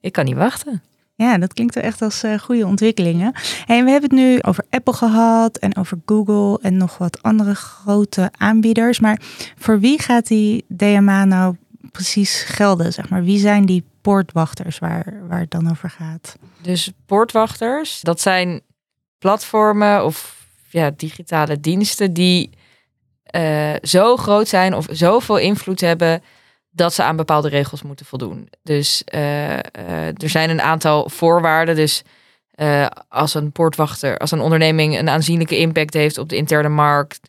ik 0.00 0.12
kan 0.12 0.24
niet 0.24 0.36
wachten. 0.36 0.82
Ja, 1.18 1.38
dat 1.38 1.54
klinkt 1.54 1.74
wel 1.74 1.84
echt 1.84 2.02
als 2.02 2.22
eh, 2.22 2.38
goede 2.38 2.66
ontwikkelingen. 2.66 3.32
En 3.66 3.84
we 3.84 3.90
hebben 3.90 4.10
het 4.10 4.18
nu 4.18 4.42
over 4.42 4.64
Apple 4.70 4.92
gehad 4.92 5.56
en 5.56 5.76
over 5.76 5.98
Google 6.06 6.58
en 6.62 6.76
nog 6.76 6.98
wat 6.98 7.22
andere 7.22 7.54
grote 7.54 8.30
aanbieders. 8.36 9.00
Maar 9.00 9.20
voor 9.56 9.80
wie 9.80 10.02
gaat 10.02 10.26
die 10.26 10.64
DMA 10.68 11.24
nou 11.24 11.56
precies 11.92 12.42
gelden? 12.42 12.92
Zeg 12.92 13.08
maar? 13.08 13.24
Wie 13.24 13.38
zijn 13.38 13.66
die 13.66 13.84
poortwachters 14.00 14.78
waar, 14.78 15.22
waar 15.28 15.40
het 15.40 15.50
dan 15.50 15.70
over 15.70 15.90
gaat? 15.90 16.36
Dus 16.62 16.92
poortwachters, 17.06 18.00
dat 18.00 18.20
zijn 18.20 18.60
platformen 19.18 20.04
of 20.04 20.46
ja, 20.68 20.90
digitale 20.96 21.60
diensten 21.60 22.12
die 22.12 22.50
eh, 23.24 23.74
zo 23.82 24.16
groot 24.16 24.48
zijn 24.48 24.74
of 24.74 24.86
zoveel 24.90 25.38
invloed 25.38 25.80
hebben 25.80 26.22
dat 26.78 26.94
ze 26.94 27.02
aan 27.02 27.16
bepaalde 27.16 27.48
regels 27.48 27.82
moeten 27.82 28.06
voldoen. 28.06 28.48
Dus 28.62 29.04
eh, 29.04 29.54
eh, 29.54 29.62
er 30.22 30.28
zijn 30.28 30.50
een 30.50 30.60
aantal 30.60 31.08
voorwaarden. 31.08 31.76
Dus 31.76 32.02
eh, 32.50 32.86
als 33.08 33.34
een 33.34 33.52
poortwachter, 33.52 34.18
als 34.18 34.30
een 34.30 34.40
onderneming 34.40 34.98
een 34.98 35.08
aanzienlijke 35.08 35.58
impact 35.58 35.94
heeft 35.94 36.18
op 36.18 36.28
de 36.28 36.36
interne 36.36 36.68
markt, 36.68 37.20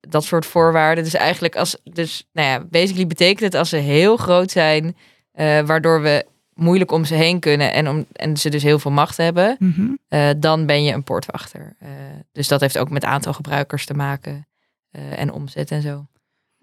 dat 0.00 0.24
soort 0.24 0.46
voorwaarden. 0.46 1.04
Dus 1.04 1.14
eigenlijk 1.14 1.56
als, 1.56 1.76
dus 1.84 2.26
nou 2.32 2.48
ja, 2.48 2.64
basically 2.70 3.06
betekent 3.06 3.40
het 3.40 3.54
als 3.54 3.68
ze 3.68 3.76
heel 3.76 4.16
groot 4.16 4.50
zijn, 4.50 4.96
waardoor 5.66 6.02
we 6.02 6.24
moeilijk 6.54 6.90
om 6.92 7.04
ze 7.04 7.14
heen 7.14 7.40
kunnen 7.40 7.72
en, 7.72 7.88
om, 7.88 8.06
en 8.12 8.36
ze 8.36 8.50
dus 8.50 8.62
heel 8.62 8.78
veel 8.78 8.90
macht 8.90 9.16
hebben, 9.16 9.56
Mhm. 9.58 10.40
dan 10.40 10.66
ben 10.66 10.84
je 10.84 10.92
een 10.92 11.04
poortwachter. 11.04 11.76
Dus 12.32 12.48
dat 12.48 12.60
heeft 12.60 12.78
ook 12.78 12.90
met 12.90 13.04
aantal 13.04 13.32
gebruikers 13.32 13.86
te 13.86 13.94
maken 13.94 14.46
en 14.90 15.32
omzet 15.32 15.70
en 15.70 15.82
zo. 15.82 16.06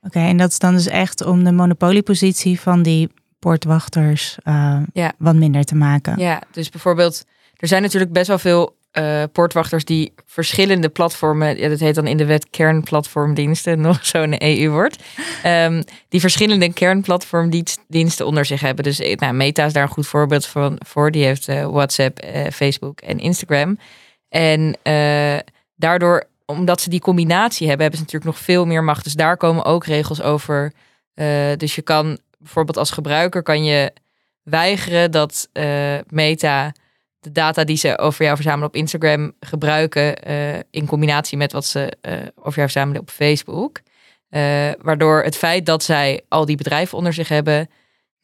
Oké, 0.01 0.19
en 0.19 0.37
dat 0.37 0.51
is 0.51 0.59
dan 0.59 0.73
dus 0.73 0.87
echt 0.87 1.25
om 1.25 1.43
de 1.43 1.51
monopoliepositie 1.51 2.59
van 2.59 2.83
die 2.83 3.09
poortwachters 3.39 4.37
eh, 4.43 4.79
Ja. 4.93 5.13
wat 5.17 5.35
minder 5.35 5.63
te 5.63 5.75
maken. 5.75 6.19
Ja, 6.19 6.41
dus 6.51 6.69
bijvoorbeeld, 6.69 7.23
er 7.55 7.67
zijn 7.67 7.81
natuurlijk 7.81 8.11
best 8.11 8.27
wel 8.27 8.39
veel 8.39 8.75
eh, 8.91 9.23
poortwachters 9.31 9.85
die 9.85 10.13
verschillende 10.25 10.89
platformen, 10.89 11.57
ja, 11.57 11.69
dat 11.69 11.79
heet 11.79 11.95
dan 11.95 12.07
in 12.07 12.17
de 12.17 12.25
wet 12.25 12.49
kernplatformdiensten, 12.49 13.81
nog 13.87 14.05
zo'n 14.05 14.43
EU-woord, 14.43 15.03
ehm, 15.43 15.81
die 16.09 16.19
verschillende 16.19 16.73
kernplatformdiensten 16.73 18.25
onder 18.25 18.45
zich 18.45 18.61
hebben. 18.61 18.83
Dus 18.83 18.99
eh, 18.99 19.15
nou, 19.17 19.33
Meta 19.33 19.65
is 19.65 19.73
daar 19.73 19.83
een 19.83 19.89
goed 19.89 20.07
voorbeeld 20.07 20.45
van, 20.45 20.75
voor. 20.85 21.11
Die 21.11 21.23
heeft 21.23 21.45
WhatsApp, 21.45 22.25
Facebook 22.53 22.99
en 23.01 23.19
Instagram. 23.19 23.77
En 24.29 24.75
daardoor, 25.75 26.23
omdat 26.47 26.81
ze 26.81 26.89
die 26.89 26.99
combinatie 26.99 27.67
hebben, 27.67 27.85
hebben 27.87 27.99
ze 27.99 28.05
natuurlijk 28.05 28.35
nog 28.35 28.45
veel 28.45 28.65
meer 28.65 28.83
macht. 28.83 29.03
Dus 29.03 29.13
daar 29.13 29.37
komen 29.37 29.65
ook 29.65 29.85
regels 29.85 30.21
over. 30.21 30.73
Eh, 31.13 31.51
dus 31.57 31.75
je 31.75 31.81
kan 31.81 32.19
bijvoorbeeld 32.37 32.77
als 32.77 32.91
gebruiker 32.91 33.43
kan 33.43 33.63
je 33.63 33.93
weigeren 34.43 35.11
dat 35.11 35.49
eh, 35.53 35.97
Meta 36.07 36.73
de 37.19 37.31
data 37.31 37.63
die 37.63 37.77
ze 37.77 37.97
over 37.97 38.23
jou 38.23 38.35
verzamelen 38.35 38.67
op 38.67 38.75
Instagram 38.75 39.31
gebruiken 39.39 40.15
eh, 40.23 40.59
in 40.71 40.85
combinatie 40.85 41.37
met 41.37 41.51
wat 41.51 41.65
ze 41.65 41.93
over 42.35 42.55
jou 42.55 42.69
verzamelen 42.69 43.01
op 43.01 43.09
Facebook. 43.09 43.81
Waardoor 44.81 45.23
het 45.23 45.35
feit 45.35 45.65
dat 45.65 45.83
zij 45.83 46.21
al 46.27 46.45
die 46.45 46.57
bedrijven 46.57 46.97
onder 46.97 47.13
zich 47.13 47.27
hebben, 47.27 47.69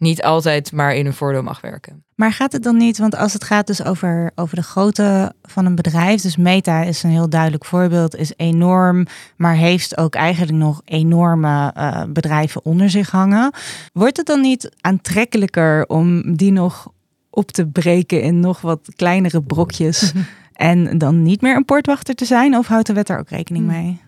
niet 0.03 0.23
altijd 0.23 0.71
maar 0.71 0.95
in 0.95 1.05
hun 1.05 1.13
voordeel 1.13 1.43
mag 1.43 1.61
werken. 1.61 2.03
Maar 2.15 2.31
gaat 2.31 2.51
het 2.51 2.63
dan 2.63 2.77
niet, 2.77 2.97
want 2.97 3.15
als 3.15 3.33
het 3.33 3.43
gaat 3.43 3.67
dus 3.67 3.83
over, 3.83 4.31
over 4.35 4.55
de 4.55 4.63
grootte 4.63 5.33
van 5.41 5.65
een 5.65 5.75
bedrijf, 5.75 6.21
dus 6.21 6.37
Meta 6.37 6.81
is 6.81 7.03
een 7.03 7.09
heel 7.09 7.29
duidelijk 7.29 7.65
voorbeeld, 7.65 8.15
is 8.15 8.33
enorm, 8.35 9.05
maar 9.35 9.55
heeft 9.55 9.97
ook 9.97 10.15
eigenlijk 10.15 10.57
nog 10.57 10.81
enorme 10.85 11.71
eh, 11.73 12.03
bedrijven 12.09 12.65
onder 12.65 12.89
zich 12.89 13.11
hangen. 13.11 13.51
Wordt 13.93 14.17
het 14.17 14.25
dan 14.25 14.41
niet 14.41 14.69
aantrekkelijker 14.81 15.85
om 15.87 16.35
die 16.35 16.51
nog 16.51 16.91
op 17.29 17.51
te 17.51 17.67
breken 17.67 18.21
in 18.21 18.39
nog 18.39 18.61
wat 18.61 18.89
kleinere 18.95 19.41
brokjes 19.41 20.11
en 20.53 20.97
dan 20.97 21.23
niet 21.23 21.41
meer 21.41 21.55
een 21.55 21.65
poortwachter 21.65 22.15
te 22.15 22.25
zijn? 22.25 22.57
Of 22.57 22.67
houdt 22.67 22.87
de 22.87 22.93
wet 22.93 23.07
daar 23.07 23.19
ook 23.19 23.29
rekening 23.29 23.65
Hmm. 23.65 23.73
mee? 23.73 24.01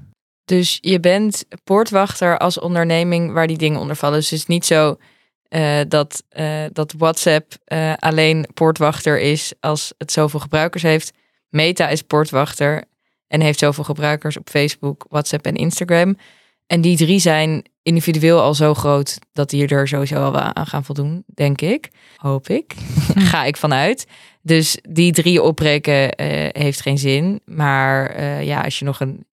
Dus 0.45 0.77
je 0.81 0.99
bent 0.99 1.45
poortwachter 1.63 2.37
als 2.37 2.59
onderneming 2.59 3.31
waar 3.31 3.47
die 3.47 3.57
dingen 3.57 3.79
onder 3.79 3.95
vallen. 3.95 4.19
Dus 4.19 4.29
het 4.29 4.39
is 4.39 4.45
niet 4.45 4.65
zo 4.65 4.97
eh, 5.55 5.79
dat, 5.87 6.23
eh, 6.29 6.63
dat 6.71 6.93
WhatsApp 6.97 7.53
eh, 7.65 7.93
alleen 7.99 8.47
poortwachter 8.53 9.19
is 9.19 9.53
als 9.59 9.93
het 9.97 10.11
zoveel 10.11 10.39
gebruikers 10.39 10.83
heeft. 10.83 11.13
Meta 11.49 11.87
is 11.87 12.01
poortwachter 12.01 12.83
en 13.27 13.41
heeft 13.41 13.59
zoveel 13.59 13.83
gebruikers 13.83 14.37
op 14.37 14.49
Facebook, 14.49 15.05
WhatsApp 15.09 15.45
en 15.45 15.55
Instagram. 15.55 16.17
En 16.67 16.81
die 16.81 16.97
drie 16.97 17.19
zijn 17.19 17.69
individueel 17.83 18.41
al 18.41 18.53
zo 18.53 18.73
groot 18.73 19.19
dat 19.33 19.49
die 19.49 19.67
er 19.67 19.87
sowieso 19.87 20.15
al 20.15 20.31
wel 20.31 20.41
aan 20.41 20.67
gaan 20.67 20.83
voldoen, 20.83 21.23
denk 21.33 21.61
ik. 21.61 21.89
Hoop 22.17 22.49
ik. 22.49 22.73
Ga 23.31 23.43
ik 23.43 23.57
vanuit. 23.57 24.07
Dus 24.41 24.77
die 24.89 25.11
drie 25.11 25.41
opbreken 25.41 26.13
heeft 26.59 26.81
geen 26.81 26.97
zin. 26.97 27.41
Maar 27.45 28.21
ja, 28.43 28.61
als 28.61 28.79
je 28.79 28.85
nog 28.85 28.99
een 28.99 29.25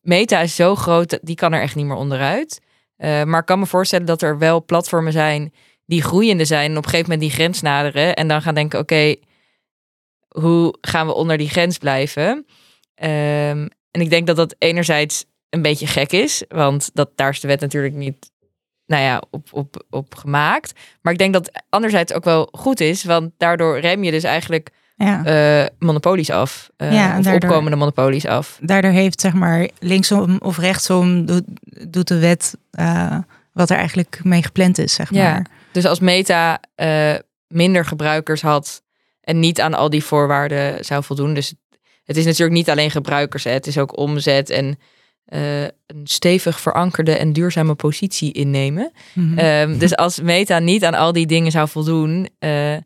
Meta 0.00 0.40
is 0.40 0.54
zo 0.54 0.74
groot, 0.74 1.18
die 1.22 1.36
kan 1.36 1.52
er 1.52 1.60
echt 1.60 1.74
niet 1.74 1.86
meer 1.86 1.96
onderuit. 1.96 2.60
Maar 2.96 3.40
ik 3.40 3.46
kan 3.46 3.58
me 3.58 3.66
voorstellen 3.66 4.06
dat 4.06 4.22
er 4.22 4.38
wel 4.38 4.64
platformen 4.64 5.12
zijn 5.12 5.52
die 5.88 6.02
groeiende 6.02 6.44
zijn 6.44 6.70
en 6.70 6.76
op 6.76 6.84
een 6.84 6.90
gegeven 6.90 7.10
moment 7.10 7.28
die 7.28 7.38
grens 7.38 7.60
naderen 7.60 8.14
en 8.16 8.28
dan 8.28 8.42
gaan 8.42 8.54
denken, 8.54 8.78
oké, 8.78 9.14
hoe 10.28 10.74
gaan 10.80 11.06
we 11.06 11.14
onder 11.14 11.38
die 11.38 11.48
grens 11.48 11.78
blijven? 11.78 12.46
Ehm, 12.94 13.66
en 13.90 14.00
ik 14.00 14.10
denk 14.10 14.26
dat 14.26 14.36
dat 14.36 14.54
enerzijds 14.58 15.24
een 15.50 15.62
beetje 15.62 15.86
gek 15.86 16.12
is, 16.12 16.44
want 16.48 16.90
dat, 16.94 17.10
daar 17.14 17.30
is 17.30 17.40
de 17.40 17.48
wet 17.48 17.60
natuurlijk 17.60 17.94
niet 17.94 18.30
nou 18.86 19.02
ja, 19.02 19.22
op, 19.30 19.48
op, 19.52 19.84
op 19.90 20.14
gemaakt. 20.14 20.72
Maar 21.02 21.12
ik 21.12 21.18
denk 21.18 21.32
dat 21.32 21.62
anderzijds 21.68 22.12
ook 22.12 22.24
wel 22.24 22.48
goed 22.52 22.80
is, 22.80 23.04
want 23.04 23.30
daardoor 23.36 23.78
rem 23.80 24.04
je 24.04 24.10
dus 24.10 24.22
eigenlijk 24.22 24.70
Ja. 24.96 25.24
eh, 25.24 25.66
monopolies 25.78 26.30
af. 26.30 26.70
eh, 26.76 26.92
Ja, 26.92 27.12
en 27.12 27.18
of 27.18 27.24
daardoor- 27.24 27.50
opkomende 27.50 27.76
monopolies 27.76 28.26
af. 28.26 28.58
Daardoor 28.62 28.90
heeft 28.90 29.20
zeg 29.20 29.32
maar 29.34 29.68
linksom 29.78 30.36
of 30.40 30.58
rechtsom 30.58 31.26
doet, 31.26 31.44
doet 31.88 32.08
de 32.08 32.18
wet 32.18 32.56
eh, 32.70 33.18
wat 33.52 33.70
er 33.70 33.76
eigenlijk 33.76 34.20
mee 34.24 34.42
gepland 34.42 34.78
is, 34.78 34.94
zeg 34.94 35.10
Ja. 35.12 35.32
maar. 35.32 35.46
Dus 35.72 35.84
als 35.84 36.00
Meta 36.00 36.60
eh, 36.74 37.14
minder 37.46 37.84
gebruikers 37.84 38.42
had 38.42 38.82
en 39.20 39.40
niet 39.40 39.60
aan 39.60 39.74
al 39.74 39.90
die 39.90 40.04
voorwaarden 40.04 40.84
zou 40.84 41.04
voldoen. 41.04 41.34
Dus 41.34 41.54
het 42.04 42.16
is 42.16 42.24
natuurlijk 42.24 42.56
niet 42.56 42.70
alleen 42.70 42.90
gebruikers, 42.90 43.44
hè, 43.44 43.50
het 43.50 43.66
is 43.66 43.78
ook 43.78 43.98
omzet 43.98 44.50
en 44.50 44.78
eh, 45.24 45.62
een 45.62 46.04
stevig 46.04 46.60
verankerde 46.60 47.16
en 47.16 47.32
duurzame 47.32 47.74
positie 47.74 48.32
innemen. 48.32 48.92
Mhm. 49.14 49.38
Ehm, 49.38 49.78
dus 49.78 49.96
als 49.96 50.20
Meta 50.20 50.58
niet 50.58 50.84
aan 50.84 50.94
al 50.94 51.12
die 51.12 51.26
dingen 51.26 51.50
zou 51.50 51.68
voldoen, 51.68 52.28
eh, 52.38 52.76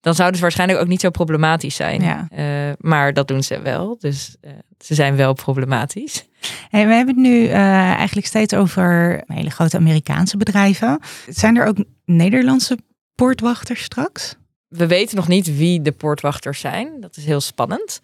dan 0.00 0.14
zou 0.14 0.30
het 0.30 0.40
waarschijnlijk 0.40 0.80
ook 0.80 0.88
niet 0.88 1.00
zo 1.00 1.10
problematisch 1.10 1.74
zijn. 1.74 2.02
Ja. 2.02 2.28
Eh, 2.30 2.72
maar 2.78 3.12
dat 3.12 3.28
doen 3.28 3.42
ze 3.42 3.60
wel, 3.60 3.96
dus 3.98 4.36
eh, 4.40 4.52
ze 4.78 4.94
zijn 4.94 5.16
wel 5.16 5.32
problematisch. 5.32 6.24
Hey, 6.68 6.86
we 6.86 6.94
hebben 6.94 7.14
het 7.14 7.24
nu 7.24 7.46
eh, 7.46 7.92
eigenlijk 7.92 8.26
steeds 8.26 8.54
over 8.54 9.22
hele 9.26 9.50
grote 9.50 9.76
Amerikaanse 9.76 10.36
bedrijven. 10.36 11.00
Zijn 11.28 11.56
er 11.56 11.66
ook 11.66 11.76
Nederlandse 12.04 12.78
poortwachters 13.14 13.82
straks? 13.82 14.34
We 14.68 14.86
weten 14.86 15.16
nog 15.16 15.28
niet 15.28 15.56
wie 15.56 15.82
de 15.82 15.92
poortwachters 15.92 16.60
zijn. 16.60 17.00
Dat 17.00 17.16
is 17.16 17.24
heel 17.24 17.40
spannend. 17.40 18.00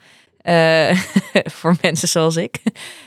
voor 1.58 1.76
mensen 1.80 2.08
zoals 2.08 2.36
ik. 2.36 2.60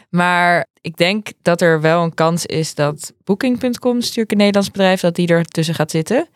Maar 0.09 0.67
ik 0.81 0.97
denk 0.97 1.27
dat 1.41 1.61
er 1.61 1.81
wel 1.81 2.03
een 2.03 2.13
kans 2.13 2.45
is 2.45 2.75
dat 2.75 3.13
Booking.com, 3.23 3.97
natuurlijk 3.97 4.31
een 4.31 4.37
Nederlands 4.37 4.71
bedrijf, 4.71 4.99
dat 4.99 5.15
die 5.15 5.27
er 5.27 5.45
tussen 5.45 5.75
gaat 5.75 5.91
zitten. 5.91 6.27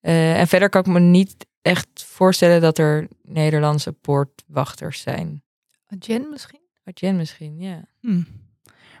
En 0.00 0.48
verder 0.48 0.68
kan 0.68 0.80
ik 0.80 0.86
me 0.86 1.00
niet 1.00 1.46
echt 1.66 1.86
voorstellen 2.06 2.60
dat 2.60 2.78
er 2.78 3.08
Nederlandse 3.22 3.92
poortwachters 3.92 5.00
zijn. 5.00 5.42
Jen 5.98 6.26
misschien? 6.30 6.60
Adyen 6.84 7.16
misschien, 7.16 7.58
ja. 7.58 7.80
Hm. 8.00 8.22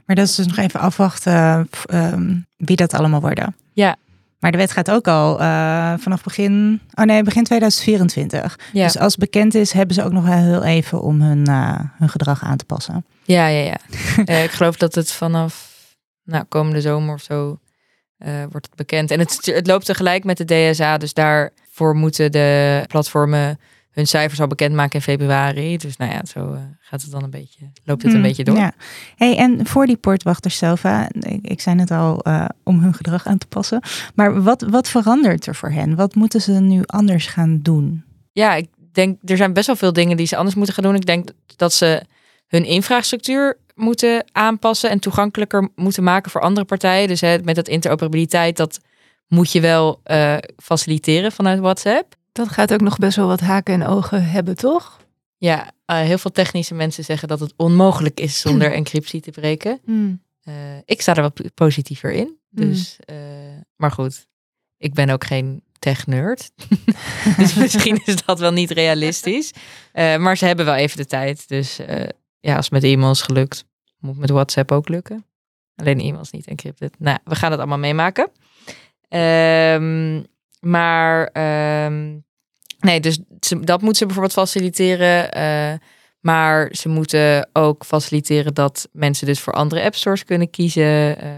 Maar 0.04 0.16
dat 0.16 0.26
is 0.28 0.34
dus 0.34 0.46
nog 0.46 0.56
even 0.56 0.80
afwachten 0.80 1.68
f- 1.76 1.84
ehm, 1.84 2.36
wie 2.56 2.76
dat 2.76 2.94
allemaal 2.94 3.20
worden. 3.20 3.56
Ja. 3.72 3.96
Maar 4.38 4.52
de 4.52 4.58
wet 4.58 4.70
gaat 4.72 4.90
ook 4.90 5.08
al 5.08 5.40
eh, 5.40 5.94
vanaf 5.98 6.22
begin, 6.22 6.80
oh 6.94 7.04
nee, 7.04 7.22
begin 7.22 7.44
2024. 7.44 8.58
Ja, 8.72 8.84
Dus 8.84 8.98
als 8.98 9.16
bekend 9.16 9.54
is, 9.54 9.72
hebben 9.72 9.94
ze 9.94 10.02
ook 10.04 10.12
nog 10.12 10.24
wel 10.24 10.36
heel 10.38 10.62
even 10.64 11.00
om 11.02 11.20
hun, 11.22 11.46
eh, 11.46 11.80
hun 11.92 12.08
gedrag 12.08 12.42
aan 12.42 12.56
te 12.56 12.64
passen. 12.64 13.04
ja, 13.24 13.46
ja. 13.46 13.60
ja. 13.64 13.76
Eh, 14.24 14.44
ik 14.44 14.50
geloof 14.50 14.76
dat 14.76 14.94
het 14.94 15.12
vanaf 15.12 15.74
nou, 16.24 16.44
komende 16.44 16.80
zomer 16.80 17.14
of 17.14 17.22
zo 17.22 17.58
eh, 18.16 18.40
wordt 18.50 18.66
het 18.66 18.74
bekend. 18.76 19.10
En 19.10 19.18
het, 19.18 19.38
het 19.46 19.66
loopt 19.66 19.84
tegelijk 19.86 20.24
met 20.24 20.36
de 20.36 20.70
DSA, 20.70 20.98
dus 20.98 21.12
daarvoor 21.76 21.96
moeten 21.96 22.32
de 22.32 22.84
platformen 22.86 23.58
hun 23.90 24.06
cijfers 24.06 24.40
al 24.40 24.46
bekendmaken 24.46 24.94
in 24.94 25.00
februari. 25.00 25.76
Dus 25.76 25.96
nou 25.96 26.12
ja, 26.12 26.24
zo 26.24 26.52
eh, 26.52 26.60
gaat 26.80 27.02
het 27.02 27.10
dan 27.10 27.22
een 27.22 27.30
beetje, 27.30 27.70
loopt 27.84 28.02
het 28.02 28.12
een 28.12 28.18
Hmm, 28.18 28.26
beetje 28.26 28.44
door. 28.44 28.56
Ja. 28.56 28.72
Hey, 29.16 29.36
en 29.36 29.66
voor 29.66 29.86
die 29.86 29.96
poortwachters 29.96 30.56
zelf, 30.58 30.84
ik 31.42 31.60
zei 31.60 31.80
het 31.80 31.90
al, 31.90 32.22
eh, 32.22 32.44
om 32.62 32.80
hun 32.80 32.94
gedrag 32.94 33.26
aan 33.26 33.38
te 33.38 33.46
passen. 33.46 33.80
Maar 34.14 34.42
wat, 34.42 34.62
wat 34.62 34.88
verandert 34.88 35.46
er 35.46 35.54
voor 35.54 35.70
hen? 35.70 35.94
Wat 35.94 36.14
moeten 36.14 36.40
ze 36.40 36.52
nu 36.52 36.82
anders 36.86 37.26
gaan 37.26 37.58
doen? 37.62 38.04
ja, 38.32 38.54
ik 38.54 38.68
denk, 38.92 39.18
er 39.24 39.36
zijn 39.36 39.52
best 39.52 39.66
wel 39.66 39.76
veel 39.76 39.92
dingen 39.92 40.16
die 40.16 40.26
ze 40.26 40.36
anders 40.36 40.54
moeten 40.54 40.74
gaan 40.74 40.84
doen. 40.84 40.94
Ik 40.94 41.06
denk 41.06 41.28
dat 41.56 41.72
ze 41.72 42.02
hun 42.46 42.64
infrastructuur 42.64 43.58
moeten 43.74 44.24
aanpassen 44.32 44.90
en 44.90 44.98
toegankelijker 44.98 45.68
moeten 45.74 46.02
maken 46.02 46.30
voor 46.30 46.40
andere 46.40 46.66
partijen. 46.66 47.08
Dus 47.08 47.20
hè, 47.20 47.38
met 47.42 47.54
dat 47.54 47.68
interoperabiliteit, 47.68 48.56
dat 48.56 48.80
moet 49.28 49.52
je 49.52 49.60
wel 49.60 50.00
eh, 50.02 50.36
faciliteren 50.56 51.32
vanuit 51.32 51.58
WhatsApp. 51.58 52.14
Dat 52.32 52.48
gaat 52.48 52.72
ook 52.72 52.80
nog 52.80 52.98
best 52.98 53.16
wel 53.16 53.26
wat 53.26 53.40
haken 53.40 53.74
en 53.74 53.86
ogen 53.86 54.24
hebben, 54.24 54.56
toch? 54.56 55.04
Ja, 55.38 55.70
eh, 55.84 55.98
heel 55.98 56.18
veel 56.18 56.30
technische 56.30 56.74
mensen 56.74 57.04
zeggen 57.04 57.28
dat 57.28 57.40
het 57.40 57.54
onmogelijk 57.56 58.20
is 58.20 58.40
zonder 58.40 58.72
encryptie 58.80 59.20
te 59.20 59.30
breken. 59.30 59.80
Eh, 60.42 60.54
ik 60.84 61.00
sta 61.00 61.14
er 61.14 61.22
wat 61.22 61.54
positiever 61.54 62.12
in. 62.12 62.38
Dus, 62.50 62.96
eh, 63.04 63.16
maar 63.76 63.90
goed, 63.90 64.26
ik 64.76 64.94
ben 64.94 65.10
ook 65.10 65.24
geen 65.24 65.62
tech-nerd. 65.78 66.50
dus 67.38 67.54
misschien 67.54 68.02
is 68.04 68.24
dat 68.24 68.38
wel 68.38 68.52
niet 68.52 68.70
realistisch. 68.70 69.52
Maar 69.92 70.36
ze 70.36 70.44
hebben 70.44 70.64
wel 70.64 70.74
even 70.74 70.96
de 70.96 71.06
tijd. 71.06 71.48
Dus 71.48 71.76
ja, 72.40 72.56
als 72.56 72.64
het 72.64 72.70
met 72.70 72.84
e-mails 72.84 73.22
gelukt, 73.22 73.64
moet 73.98 74.18
met 74.18 74.30
WhatsApp 74.30 74.72
ook 74.72 74.88
lukken. 74.88 75.24
Alleen 75.74 76.00
e-mails 76.00 76.30
niet 76.30 76.46
encrypted. 76.46 76.94
Nou, 76.98 77.18
we 77.24 77.34
gaan 77.34 77.50
het 77.50 77.60
allemaal 77.60 77.78
meemaken. 77.78 78.30
Ehm, 79.08 80.22
maar 80.60 81.26
ehm, 81.26 82.16
nee, 82.80 83.00
dus 83.00 83.18
dat 83.60 83.82
moet 83.82 83.96
ze 83.96 84.04
bijvoorbeeld 84.04 84.34
faciliteren. 84.34 85.32
eh, 85.32 85.72
maar 86.20 86.68
ze 86.72 86.88
moeten 86.88 87.48
ook 87.52 87.84
faciliteren 87.84 88.54
dat 88.54 88.88
mensen 88.92 89.26
dus 89.26 89.40
voor 89.40 89.52
andere 89.52 89.82
app 89.82 89.94
stores 89.94 90.24
kunnen 90.24 90.50
kiezen. 90.50 91.18
eh, 91.20 91.30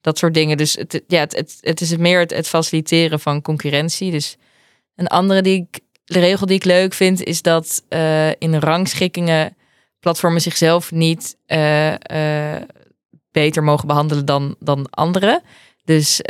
dat 0.00 0.18
soort 0.18 0.34
dingen. 0.34 0.56
Dus 0.56 0.74
het, 0.74 1.02
ja, 1.06 1.20
het, 1.20 1.58
het, 1.60 1.80
is 1.80 1.96
meer 1.96 2.20
het, 2.20 2.48
faciliteren 2.48 3.20
van 3.20 3.42
concurrentie. 3.42 4.10
Dus 4.10 4.36
een 4.94 5.06
andere 5.06 5.42
die 5.42 5.68
ik, 5.70 5.80
de 6.04 6.18
regel 6.18 6.46
die 6.46 6.56
ik 6.56 6.64
leuk 6.64 6.94
vind, 6.94 7.22
is 7.22 7.42
dat 7.42 7.84
eh, 7.88 8.30
in 8.30 8.54
rangschikkingen 8.54 9.56
platformen 10.00 10.40
zichzelf 10.40 10.90
niet 10.92 11.36
beter 13.30 13.62
mogen 13.62 13.86
behandelen 13.86 14.24
dan, 14.24 14.56
dan 14.58 14.90
anderen. 14.90 15.42
Dus 15.84 16.20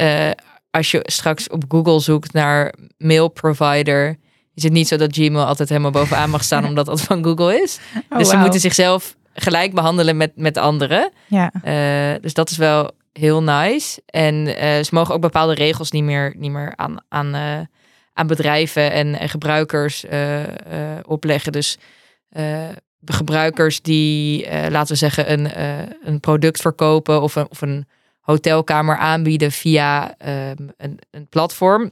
als 0.74 0.90
je 0.90 1.00
straks 1.02 1.48
op 1.48 1.64
Google 1.68 2.00
zoekt 2.00 2.32
naar 2.32 2.74
mail 2.98 3.28
provider, 3.28 4.16
is 4.54 4.62
het 4.62 4.72
niet 4.72 4.88
zo 4.88 4.96
dat 4.96 5.14
Gmail 5.14 5.44
altijd 5.44 5.68
helemaal 5.68 5.90
bovenaan 5.90 6.30
mag 6.30 6.44
staan 6.44 6.66
omdat 6.70 6.86
dat 6.86 7.00
van 7.00 7.24
Google 7.24 7.62
is. 7.62 7.78
Oh, 8.08 8.18
dus 8.18 8.28
ze 8.28 8.36
moeten 8.36 8.60
zichzelf 8.60 9.16
gelijk 9.32 9.74
behandelen 9.74 10.16
met, 10.16 10.32
met 10.36 10.56
anderen. 10.56 11.12
Ja, 11.26 11.52
Eh, 11.62 12.20
dus 12.20 12.34
dat 12.34 12.50
is 12.50 12.56
wel 12.56 12.90
heel 13.12 13.42
nice. 13.42 14.02
En 14.06 14.56
eh, 14.56 14.82
ze 14.82 14.94
mogen 14.94 15.14
ook 15.14 15.20
bepaalde 15.20 15.54
regels 15.54 15.90
niet 15.90 16.04
meer, 16.04 16.34
niet 16.36 16.50
meer 16.50 16.72
aan, 16.76 16.96
aan, 17.08 17.34
eh, 17.34 17.60
aan 18.12 18.26
bedrijven 18.26 18.92
en, 18.92 19.18
en 19.18 19.28
gebruikers 19.28 20.04
opleggen. 21.02 21.52
Dus 21.52 21.78
gebruikers 23.04 23.82
die, 23.82 24.46
laten 24.70 24.92
we 24.92 24.98
zeggen, 24.98 25.32
een, 25.32 25.50
een 26.04 26.20
product 26.20 26.60
verkopen 26.60 27.22
of 27.22 27.34
een, 27.34 27.46
of 27.50 27.60
een 27.60 27.86
hotelkamer 28.24 28.96
aanbieden 28.96 29.52
via 29.52 30.14
ehm, 30.18 30.68
een, 30.76 30.98
een 31.10 31.26
platform, 31.28 31.90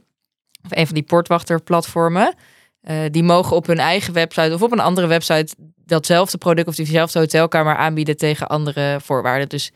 of 0.63 0.77
een 0.77 0.85
van 0.85 0.95
die 0.95 1.03
portwachterplatformen. 1.03 2.35
eh, 2.81 2.97
die 3.11 3.23
mogen 3.23 3.55
op 3.55 3.67
hun 3.67 3.79
eigen 3.79 4.13
website 4.13 4.53
of 4.53 4.61
op 4.61 4.71
een 4.71 4.79
andere 4.79 5.07
website 5.07 5.55
datzelfde 5.85 6.37
product 6.37 6.67
of 6.67 6.75
diezelfde 6.75 7.19
hotelkamer 7.19 7.75
aanbieden 7.75 8.17
tegen 8.17 8.47
andere 8.47 8.97
voorwaarden. 9.01 9.49
Dus 9.49 9.71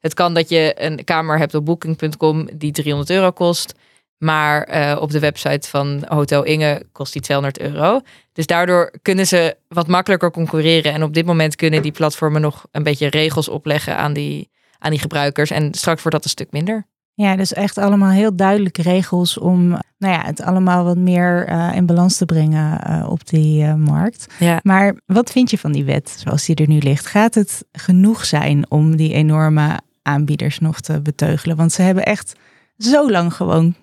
het 0.00 0.14
kan 0.14 0.34
dat 0.34 0.48
je 0.48 0.72
een 0.76 1.04
kamer 1.04 1.38
hebt 1.38 1.54
op 1.54 1.64
booking.com 1.64 2.48
die 2.52 2.72
300 2.72 3.10
euro 3.10 3.30
kost. 3.30 3.74
Maar 4.16 4.62
eh, 4.62 4.96
op 5.00 5.10
de 5.10 5.18
website 5.18 5.68
van 5.68 6.04
Hotel 6.08 6.44
Inge 6.44 6.82
kost 6.92 7.12
die 7.12 7.22
200 7.22 7.60
euro. 7.60 8.00
Dus 8.32 8.46
daardoor 8.46 8.92
kunnen 9.02 9.26
ze 9.26 9.56
wat 9.68 9.86
makkelijker 9.86 10.30
concurreren. 10.30 10.92
En 10.92 11.02
op 11.02 11.14
dit 11.14 11.26
moment 11.26 11.56
kunnen 11.56 11.82
die 11.82 11.92
platformen 11.92 12.40
nog 12.40 12.66
een 12.70 12.82
beetje 12.82 13.06
regels 13.06 13.48
opleggen 13.48 13.96
aan 13.96 14.12
die, 14.12 14.50
aan 14.80 14.90
die 14.90 15.00
gebruikers. 15.00 15.50
En 15.50 15.74
straks 15.74 16.02
wordt 16.02 16.16
dat 16.16 16.24
een 16.24 16.30
stuk 16.30 16.52
minder. 16.52 16.86
ja, 17.14 17.36
dus 17.36 17.52
echt 17.52 17.78
allemaal 17.78 18.10
heel 18.10 18.36
duidelijke 18.36 18.82
regels 18.82 19.38
om 19.38 19.78
nou 20.00 20.14
ja, 20.14 20.24
het 20.24 20.40
allemaal 20.40 20.84
wat 20.84 20.96
meer 20.96 21.46
eh, 21.46 21.70
in 21.74 21.86
balans 21.86 22.16
te 22.16 22.24
brengen 22.24 22.80
eh, 22.80 23.10
op 23.10 23.28
die 23.28 23.64
eh, 23.64 23.74
markt. 23.74 24.26
Ja. 24.38 24.60
Maar 24.62 25.00
wat 25.06 25.30
vind 25.30 25.50
je 25.50 25.58
van 25.58 25.72
die 25.72 25.84
wet 25.84 26.16
zoals 26.24 26.44
die 26.44 26.56
er 26.56 26.68
nu 26.68 26.78
ligt? 26.78 27.06
Gaat 27.06 27.34
het 27.34 27.64
genoeg 27.72 28.24
zijn 28.24 28.70
om 28.70 28.96
die 28.96 29.12
enorme 29.12 29.80
aanbieders 30.02 30.58
nog 30.58 30.80
te 30.80 31.00
beteugelen? 31.00 31.56
Want 31.56 31.72
ze 31.72 31.82
hebben 31.82 32.04
echt 32.04 32.32
zo 32.78 33.10
lang 33.10 33.34
gewoon 33.34 33.74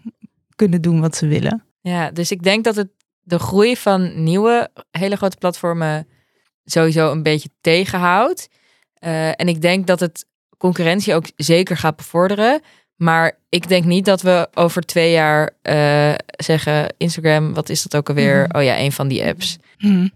kunnen 0.56 0.82
doen 0.82 1.00
wat 1.00 1.16
ze 1.16 1.28
willen. 1.28 1.64
Ja, 1.82 2.12
dus 2.12 2.32
ik 2.32 2.44
denk 2.44 2.64
dat 2.64 2.76
het 2.76 2.90
de 3.22 3.40
groei 3.40 3.78
van 3.78 4.24
nieuwe 4.24 4.70
hele 4.92 5.16
grote 5.16 5.38
platformen 5.38 6.08
sowieso 6.64 7.12
een 7.12 7.24
beetje 7.24 7.50
tegenhoudt. 7.62 8.50
En 9.00 9.48
ik 9.48 9.62
denk 9.62 9.88
dat 9.88 10.00
het 10.00 10.26
concurrentie 10.58 11.14
ook 11.14 11.26
zeker 11.36 11.78
gaat 11.78 11.96
bevorderen. 11.96 12.62
Maar 12.98 13.40
ik 13.50 13.68
denk 13.68 13.86
niet 13.86 14.06
dat 14.06 14.22
we 14.22 14.48
over 14.54 14.82
twee 14.82 15.12
jaar 15.12 15.52
eh, 15.62 16.14
zeggen: 16.38 16.94
Instagram, 16.98 17.54
wat 17.54 17.70
is 17.70 17.84
dat 17.84 17.96
ook 17.96 18.10
alweer? 18.10 18.46
Mhm. 18.48 18.58
Oh 18.58 18.64
ja, 18.64 18.80
een 18.80 18.92
van 18.92 19.08
die 19.08 19.26
apps. 19.26 19.58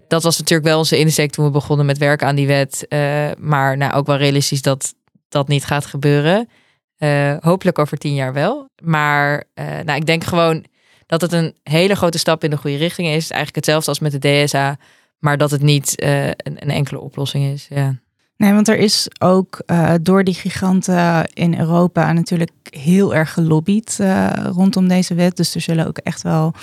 Dat 0.08 0.24
was 0.24 0.38
natuurlijk 0.38 0.68
wel 0.68 0.78
onze 0.78 1.00
insteek 1.00 1.32
toen 1.32 1.46
we 1.46 1.52
begonnen 1.52 1.86
met 1.86 1.98
werken 1.98 2.28
aan 2.28 2.36
die 2.36 2.48
wet. 2.48 2.86
Eh, 2.88 3.30
maar 3.38 3.78
nou, 3.78 3.94
ook 3.94 4.06
wel 4.06 4.18
realistisch 4.18 4.62
dat 4.62 4.96
dat 5.30 5.48
niet 5.48 5.66
gaat 5.66 5.86
gebeuren. 5.86 6.50
Eh, 6.98 7.36
hopelijk 7.40 7.80
over 7.80 7.98
tien 7.98 8.14
jaar 8.14 8.34
wel. 8.34 8.70
Maar 8.84 9.44
nou, 9.56 9.94
ik 9.94 10.06
denk 10.06 10.24
gewoon 10.24 10.66
dat 11.06 11.22
het 11.22 11.32
een 11.32 11.56
hele 11.64 11.96
grote 11.96 12.18
stap 12.18 12.44
in 12.44 12.50
de 12.50 12.58
goede 12.58 12.78
richting 12.78 13.08
is. 13.08 13.30
Eigenlijk 13.30 13.56
hetzelfde 13.56 13.90
als 13.90 14.00
met 14.00 14.22
de 14.22 14.44
DSA. 14.44 14.78
Maar 15.20 15.38
dat 15.38 15.52
het 15.52 15.62
niet 15.62 15.94
een, 16.04 16.36
een 16.44 16.72
enkele 16.72 17.00
oplossing 17.00 17.54
is. 17.54 17.68
Ja. 17.70 18.01
Nee, 18.42 18.54
want 18.54 18.68
er 18.68 18.78
is 18.78 19.08
ook 19.20 19.62
eh, 19.66 19.94
door 20.02 20.24
die 20.24 20.34
giganten 20.34 21.30
in 21.34 21.60
Europa 21.60 22.14
natuurlijk 22.14 22.52
heel 22.70 23.16
erg 23.16 23.34
gelobbyd 23.34 23.98
eh, 24.00 24.30
rondom 24.44 24.88
deze 24.88 25.14
wet. 25.14 25.38
Dus 25.38 25.56
er 25.56 25.62
zullen 25.62 25.88
ook 25.88 25.98
echt 25.98 26.22
wel 26.22 26.54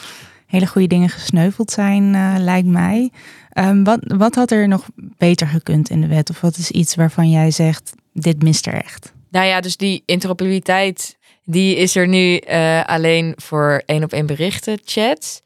hele 0.46 0.66
goede 0.66 0.86
dingen 0.86 1.08
gesneuveld 1.08 1.70
zijn, 1.70 2.14
eh, 2.14 2.34
lijkt 2.38 2.68
mij. 2.68 3.10
Ehm, 3.50 3.82
wat, 3.82 3.98
wat 4.02 4.34
had 4.34 4.50
er 4.50 4.68
nog 4.68 4.86
beter 4.96 5.46
gekund 5.46 5.90
in 5.90 6.00
de 6.00 6.06
wet? 6.06 6.30
Of 6.30 6.40
wat 6.40 6.56
is 6.56 6.70
iets 6.70 6.94
waarvan 6.94 7.30
jij 7.30 7.50
zegt, 7.50 7.92
dit 8.12 8.42
mist 8.42 8.66
er 8.66 8.74
echt? 8.74 9.12
Nou 9.30 9.46
ja, 9.46 9.60
dus 9.60 9.76
die 9.76 10.02
interoperabiliteit, 10.06 11.18
die 11.44 11.76
is 11.76 11.96
er 11.96 12.08
nu 12.08 12.40
alleen 12.86 13.32
voor 13.36 13.82
één 13.86 14.02
op 14.02 14.12
één 14.12 14.26
berichten, 14.26 14.78
chats. 14.84 15.42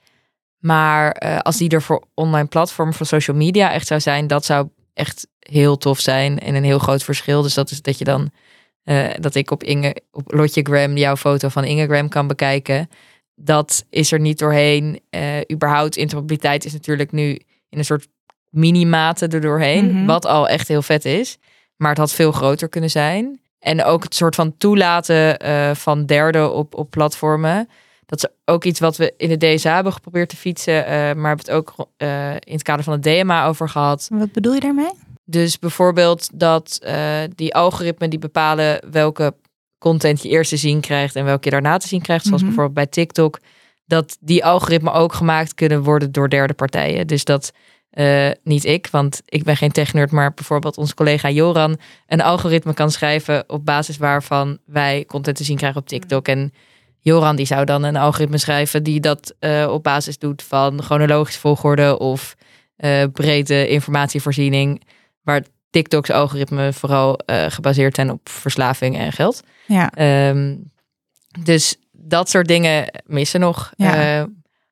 Maar 0.58 1.12
als 1.42 1.56
die 1.56 1.70
er 1.70 1.82
voor 1.82 2.04
online 2.14 2.48
platformen, 2.48 2.94
voor 2.94 3.06
social 3.06 3.36
media 3.36 3.72
echt 3.72 3.86
zou 3.86 4.00
zijn, 4.00 4.26
dat 4.26 4.44
zou 4.44 4.68
echt 4.94 5.26
heel 5.50 5.76
tof 5.76 6.00
zijn 6.00 6.38
en 6.38 6.54
een 6.54 6.64
heel 6.64 6.78
groot 6.78 7.02
verschil. 7.02 7.42
Dus 7.42 7.54
dat 7.54 7.70
is 7.70 7.82
dat 7.82 7.98
je 7.98 8.04
dan, 8.04 8.30
eh, 8.84 9.08
dat 9.20 9.34
ik 9.34 9.50
op 9.50 9.62
Inge, 9.62 9.96
op 10.10 10.32
Lotjegram 10.32 10.96
jouw 10.96 11.16
foto 11.16 11.48
van 11.48 11.64
Ingegram 11.64 12.08
kan 12.08 12.26
bekijken. 12.26 12.88
Dat 13.34 13.84
is 13.90 14.12
er 14.12 14.20
niet 14.20 14.38
doorheen. 14.38 15.00
Eh 15.10 15.22
überhaupt 15.52 15.96
interoperabiliteit 15.96 16.64
is 16.64 16.72
natuurlijk 16.72 17.12
nu 17.12 17.30
in 17.68 17.78
een 17.78 17.84
soort 17.84 18.06
minimate 18.50 19.26
er 19.26 19.40
doorheen, 19.40 19.94
Mhm. 19.94 20.06
wat 20.06 20.26
al 20.26 20.48
echt 20.48 20.68
heel 20.68 20.82
vet 20.82 21.04
is. 21.04 21.38
Maar 21.76 21.88
het 21.90 21.98
had 21.98 22.12
veel 22.12 22.32
groter 22.32 22.68
kunnen 22.68 22.90
zijn. 22.90 23.40
En 23.58 23.84
ook 23.84 24.02
het 24.02 24.14
soort 24.14 24.34
van 24.34 24.56
toelaten 24.56 25.38
eh, 25.38 25.74
van 25.74 26.06
derden 26.06 26.54
op, 26.54 26.74
op 26.74 26.90
platformen. 26.90 27.68
Dat 28.06 28.24
is 28.24 28.30
ook 28.44 28.64
iets 28.64 28.80
wat 28.80 28.96
we 28.96 29.14
in 29.16 29.28
de 29.38 29.54
DSA 29.54 29.74
hebben 29.74 29.92
geprobeerd 29.92 30.28
te 30.28 30.36
fietsen. 30.36 30.74
maar 31.18 31.28
hebben 31.36 31.36
het 31.46 31.50
ook 31.50 31.74
in 32.38 32.52
het 32.52 32.62
kader 32.62 32.84
van 32.84 32.92
het 32.92 33.02
DMA 33.02 33.46
over 33.46 33.68
gehad. 33.68 34.08
Wat 34.12 34.32
bedoel 34.32 34.54
je 34.54 34.60
daarmee? 34.60 34.90
Dus 35.24 35.58
bijvoorbeeld 35.58 36.28
dat 36.34 36.78
eh, 36.82 37.20
die 37.34 37.54
algoritmen 37.54 38.10
die 38.10 38.18
bepalen 38.18 38.90
welke 38.90 39.34
content 39.78 40.22
je 40.22 40.28
eerst 40.28 40.50
te 40.50 40.56
zien 40.56 40.80
krijgt 40.80 41.16
en 41.16 41.24
welke 41.24 41.44
je 41.44 41.50
daarna 41.50 41.76
te 41.76 41.88
zien 41.88 42.02
krijgt. 42.02 42.24
Zoals 42.24 42.40
Mhm. 42.40 42.50
bijvoorbeeld 42.50 42.76
bij 42.76 43.04
TikTok. 43.04 43.38
Dat 43.86 44.16
die 44.20 44.44
algoritmen 44.44 44.92
ook 44.92 45.12
gemaakt 45.12 45.54
kunnen 45.54 45.82
worden 45.82 46.12
door 46.12 46.28
derde 46.28 46.54
partijen. 46.54 47.06
Dus 47.06 47.24
dat 47.24 47.52
eh, 47.90 48.30
niet 48.42 48.64
ik, 48.64 48.88
want 48.90 49.22
ik 49.24 49.44
ben 49.44 49.56
geen 49.56 49.72
technerd, 49.72 50.10
maar 50.10 50.34
bijvoorbeeld 50.34 50.76
onze 50.78 50.94
collega 50.94 51.30
Joran 51.30 51.78
een 52.06 52.20
algoritme 52.20 52.74
kan 52.74 52.90
schrijven 52.90 53.44
op 53.46 53.64
basis 53.64 53.96
waarvan 53.96 54.58
wij 54.64 55.04
content 55.06 55.36
te 55.36 55.44
zien 55.44 55.56
krijgen 55.56 55.80
op 55.80 55.86
TikTok. 55.86 56.28
En 56.28 56.52
Joran 56.98 57.36
die 57.36 57.46
zou 57.46 57.64
dan 57.64 57.82
een 57.82 57.96
algoritme 57.96 58.38
schrijven 58.38 58.82
die 58.82 59.00
dat 59.00 59.34
eh, 59.38 59.68
op 59.70 59.82
basis 59.82 60.18
doet 60.18 60.42
van 60.42 60.82
chronologische 60.82 61.40
volgorde 61.40 61.98
of 61.98 62.34
eh, 62.76 63.04
brede 63.12 63.68
informatievoorziening. 63.68 64.82
Waar 65.22 65.42
TikToks 65.70 66.10
algoritme 66.10 66.72
vooral 66.72 67.16
eh, 67.16 67.46
gebaseerd 67.48 67.94
zijn 67.94 68.10
op 68.10 68.28
verslaving 68.28 68.98
en 68.98 69.12
geld. 69.12 69.42
Ja, 69.66 69.90
Ehm, 69.90 70.56
dus 71.40 71.76
dat 71.92 72.30
soort 72.30 72.48
dingen 72.48 73.02
missen 73.06 73.40
nog. 73.40 73.72
Ja. 73.76 74.20
Eh, 74.20 74.24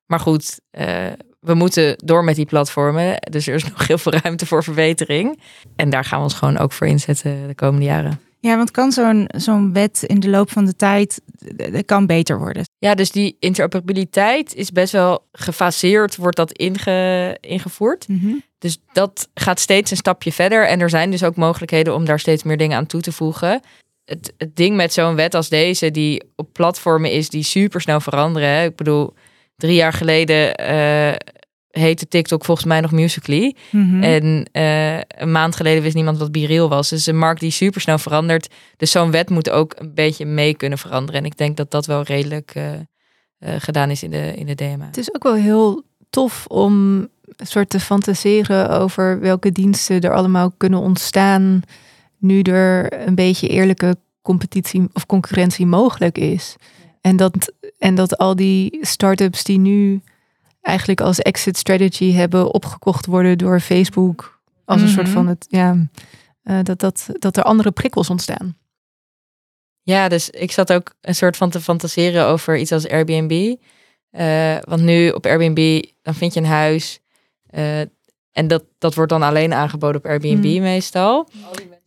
maar 0.06 0.20
goed, 0.20 0.60
eh, 0.70 1.06
we 1.40 1.54
moeten 1.54 1.94
door 2.04 2.24
met 2.24 2.36
die 2.36 2.46
platformen. 2.46 3.16
Dus 3.30 3.46
er 3.46 3.54
is 3.54 3.68
nog 3.70 3.86
heel 3.86 3.98
veel 3.98 4.12
ruimte 4.12 4.46
voor 4.46 4.64
verbetering. 4.64 5.40
En 5.76 5.90
daar 5.90 6.04
gaan 6.04 6.18
we 6.18 6.24
ons 6.24 6.34
gewoon 6.34 6.58
ook 6.58 6.72
voor 6.72 6.86
inzetten 6.86 7.46
de 7.46 7.54
komende 7.54 7.86
jaren. 7.86 8.20
Ja, 8.40 8.57
want 8.57 8.70
kan 8.70 8.92
zo'n 8.92 9.29
zo'n 9.37 9.72
wet 9.72 10.03
in 10.03 10.20
de 10.20 10.29
loop 10.29 10.50
van 10.50 10.64
de 10.64 10.76
tijd 10.76 11.20
eh, 11.57 11.79
eh, 11.79 11.85
kan 11.87 12.07
beter 12.07 12.38
worden? 12.38 12.64
Ja, 12.79 12.94
dus 12.94 13.11
die 13.11 13.37
interoperabiliteit 13.38 14.55
is 14.55 14.72
best 14.72 14.92
wel 14.92 15.24
gefaseerd, 15.33 16.16
wordt 16.16 16.37
dat 16.37 16.53
inge, 16.53 17.37
ingevoerd. 17.40 18.07
Dus 18.59 18.79
dat 18.92 19.29
gaat 19.35 19.61
steeds 19.61 19.90
een 19.90 19.96
stapje 19.96 20.33
verder. 20.33 20.66
En 20.66 20.81
er 20.81 20.90
zijn 20.90 21.11
dus 21.11 21.24
ook 21.24 21.37
mogelijkheden 21.37 21.94
om 21.94 22.05
daar 22.05 22.20
steeds 22.20 22.42
meer 22.42 22.57
dingen 22.57 22.76
aan 22.76 22.87
toe 22.87 23.00
te 23.00 23.12
voegen. 23.12 23.61
Het, 24.05 24.33
het 24.37 24.57
ding 24.57 24.76
met 24.76 24.92
zo'n 24.92 25.14
wet 25.14 25.35
als 25.35 25.48
deze, 25.48 25.90
die 25.90 26.22
op 26.37 26.53
platformen 26.53 27.12
is 27.12 27.29
die 27.29 27.42
super 27.42 27.81
snel 27.81 28.00
veranderen. 28.00 28.48
Hè? 28.48 28.64
Ik 28.64 28.76
bedoel, 28.76 29.14
drie 29.57 29.74
jaar 29.74 29.92
geleden 29.92 30.55
eh, 30.55 31.14
heette 31.70 32.09
TikTok 32.09 32.44
volgens 32.44 32.66
mij 32.66 32.80
nog 32.80 32.90
Musically. 32.90 33.56
Mhm. 33.70 34.02
En 34.02 34.48
eh, 34.52 34.96
een 34.96 35.33
maand 35.33 35.56
geleden 35.56 35.83
wist 35.83 35.94
niemand 35.94 36.18
wat 36.18 36.33
Bireel 36.33 36.68
was. 36.68 36.88
Dus 36.88 37.06
een 37.06 37.18
markt 37.18 37.40
die 37.40 37.50
super 37.50 37.80
snel 37.80 37.98
verandert. 37.98 38.54
Dus 38.76 38.90
zo'n 38.90 39.11
wet 39.11 39.30
moet 39.30 39.50
ook 39.50 39.74
een 39.78 39.94
beetje 39.94 40.26
mee 40.26 40.54
kunnen 40.54 40.78
veranderen. 40.78 41.20
En 41.20 41.26
ik 41.26 41.37
denk 41.37 41.56
dat 41.56 41.70
dat 41.70 41.87
wel 41.87 42.02
redelijk 42.02 42.52
eh, 42.54 42.72
eh, 42.72 43.54
gedaan 43.59 43.90
is 43.90 44.02
in 44.02 44.11
de, 44.11 44.35
in 44.37 44.46
de 44.46 44.54
DMA. 44.54 44.87
Het 44.87 44.98
is 44.98 45.14
ook 45.14 45.22
wel 45.22 45.35
heel 45.35 45.83
tof 46.11 46.46
om 46.46 46.98
een 47.37 47.46
soort 47.46 47.70
te 47.70 47.80
fantaseren 47.80 48.70
over 48.70 49.20
welke 49.20 49.52
diensten 49.52 50.00
er 50.00 50.14
allemaal 50.14 50.52
kunnen 50.56 50.80
ontstaan 50.80 51.62
nu 52.18 52.40
er 52.40 53.06
een 53.06 53.14
beetje 53.14 53.48
eerlijke 53.48 53.96
competitie 54.22 54.88
of 54.92 55.06
concurrentie 55.06 55.66
mogelijk 55.66 56.18
is. 56.18 56.56
En 57.00 57.16
dat, 57.16 57.52
en 57.78 57.94
dat 57.94 58.18
al 58.18 58.37
die 58.37 58.78
start-ups 58.80 59.44
die 59.44 59.59
nu 59.59 60.00
eigenlijk 60.61 61.01
als 61.01 61.18
exit 61.18 61.57
strategy 61.57 62.12
hebben 62.12 62.55
opgekocht 62.55 63.07
worden 63.07 63.38
door 63.38 63.61
Facebook 63.61 64.40
als 64.64 64.83
een 64.83 64.88
soort 64.88 65.07
Mhm. 65.07 65.14
van 65.14 65.27
het 65.27 65.46
ja 65.49 65.88
eh, 66.42 66.59
dat, 66.62 66.81
dat, 66.81 67.07
dat 67.18 67.37
er 67.37 67.42
andere 67.42 67.70
prikkels 67.70 68.11
ontstaan. 68.11 68.57
Ja, 69.83 70.09
dus 70.09 70.31
ik 70.31 70.53
zat 70.53 70.73
ook 70.73 70.94
een 71.01 71.14
soort 71.14 71.37
van 71.37 71.51
te 71.51 71.61
fantaseren 71.61 72.27
over 72.27 72.59
iets 72.59 72.73
als 72.73 72.88
Airbnb. 72.88 73.55
Eh, 74.11 74.57
want 74.61 74.83
nu 74.83 75.11
op 75.11 75.27
Airbnb, 75.27 75.85
dan 76.03 76.14
vind 76.14 76.35
je 76.35 76.40
een 76.40 76.46
huis. 76.46 77.01
eh, 77.46 77.81
en 78.33 78.49
dat, 78.49 78.64
dat 78.79 78.94
wordt 78.94 79.11
dan 79.11 79.23
alleen 79.23 79.53
aangeboden 79.53 79.96
op 80.01 80.07
Airbnb 80.07 80.44
Hmm. 80.44 80.61
meestal. 80.62 81.29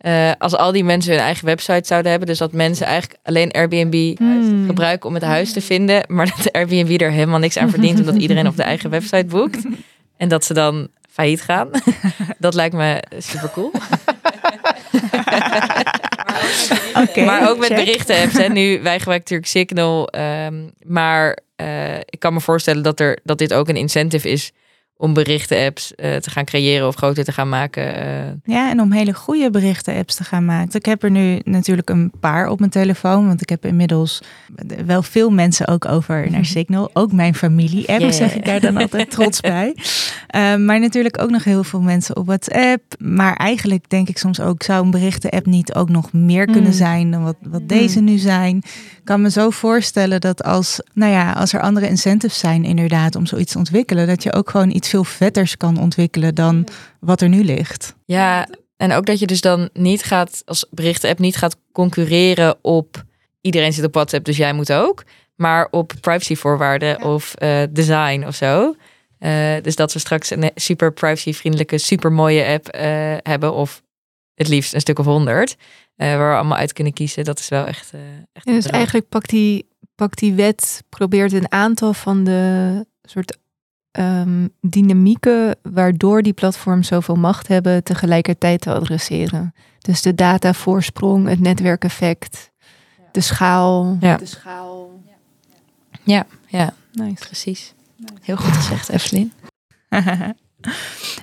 Eh, 0.04 0.32
als 0.38 0.56
al 0.56 0.72
die 0.72 0.84
mensen 0.84 1.12
hun 1.12 1.22
eigen 1.22 1.46
website 1.46 1.88
zouden 1.88 2.12
hebben. 2.12 2.30
Dus 2.30 2.38
dat 2.38 2.52
mensen 2.52 2.86
eigenlijk 2.86 3.20
alleen 3.24 3.52
Airbnb 3.52 4.18
Hmm. 4.18 4.66
gebruiken 4.66 5.10
om 5.10 5.16
het 5.16 5.24
huis 5.24 5.54
te 5.54 5.62
vinden. 5.62 6.04
Maar 6.08 6.26
dat 6.26 6.44
de 6.44 6.52
Airbnb 6.52 7.02
er 7.02 7.12
helemaal 7.12 7.39
niks 7.39 7.58
aan 7.58 7.70
verdient. 7.70 8.00
omdat 8.00 8.16
iedereen 8.16 8.48
op 8.48 8.56
de 8.56 8.63
eigen 8.63 8.89
website 8.89 9.26
boekt. 9.26 9.58
En 10.18 10.28
dat 10.30 10.46
ze 10.46 10.54
dan 10.54 10.88
failliet 11.12 11.42
gaan. 11.42 11.70
dat 12.39 12.54
lijkt 12.54 12.76
me 12.76 13.04
super 13.18 13.50
cool. 13.54 13.72
Oké, 17.04 17.24
maar 17.26 17.50
ook 17.50 17.58
met 17.58 17.68
check. 17.68 17.78
berichten 17.86 18.22
apps. 18.22 18.38
Hè. 18.38 18.48
Nu, 18.48 18.82
wij 18.82 19.00
gebruiken 19.00 19.36
natuurlijk 19.36 19.50
Signal. 19.50 20.08
ehm, 20.10 20.54
maar 20.86 21.38
eh, 21.56 21.98
ik 21.98 22.20
kan 22.20 22.34
me 22.34 22.39
voorstellen 22.42 22.84
dat, 22.84 23.00
er, 23.00 23.20
dat 23.24 23.38
dit 23.38 23.54
ook 23.54 23.68
een 23.70 23.76
incentive 23.76 24.30
is 24.30 24.52
om 25.04 25.13
berichten 25.13 25.66
apps 25.66 25.96
eh, 25.96 26.16
te 26.16 26.30
gaan 26.30 26.46
creëren 26.46 26.88
of 26.88 26.96
groter 26.96 27.24
te 27.24 27.32
gaan 27.32 27.50
maken. 27.50 27.96
eh. 27.96 28.54
Ja, 28.56 28.70
en 28.70 28.82
om 28.82 28.92
hele 28.92 29.13
goede 29.13 29.50
berichten-apps 29.50 30.16
te 30.16 30.24
gaan 30.24 30.46
maken. 30.46 30.80
Ik 30.80 30.86
heb 30.86 31.04
er 31.04 31.12
nu 31.12 31.39
natuurlijk 31.44 31.89
een 31.89 32.12
paar 32.20 32.48
op 32.48 32.60
mijn 32.60 32.72
telefoon, 32.72 33.28
want 33.28 33.42
ik 33.42 33.50
heb 33.50 33.66
inmiddels 33.66 34.22
wel 34.86 35.04
veel 35.04 35.30
mensen 35.30 35.68
ook 35.68 35.86
over 35.86 36.28
naar 36.32 36.46
Signal. 36.46 36.89
Ook 36.94 37.12
mijn 37.12 37.36
familie-app, 37.36 38.00
Yeah. 38.00 38.12
zeg 38.12 38.36
ik 38.36 38.46
daar 38.46 38.60
dan 38.60 38.78
altijd 38.78 39.12
trots 39.16 39.39
bij. 39.42 39.76
Eh, 40.28 40.56
maar 40.56 40.80
natuurlijk 40.80 41.22
ook 41.22 41.30
nog 41.30 41.44
heel 41.44 41.63
veel 41.63 41.82
mensen 41.82 42.16
op 42.18 42.26
WhatsApp. 42.26 42.82
Maar 43.00 43.36
eigenlijk 43.36 43.89
denk 43.89 44.10
ik 44.10 44.18
soms 44.18 44.39
ook, 44.39 44.63
zou 44.63 44.84
een 44.86 44.92
berichten-app 44.92 45.46
niet 45.46 45.74
ook 45.74 45.89
nog 45.89 46.13
meer 46.13 46.46
kunnen 46.46 46.62
Mm. 46.72 46.78
zijn 46.78 47.12
dan 47.12 47.24
wat, 47.24 47.36
wat 47.42 47.68
deze 47.70 48.00
nu 48.02 48.18
zijn? 48.18 48.58
Ik 48.58 49.02
kan 49.10 49.22
me 49.22 49.30
zo 49.32 49.50
voorstellen 49.50 50.22
dat 50.22 50.44
als, 50.44 50.80
nou 50.94 51.12
ja, 51.12 51.32
als 51.32 51.54
er 51.54 51.62
andere 51.62 51.88
incentives 51.88 52.39
zijn 52.39 52.63
inderdaad 52.63 53.16
om 53.16 53.26
zoiets 53.26 53.52
te 53.52 53.58
ontwikkelen, 53.58 54.08
dat 54.08 54.24
je 54.24 54.34
ook 54.34 54.50
gewoon 54.50 54.70
iets 54.70 54.89
veel 54.94 55.04
vetters 55.04 55.58
kan 55.58 55.80
ontwikkelen 55.80 56.36
dan 56.36 56.68
wat 57.00 57.22
er 57.22 57.30
nu 57.30 57.44
ligt. 57.44 57.96
Ja, 58.06 58.48
en 58.78 58.92
ook 58.92 59.06
dat 59.06 59.20
je 59.20 59.26
dus 59.28 59.42
dan 59.42 59.70
niet 59.74 60.04
gaat, 60.04 60.42
als 60.46 60.66
berichten-app 60.72 61.20
niet 61.20 61.36
gaat 61.36 61.58
concurreren 61.72 62.56
op 62.62 63.04
iedereen 63.42 63.74
zit 63.74 63.86
op 63.86 63.94
WhatsApp, 63.94 64.26
dus 64.26 64.38
jij 64.38 64.54
moet 64.54 64.74
ook. 64.74 65.04
Maar 65.36 65.68
op 65.72 65.94
privacyvoorwaarden 66.02 67.02
of 67.04 67.34
eh, 67.36 67.64
design 67.70 68.24
of 68.28 68.36
zo. 68.36 68.76
Eh, 69.20 69.56
dus 69.62 69.76
dat 69.76 69.94
we 69.94 70.00
straks 70.00 70.30
een 70.30 70.52
super 70.56 70.92
privacyvriendelijke, 70.94 71.78
super 71.78 72.12
mooie 72.12 72.46
app 72.46 72.68
eh, 72.68 73.16
hebben. 73.18 73.54
Of 73.54 73.82
het 74.36 74.48
liefst 74.48 74.74
een 74.74 74.80
stuk 74.82 75.00
of 75.00 75.06
honderd. 75.06 75.56
eh, 75.96 76.08
waar 76.16 76.30
we 76.30 76.36
allemaal 76.36 76.58
uit 76.58 76.74
kunnen 76.74 76.94
kiezen. 76.94 77.24
Dat 77.24 77.40
is 77.40 77.50
wel 77.50 77.66
echt. 77.66 77.94
eh 77.94 78.00
echt 78.34 78.46
Ja, 78.46 78.54
dus 78.54 78.66
eigenlijk 78.68 79.10
pakt 79.10 79.30
die, 79.30 79.68
pakt 79.96 80.20
die 80.20 80.34
wet, 80.34 80.84
probeert 80.90 81.34
een 81.34 81.52
aantal 81.52 81.94
van 81.94 82.24
de 82.24 82.86
soort 83.02 83.38
ehm, 83.94 84.48
dynamieken 84.62 85.56
waardoor 85.62 86.22
die 86.22 86.34
platforms 86.34 86.88
zoveel 86.88 87.16
macht 87.16 87.48
hebben, 87.48 87.84
tegelijkertijd 87.84 88.62
te 88.62 88.74
adresseren. 88.74 89.54
Dus 89.80 90.02
de 90.02 90.16
datavoorsprong, 90.16 91.28
het 91.28 91.40
netwerkeffect, 91.40 92.52
de 93.12 93.22
schaal. 93.22 93.98
Ja. 94.00 94.18
De 94.18 94.26
schaal. 94.26 95.02
Ja, 96.04 96.26
ja, 96.48 96.74
Nice. 96.92 97.26
precies. 97.26 97.74
Heel 98.22 98.36
goed 98.36 98.52
gezegd, 98.54 98.90
Evelyn. 98.90 99.32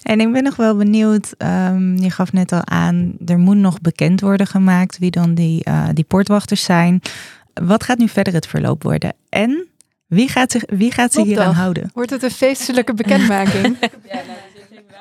en 0.03 0.21
ik 0.21 0.33
ben 0.33 0.43
nog 0.43 0.57
wel 0.57 0.77
benieuwd, 0.77 1.35
ehm, 1.39 1.97
je 1.97 2.11
gaf 2.11 2.33
net 2.33 2.53
al 2.53 2.67
aan, 2.67 3.13
er 3.27 3.39
moet 3.39 3.57
nog 3.57 3.81
bekend 3.81 4.21
worden 4.21 4.47
gemaakt 4.47 4.99
wie 4.99 5.11
dan 5.11 5.35
die, 5.35 5.65
eh, 5.65 5.89
die 5.93 6.05
poortwachters 6.05 6.63
zijn. 6.65 7.01
Wat 7.55 7.85
gaat 7.85 7.99
nu 7.99 8.09
verder 8.09 8.33
het 8.33 8.47
verloop 8.47 8.83
worden? 8.83 9.13
En 9.29 9.67
wie 10.11 10.29
gaat 10.29 10.53
zich, 10.53 10.63
wie 10.67 10.93
gaat 10.93 11.13
zich 11.13 11.25
hier 11.25 11.41
aan 11.41 11.55
houden? 11.55 11.91
Wordt 11.95 12.11
het 12.11 12.23
een 12.23 12.31
feestelijke 12.31 12.95
bekendmaking? 12.95 13.77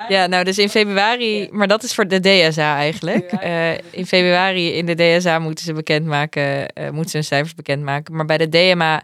Ja, 0.08 0.26
nou 0.26 0.44
dus 0.44 0.58
in 0.58 0.68
februari, 0.68 1.48
maar 1.50 1.68
dat 1.68 1.82
is 1.82 1.94
voor 1.94 2.08
de 2.08 2.20
DSA 2.20 2.76
eigenlijk. 2.76 3.32
Eh, 3.32 3.72
in 3.72 4.06
februari 4.06 4.72
in 4.72 4.86
de 4.86 4.94
DSA 5.18 5.38
moeten 5.38 5.64
ze 5.64 5.72
bekendmaken, 5.72 6.68
eh 6.68 6.90
moeten 6.90 7.10
ze 7.10 7.16
hun 7.16 7.24
cijfers 7.26 7.54
bekendmaken. 7.54 8.14
Maar 8.16 8.24
bij 8.24 8.38
de 8.38 8.48
DMA, 8.48 9.02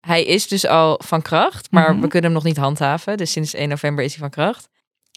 hij 0.00 0.24
is 0.24 0.48
dus 0.48 0.66
al 0.66 1.00
van 1.04 1.22
kracht, 1.22 1.68
maar 1.70 1.92
Mhm. 1.92 2.00
we 2.00 2.08
kunnen 2.08 2.30
hem 2.30 2.32
nog 2.32 2.44
niet 2.44 2.56
handhaven. 2.56 3.16
Dus 3.16 3.32
sinds 3.32 3.54
1 3.54 3.68
november 3.68 4.04
is 4.04 4.10
hij 4.10 4.20
van 4.20 4.30
kracht. 4.30 4.68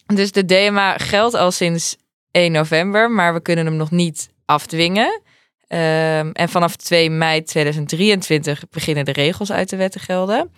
Dus 0.06 0.32
de 0.32 0.45
DMA 0.45 0.97
geldt 0.97 1.36
al 1.36 1.52
sinds 1.52 1.97
1 2.32 2.52
november, 2.52 3.12
maar 3.12 3.34
we 3.34 3.41
kunnen 3.41 3.65
hem 3.65 3.76
nog 3.76 3.91
niet 3.91 4.30
afdwingen. 4.45 5.21
Ehm, 5.67 6.30
en 6.32 6.49
vanaf 6.49 6.75
2 6.75 7.10
mei 7.10 7.43
2023 7.43 8.63
beginnen 8.69 9.06
de 9.06 9.12
regels 9.12 9.51
uit 9.51 9.69
de 9.69 9.75
wet 9.75 9.91
te 9.91 9.99
gelden. 9.99 10.51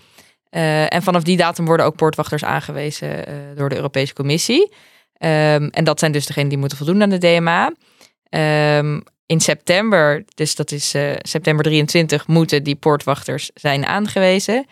Eh, 0.50 0.94
en 0.94 1.04
vanaf 1.04 1.24
die 1.24 1.38
datum 1.38 1.66
worden 1.66 1.86
ook 1.86 1.96
poortwachters 1.96 2.44
aangewezen 2.44 3.28
eh, 3.28 3.34
door 3.56 3.70
de 3.70 3.76
Europese 3.76 4.14
Commissie. 4.14 4.74
Ehm, 5.14 5.68
en 5.72 5.84
dat 5.84 6.00
zijn 6.00 6.12
dus 6.12 6.26
degenen 6.26 6.50
die 6.50 6.58
moeten 6.58 6.78
voldoen 6.78 7.02
aan 7.02 7.10
de 7.10 7.18
DMA. 7.18 7.74
Ehm, 8.30 9.00
in 9.26 9.40
september, 9.40 10.24
dus 10.36 10.56
dat 10.56 10.72
is 10.72 10.94
eh, 10.94 11.12
september 11.18 11.66
23, 11.66 12.28
moeten 12.28 12.64
die 12.64 12.76
poortwachters 12.76 13.50
zijn 13.54 13.86
aangewezen. 13.86 14.66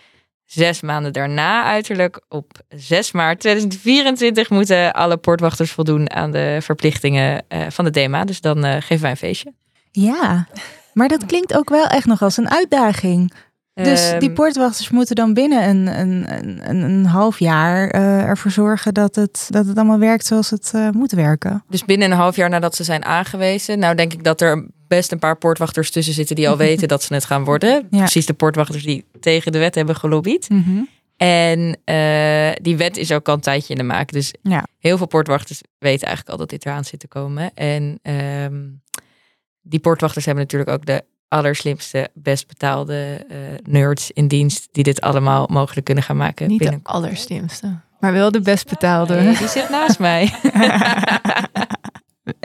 Zes 0.45 0.81
maanden 0.81 1.13
daarna, 1.13 1.63
uiterlijk 1.63 2.21
op 2.29 2.51
6 2.69 3.11
maart 3.11 3.39
2024, 3.39 4.49
moeten 4.49 4.93
alle 4.93 5.17
poortwachters 5.17 5.71
voldoen 5.71 6.11
aan 6.11 6.31
de 6.31 6.57
verplichtingen 6.61 7.45
van 7.69 7.85
de 7.85 7.91
DMA. 7.91 8.25
Dus 8.25 8.41
dan 8.41 8.63
geven 8.63 9.01
wij 9.01 9.11
een 9.11 9.17
feestje. 9.17 9.53
Ja, 10.01 10.47
maar 10.93 11.07
dat 11.07 11.25
klinkt 11.25 11.55
ook 11.57 11.69
wel 11.69 11.85
echt 11.87 12.05
nog 12.05 12.21
als 12.21 12.37
een 12.37 12.49
uitdaging. 12.49 13.33
Dus 13.73 14.09
Ehm, 14.09 14.19
die 14.19 14.31
poortwachters 14.31 14.89
moeten 14.89 15.15
dan 15.15 15.33
binnen 15.33 15.69
een, 15.69 15.99
een, 15.99 16.25
een, 16.69 16.81
een, 16.83 17.05
half 17.05 17.39
jaar 17.39 17.89
eh, 17.89 18.23
ervoor 18.23 18.51
zorgen 18.51 18.93
dat 18.93 19.15
het, 19.15 19.47
dat 19.49 19.65
het 19.65 19.77
allemaal 19.77 19.99
werkt 19.99 20.25
zoals 20.25 20.49
het 20.49 20.71
eh, 20.73 20.89
moet 20.89 21.11
werken. 21.11 21.63
Dus 21.69 21.85
binnen 21.85 22.11
een 22.11 22.17
half 22.17 22.35
jaar 22.35 22.49
nadat 22.49 22.75
ze 22.75 22.83
zijn 22.83 23.05
aangewezen, 23.05 23.79
nou 23.79 23.95
denk 23.95 24.13
ik 24.13 24.23
dat 24.23 24.41
er 24.41 24.65
best 24.87 25.11
een 25.11 25.19
paar 25.19 25.37
poortwachters 25.37 25.91
tussen 25.91 26.13
zitten 26.13 26.35
die 26.35 26.49
al 26.49 26.57
weten 26.67 26.87
dat 26.87 27.03
ze 27.03 27.13
het 27.13 27.25
gaan 27.25 27.43
worden. 27.43 27.87
Ja. 27.89 27.97
Precies 27.97 28.25
de 28.25 28.33
poortwachters 28.33 28.83
die 28.83 29.05
tegen 29.19 29.51
de 29.51 29.59
wet 29.59 29.75
hebben 29.75 29.95
gelobbyd. 29.95 30.47
En 31.17 31.77
eh, 31.83 32.51
die 32.61 32.77
wet 32.77 32.97
is 32.97 33.11
ook 33.11 33.27
al 33.27 33.33
een 33.33 33.39
tijdje 33.39 33.73
in 33.73 33.79
de 33.79 33.85
maak. 33.85 34.11
Dus 34.11 34.33
Ja. 34.41 34.65
heel 34.79 34.97
veel 34.97 35.07
poortwachters 35.07 35.61
weten 35.79 36.07
eigenlijk 36.07 36.29
al 36.29 36.37
dat 36.37 36.49
dit 36.49 36.65
eraan 36.65 36.85
zit 36.85 36.99
te 36.99 37.07
komen. 37.07 37.51
En 37.53 37.99
ehm, 38.01 38.55
die 39.69 39.79
poortwachters 39.79 40.25
hebben 40.25 40.43
natuurlijk 40.43 40.71
ook 40.71 40.85
de 40.85 41.03
allerslimste, 41.27 42.09
best 42.13 42.47
betaalde 42.47 43.25
eh, 43.29 43.37
nerds 43.63 44.11
in 44.11 44.27
dienst 44.27 44.67
die 44.71 44.83
dit 44.83 45.01
allemaal 45.01 45.47
mogelijk 45.51 45.85
kunnen 45.85 46.03
gaan 46.03 46.17
maken. 46.17 46.47
Niet 46.47 46.59
de 46.63 46.79
allerslimste, 46.83 47.79
maar 47.99 48.13
wel 48.13 48.31
de 48.31 48.41
best 48.41 48.69
betaalde. 48.69 49.15
Nee, 49.21 49.37
die 49.37 49.47
zit 49.47 49.69
naast 49.69 49.99
mij. 49.99 50.31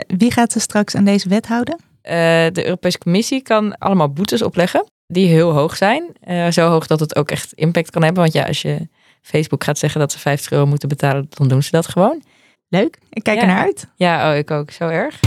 Wie 0.07 0.31
gaat 0.31 0.51
ze 0.51 0.59
straks 0.59 0.95
aan 0.95 1.03
deze 1.05 1.29
wet 1.29 1.47
houden? 1.47 1.75
Eh, 2.01 2.13
de 2.51 2.65
Europese 2.65 2.97
Commissie 2.97 3.41
kan 3.41 3.77
allemaal 3.77 4.09
boetes 4.13 4.41
opleggen 4.41 4.85
die 5.07 5.27
heel 5.27 5.51
hoog 5.51 5.77
zijn. 5.77 6.03
Eh, 6.21 6.47
zo 6.51 6.69
hoog 6.69 6.87
dat 6.87 6.99
het 6.99 7.15
ook 7.15 7.31
echt 7.31 7.53
impact 7.53 7.89
kan 7.89 8.03
hebben. 8.03 8.21
Want 8.21 8.33
ja, 8.33 8.43
als 8.43 8.61
je 8.61 8.87
Facebook 9.21 9.63
gaat 9.63 9.77
zeggen 9.77 9.99
dat 9.99 10.11
ze 10.11 10.19
50 10.19 10.51
euro 10.51 10.65
moeten 10.65 10.89
betalen, 10.89 11.27
dan 11.29 11.47
doen 11.47 11.63
ze 11.63 11.71
dat 11.71 11.87
gewoon. 11.87 12.21
Leuk. 12.67 12.97
Ik 13.09 13.23
kijk 13.23 13.37
Ja. 13.37 13.41
er 13.43 13.47
naar 13.49 13.63
uit. 13.63 13.87
Ja, 13.95 14.31
oh, 14.31 14.37
ik 14.37 14.51
ook. 14.51 14.71
Zo 14.71 14.87
erg. 14.87 15.19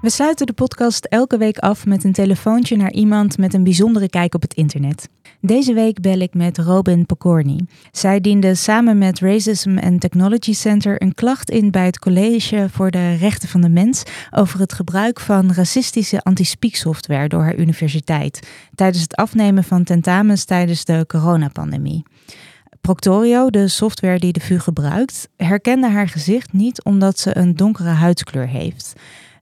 We 0.00 0.10
sluiten 0.10 0.46
de 0.46 0.52
podcast 0.52 1.04
elke 1.04 1.36
week 1.36 1.58
af 1.58 1.86
met 1.86 2.04
een 2.04 2.12
telefoontje 2.12 2.76
naar 2.76 2.92
iemand 2.92 3.38
met 3.38 3.54
een 3.54 3.64
bijzondere 3.64 4.08
kijk 4.08 4.34
op 4.34 4.42
het 4.42 4.54
internet. 4.54 5.08
Deze 5.40 5.72
week 5.72 6.00
bel 6.00 6.18
ik 6.18 6.34
met 6.34 6.58
Robin 6.58 7.06
Pokorny. 7.06 7.60
Zij 7.92 8.20
diende 8.20 8.54
samen 8.54 8.98
met 8.98 9.20
Racism 9.20 9.78
and 9.78 10.00
Technology 10.00 10.52
Center 10.52 11.02
een 11.02 11.14
klacht 11.14 11.50
in 11.50 11.70
bij 11.70 11.84
het 11.86 11.98
College 11.98 12.66
voor 12.70 12.90
de 12.90 13.14
Rechten 13.14 13.48
van 13.48 13.60
de 13.60 13.68
Mens 13.68 14.02
over 14.30 14.60
het 14.60 14.72
gebruik 14.72 15.20
van 15.20 15.52
racistische 15.52 16.22
anti-speak-software 16.22 17.28
door 17.28 17.42
haar 17.42 17.56
universiteit 17.56 18.48
tijdens 18.74 19.02
het 19.02 19.14
afnemen 19.14 19.64
van 19.64 19.84
tentamens 19.84 20.44
tijdens 20.44 20.84
de 20.84 21.04
coronapandemie. 21.06 22.02
Proctorio, 22.80 23.50
de 23.50 23.68
software 23.68 24.18
die 24.18 24.32
de 24.32 24.40
VU 24.40 24.58
gebruikt, 24.58 25.28
herkende 25.36 25.88
haar 25.88 26.08
gezicht 26.08 26.52
niet 26.52 26.84
omdat 26.84 27.18
ze 27.18 27.36
een 27.36 27.56
donkere 27.56 27.88
huidskleur 27.88 28.48
heeft. 28.48 28.92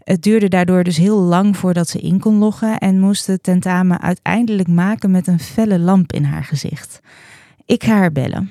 Het 0.08 0.22
duurde 0.22 0.48
daardoor 0.48 0.84
dus 0.84 0.96
heel 0.96 1.18
lang 1.18 1.56
voordat 1.56 1.88
ze 1.88 1.98
in 1.98 2.20
kon 2.20 2.38
loggen 2.38 2.78
en 2.78 3.00
moest 3.00 3.26
het 3.26 3.42
tentamen 3.42 4.00
uiteindelijk 4.00 4.68
maken 4.68 5.10
met 5.10 5.26
een 5.26 5.40
felle 5.40 5.78
lamp 5.78 6.12
in 6.12 6.24
haar 6.24 6.44
gezicht. 6.44 7.00
Ik 7.66 7.84
ga 7.84 7.92
haar 7.92 8.12
bellen. 8.12 8.50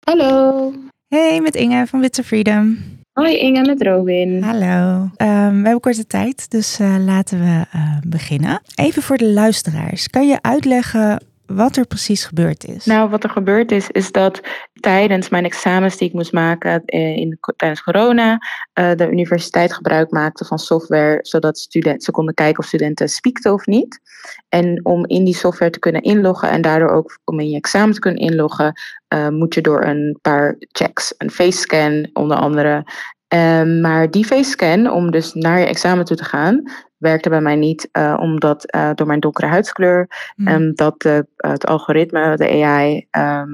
Hallo. 0.00 0.72
Hey, 1.08 1.40
met 1.40 1.54
Inge 1.54 1.86
van 1.86 2.00
Witse 2.00 2.24
Freedom. 2.24 2.78
Hoi 3.12 3.36
Inge 3.36 3.66
met 3.66 3.82
Robin. 3.82 4.42
Hallo. 4.42 5.10
Ehm, 5.16 5.56
we 5.56 5.62
hebben 5.62 5.80
korte 5.80 6.06
tijd, 6.06 6.50
dus 6.50 6.78
eh, 6.78 6.96
laten 7.04 7.38
we 7.38 7.64
eh, 7.72 7.96
beginnen. 8.06 8.60
Even 8.74 9.02
voor 9.02 9.16
de 9.16 9.32
luisteraars. 9.32 10.08
Kan 10.08 10.28
je 10.28 10.42
uitleggen 10.42 11.20
wat 11.46 11.76
er 11.76 11.86
precies 11.86 12.24
gebeurd 12.24 12.64
is? 12.64 12.84
Nou, 12.84 13.10
wat 13.10 13.24
er 13.24 13.30
gebeurd 13.30 13.72
is, 13.72 13.90
is 13.90 14.12
dat 14.12 14.40
tijdens 14.86 15.28
mijn 15.28 15.44
examens 15.44 15.96
die 15.96 16.08
ik 16.08 16.14
moest 16.14 16.32
maken 16.32 16.84
eh, 16.84 17.16
in, 17.16 17.38
tijdens 17.56 17.82
corona, 17.82 18.38
eh, 18.72 18.94
de 18.94 19.10
universiteit 19.10 19.72
gebruik 19.72 20.10
maakte 20.10 20.44
van 20.44 20.58
software, 20.58 21.18
zodat 21.22 21.58
studenten 21.58 22.00
ze 22.00 22.10
konden 22.10 22.34
kijken 22.34 22.58
of 22.58 22.66
studenten 22.66 23.08
spiekten 23.08 23.52
of 23.52 23.66
niet. 23.66 24.00
En 24.48 24.80
om 24.84 25.06
in 25.06 25.24
die 25.24 25.34
software 25.34 25.70
te 25.70 25.78
kunnen 25.78 26.02
inloggen 26.02 26.50
en 26.50 26.62
daardoor 26.62 26.90
ook 26.90 27.18
om 27.24 27.40
in 27.40 27.50
je 27.50 27.56
examen 27.56 27.94
te 27.94 28.00
kunnen 28.00 28.20
inloggen, 28.20 28.72
eh, 29.08 29.28
moet 29.28 29.54
je 29.54 29.60
door 29.60 29.84
een 29.84 30.18
paar 30.22 30.56
checks. 30.58 31.14
Een 31.18 31.30
face 31.30 31.58
scan 31.58 32.10
onder 32.12 32.36
andere. 32.36 32.84
Ehm, 33.28 33.80
maar 33.80 34.10
die 34.10 34.24
face 34.24 34.50
scan, 34.50 34.90
om 34.90 35.10
dus 35.10 35.34
naar 35.34 35.58
je 35.58 35.66
examen 35.66 36.04
toe 36.04 36.16
te 36.16 36.24
gaan, 36.24 36.62
werkte 36.96 37.28
bij 37.28 37.40
mij 37.40 37.56
niet, 37.56 37.88
eh, 37.92 38.16
omdat 38.20 38.64
eh, 38.64 38.90
door 38.94 39.06
mijn 39.06 39.20
donkere 39.20 39.46
huidskleur. 39.46 40.08
Ehm, 40.44 40.72
dat 40.72 41.00
de, 41.00 41.26
het 41.36 41.66
algoritme, 41.66 42.36
de 42.36 42.64
AI, 42.64 43.06
ehm, 43.10 43.50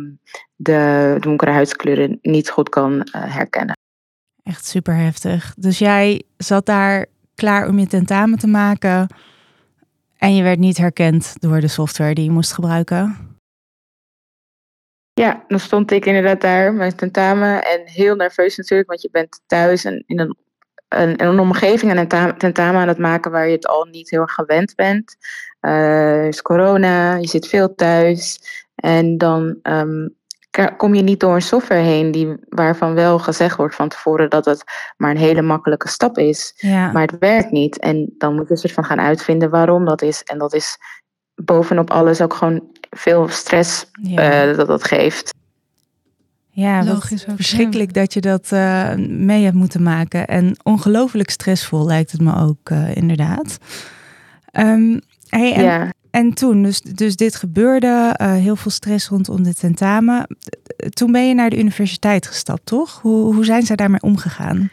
de 0.57 1.17
donkere 1.21 1.51
huidskleuren 1.51 2.19
niet 2.23 2.51
goed 2.51 2.69
kan 2.69 3.03
eh, 3.03 3.35
herkennen. 3.35 3.77
Echt 4.43 4.67
super 4.67 4.95
heftig. 4.95 5.55
Dus 5.57 5.79
jij 5.79 6.23
zat 6.37 6.67
daar 6.67 7.07
klaar 7.35 7.69
om 7.69 7.79
je 7.79 7.87
tentamen 7.87 8.39
te 8.39 8.47
maken 8.47 9.07
en 10.17 10.35
je 10.35 10.43
werd 10.43 10.59
niet 10.59 10.77
herkend 10.77 11.35
door 11.41 11.61
de 11.61 11.69
software 11.69 12.15
die 12.15 12.25
je 12.25 12.31
moest 12.31 12.53
gebruiken. 12.53 13.32
Ja, 15.15 15.45
dan 15.49 15.59
stond 15.59 15.91
ik 15.91 16.07
inderdaad 16.07 16.41
daar, 16.41 16.75
mijn 16.75 16.97
tentamen, 16.97 17.65
en 17.65 17.81
heel 17.85 18.15
nerveus 18.15 18.57
natuurlijk, 18.57 18.89
want 18.89 19.03
je 19.03 19.09
bent 19.13 19.41
thuis 19.47 19.85
en 19.85 20.05
in 20.07 20.21
een, 20.21 20.37
een, 20.89 21.17
in 21.17 21.27
een 21.27 21.41
omgeving 21.41 21.91
en 21.91 21.99
een 21.99 22.09
ta- 22.09 22.33
tentamen 22.33 22.81
aan 22.81 22.89
het 22.89 22.99
maken 22.99 23.31
waar 23.31 23.47
je 23.47 23.55
het 23.55 23.67
al 23.67 23.85
niet 23.85 24.11
heel 24.11 24.21
erg 24.21 24.33
gewend 24.35 24.75
bent. 24.75 25.17
Eh, 25.61 26.17
er 26.17 26.27
is 26.27 26.43
corona, 26.43 27.15
je 27.17 27.27
zit 27.27 27.47
veel 27.49 27.75
thuis 27.75 28.41
en 28.75 29.19
dan 29.19 29.59
ehm, 29.63 30.09
kom 30.77 30.95
je 30.95 31.03
niet 31.03 31.21
door 31.21 31.35
een 31.35 31.43
software 31.43 31.81
heen 31.81 32.11
die, 32.11 32.37
waarvan 32.49 32.95
wel 32.95 33.19
gezegd 33.19 33.57
wordt 33.57 33.75
van 33.75 33.89
tevoren 33.89 34.31
dat 34.31 34.45
het 34.45 34.65
maar 34.97 35.11
een 35.11 35.17
hele 35.17 35.43
makkelijke 35.43 35.89
stap 35.89 36.19
is. 36.19 36.53
Ja, 36.57 36.93
Maar 36.93 37.03
het 37.03 37.19
werkt 37.19 37.51
niet. 37.51 37.79
En 37.79 38.15
dan 38.19 38.35
moet 38.35 38.49
je 38.49 38.57
soort 38.57 38.73
van 38.73 38.85
gaan 38.85 39.01
uitvinden 39.01 39.51
waarom 39.51 39.85
dat 39.85 40.03
is. 40.03 40.23
En 40.23 40.39
dat 40.39 40.55
is 40.55 40.79
bovenop 41.35 41.91
alles 41.91 42.21
ook 42.21 42.35
gewoon 42.35 42.72
veel 42.97 43.29
stress 43.29 43.87
ja. 44.03 44.49
eh, 44.51 44.57
dat 44.57 44.67
dat 44.67 44.85
geeft. 44.85 45.35
ja 46.51 46.85
logisch 46.85 47.29
ook, 47.29 47.37
verschrikkelijk 47.37 47.95
dat 47.95 48.13
je 48.15 48.21
dat 48.21 48.53
eh, 48.53 48.95
mee 49.09 49.45
hebt 49.45 49.57
moeten 49.57 49.83
maken. 49.83 50.27
En 50.27 50.57
ongelooflijk 50.63 51.31
stressvol 51.31 51.87
lijkt 51.87 52.13
het 52.13 52.21
me 52.21 52.37
ook, 52.37 52.71
eh, 52.71 52.97
inderdaad. 52.97 53.59
Ehm, 54.51 54.99
hey, 55.29 55.53
en, 55.55 55.63
Ja. 55.63 55.93
en 56.11 56.35
toen, 56.35 56.63
dus, 56.63 56.81
dus 56.81 57.17
dit 57.17 57.37
gebeurde, 57.37 58.15
eh, 58.17 58.33
heel 58.33 58.57
veel 58.57 58.71
stress 58.71 59.09
rondom 59.09 59.43
de 59.43 59.55
tentamen. 59.55 60.27
Toen 60.91 61.13
ben 61.13 61.29
je 61.29 61.35
naar 61.35 61.51
de 61.51 61.59
universiteit 61.59 62.27
gestapt, 62.27 62.67
toch? 62.67 63.01
Hoe, 63.01 63.35
hoe 63.35 63.45
zijn 63.45 63.63
zij 63.63 63.77
daarmee 63.77 64.01
omgegaan? 64.03 64.69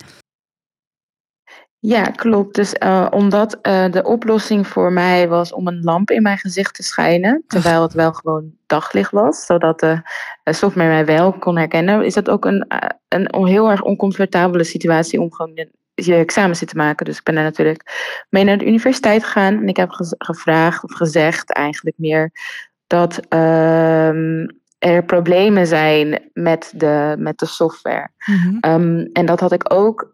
Ja, 1.82 2.04
klopt. 2.04 2.56
Dus 2.56 2.74
eh, 2.74 3.08
omdat 3.10 3.62
eh, 3.62 3.92
de 3.92 4.04
oplossing 4.04 4.68
voor 4.68 4.94
mij 4.94 5.28
was 5.28 5.54
om 5.54 5.68
een 5.68 5.84
lamp 5.84 6.12
in 6.12 6.22
mijn 6.22 6.38
gezicht 6.38 6.76
te 6.76 6.84
schijnen, 6.84 7.44
terwijl 7.48 7.82
het 7.82 7.94
wel 7.94 8.14
gewoon 8.14 8.52
daglicht 8.66 9.12
was, 9.12 9.46
zodat 9.46 9.80
de 9.80 10.02
eh, 10.44 10.54
software 10.54 10.90
mij 10.90 11.06
wel 11.06 11.34
kon 11.34 11.58
herkennen, 11.58 12.06
is 12.06 12.14
dat 12.14 12.30
ook 12.30 12.46
een, 12.46 12.66
een 13.08 13.46
heel 13.46 13.70
erg 13.70 13.82
oncomfortabele 13.82 14.64
situatie 14.64 15.22
om 15.22 15.34
gewoon 15.34 15.52
je, 15.56 15.72
je 15.94 16.16
examen 16.16 16.68
te 16.68 16.76
maken. 16.76 17.06
Dus 17.06 17.18
ik 17.18 17.24
ben 17.24 17.38
er 17.38 17.44
natuurlijk 17.44 17.84
mee 18.30 18.44
naar 18.44 18.58
de 18.58 18.68
universiteit 18.68 19.24
gegaan 19.24 19.58
en 19.58 19.68
ik 19.68 19.78
heb 19.78 19.92
gevraagd 20.18 20.84
of 20.84 20.94
gezegd 20.94 21.54
eigenlijk 21.54 21.98
meer 21.98 22.32
dat 22.88 23.20
ehm, 23.30 24.48
er 24.78 25.04
problemen 25.06 25.68
zijn 25.68 26.30
met 26.34 26.74
de, 26.76 27.16
met 27.18 27.38
de 27.38 27.46
software. 27.46 28.10
Mhm. 28.26 28.58
Ehm, 28.60 29.08
en 29.14 29.26
dat 29.26 29.40
had 29.40 29.52
ik 29.52 29.74
ook, 29.74 30.10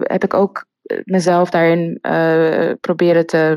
heb 0.00 0.24
ik 0.24 0.34
ook 0.34 0.70
mezelf 1.04 1.50
daarin 1.50 1.98
eh, 2.00 2.70
proberen 2.80 3.26
te, 3.26 3.56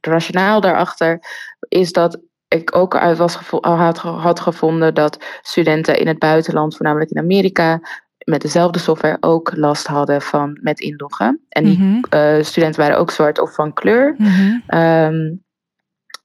de 0.00 0.10
rationaal 0.10 0.60
daarachter, 0.60 1.20
is 1.68 1.92
dat 1.92 2.20
ik 2.48 2.76
ook 2.76 2.96
uit 2.96 3.18
was 3.18 3.38
al 3.50 3.76
had, 3.76 3.98
ge- 3.98 4.08
had 4.08 4.40
gevonden 4.40 4.94
dat 4.94 5.24
studenten 5.42 5.98
in 5.98 6.06
het 6.06 6.18
buitenland, 6.18 6.76
voornamelijk 6.76 7.10
in 7.10 7.18
Amerika, 7.18 7.80
met 8.24 8.40
dezelfde 8.42 8.78
software 8.78 9.16
ook 9.20 9.56
last 9.56 9.86
hadden 9.86 10.22
van 10.22 10.58
met 10.62 10.80
inloggen. 10.80 11.40
En 11.48 11.64
die 11.64 11.76
eh, 12.10 12.42
studenten 12.42 12.80
waren 12.80 12.98
ook 12.98 13.10
zwart 13.10 13.38
of 13.38 13.54
van 13.54 13.72
kleur. 13.72 14.14
Mhm. 14.18 14.58
Ehm, 14.66 15.34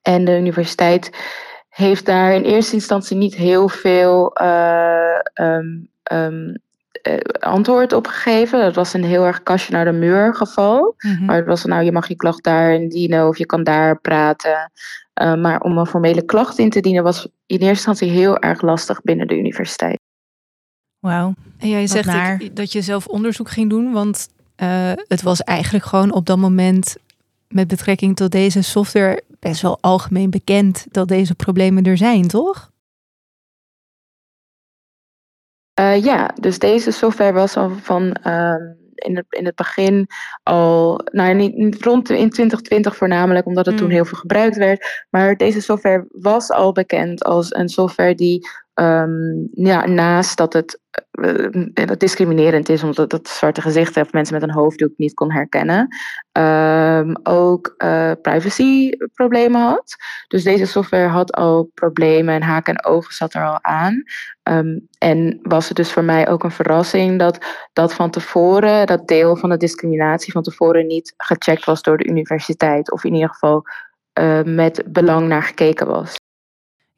en 0.01 0.25
de 0.25 0.37
universiteit 0.37 1.09
heeft 1.69 2.05
daar 2.05 2.33
in 2.33 2.43
eerste 2.43 2.75
instantie 2.75 3.17
niet 3.17 3.35
heel 3.35 3.67
veel 3.67 4.33
eh, 4.35 5.19
ehm, 5.33 5.67
ehm, 6.03 6.49
eh, 6.49 6.55
antwoord 7.39 7.93
op 7.93 8.07
gegeven. 8.07 8.59
Dat 8.61 8.75
was 8.75 8.93
een 8.93 9.03
heel 9.03 9.25
erg 9.25 9.43
kastje 9.43 9.73
naar 9.73 9.85
de 9.85 9.91
muur 9.91 10.35
geval. 10.35 10.93
Mhm. 10.97 11.25
Maar 11.25 11.35
het 11.35 11.45
was 11.45 11.65
nou, 11.65 11.83
je 11.83 11.91
mag 11.91 12.07
je 12.07 12.15
klacht 12.15 12.43
daar 12.43 12.73
indienen 12.73 13.27
of 13.27 13.37
je 13.37 13.45
kan 13.45 13.63
daar 13.63 13.99
praten. 13.99 14.71
Eh, 15.13 15.35
maar 15.35 15.59
om 15.61 15.77
een 15.77 15.85
formele 15.85 16.21
klacht 16.25 16.57
in 16.57 16.69
te 16.69 16.79
dienen 16.79 17.03
was 17.03 17.25
in 17.25 17.31
eerste 17.57 17.67
instantie 17.67 18.09
heel 18.09 18.37
erg 18.37 18.61
lastig 18.61 19.01
binnen 19.01 19.27
de 19.27 19.37
universiteit. 19.37 19.99
Wauw. 20.99 21.33
En 21.57 21.69
jij 21.69 21.87
zegt 21.87 22.05
naar. 22.05 22.41
ik- 22.41 22.55
dat 22.55 22.71
je 22.71 22.81
zelf 22.81 23.07
onderzoek 23.07 23.49
ging 23.49 23.69
doen, 23.69 23.91
want 23.91 24.27
eh, 24.55 24.91
het 25.07 25.21
was 25.21 25.41
eigenlijk 25.41 25.85
gewoon 25.85 26.13
op 26.13 26.25
dat 26.25 26.37
moment 26.37 26.95
met 27.47 27.67
betrekking 27.67 28.15
tot 28.15 28.31
deze 28.31 28.61
software 28.61 29.23
best 29.39 29.61
wel 29.61 29.77
algemeen 29.81 30.29
bekend 30.29 30.85
dat 30.91 31.07
deze 31.07 31.35
problemen 31.35 31.83
er 31.83 31.97
zijn, 31.97 32.27
toch? 32.27 32.70
Eh, 35.81 36.03
ja, 36.03 36.31
dus 36.39 36.59
deze 36.59 36.91
software 36.91 37.33
was 37.33 37.57
al 37.57 37.69
van 37.69 38.13
ehm, 38.13 38.61
in, 38.95 39.15
het, 39.15 39.25
in 39.29 39.45
het 39.45 39.55
begin 39.55 40.07
al, 40.43 41.01
nou 41.11 41.33
niet, 41.33 41.83
rond 41.83 42.09
in 42.09 42.29
2020 42.29 42.95
voornamelijk, 42.95 43.45
omdat 43.45 43.65
het 43.65 43.77
toen 43.77 43.87
Mm. 43.87 43.93
heel 43.93 44.05
veel 44.05 44.17
gebruikt 44.17 44.57
werd. 44.57 45.05
Maar 45.09 45.35
deze 45.35 45.61
software 45.61 46.05
was 46.11 46.49
al 46.49 46.71
bekend 46.71 47.23
als 47.23 47.53
een 47.53 47.69
software 47.69 48.15
die 48.15 48.47
ehm, 48.73 49.11
ja, 49.53 49.85
naast 49.85 50.37
dat 50.37 50.53
het 50.53 50.79
dat 51.73 51.99
discriminerend 51.99 52.69
is, 52.69 52.83
omdat 52.83 53.11
het 53.11 53.27
zwarte 53.27 53.61
gezichten 53.61 54.01
of 54.01 54.11
mensen 54.11 54.33
met 54.33 54.43
een 54.43 54.53
hoofddoek 54.53 54.91
niet 54.97 55.13
kon 55.13 55.31
herkennen, 55.31 55.87
ehm, 56.31 57.13
ook 57.23 57.73
eh 57.77 58.11
privacyproblemen 58.21 59.61
had. 59.61 59.95
Dus 60.27 60.43
deze 60.43 60.65
software 60.65 61.07
had 61.07 61.33
al 61.33 61.69
problemen 61.73 62.35
en 62.35 62.41
haken 62.41 62.75
en 62.75 62.85
ogen 62.85 63.13
zat 63.13 63.33
er 63.33 63.45
al 63.45 63.63
aan. 63.63 64.03
Ehm, 64.43 64.79
en 64.97 65.39
was 65.41 65.67
het 65.67 65.77
dus 65.77 65.91
voor 65.91 66.03
mij 66.03 66.29
ook 66.29 66.43
een 66.43 66.51
verrassing 66.51 67.19
dat 67.19 67.45
dat 67.73 67.93
van 67.93 68.09
tevoren, 68.09 68.87
dat 68.87 69.07
deel 69.07 69.35
van 69.35 69.49
de 69.49 69.57
discriminatie 69.57 70.31
van 70.31 70.43
tevoren 70.43 70.87
niet 70.87 71.13
gecheckt 71.17 71.65
was 71.65 71.81
door 71.81 71.97
de 71.97 72.07
universiteit. 72.07 72.91
Of 72.91 73.03
in 73.03 73.13
ieder 73.13 73.29
geval 73.29 73.63
met 74.45 74.83
belang 74.87 75.27
naar 75.27 75.43
gekeken 75.43 75.87
was. 75.87 76.20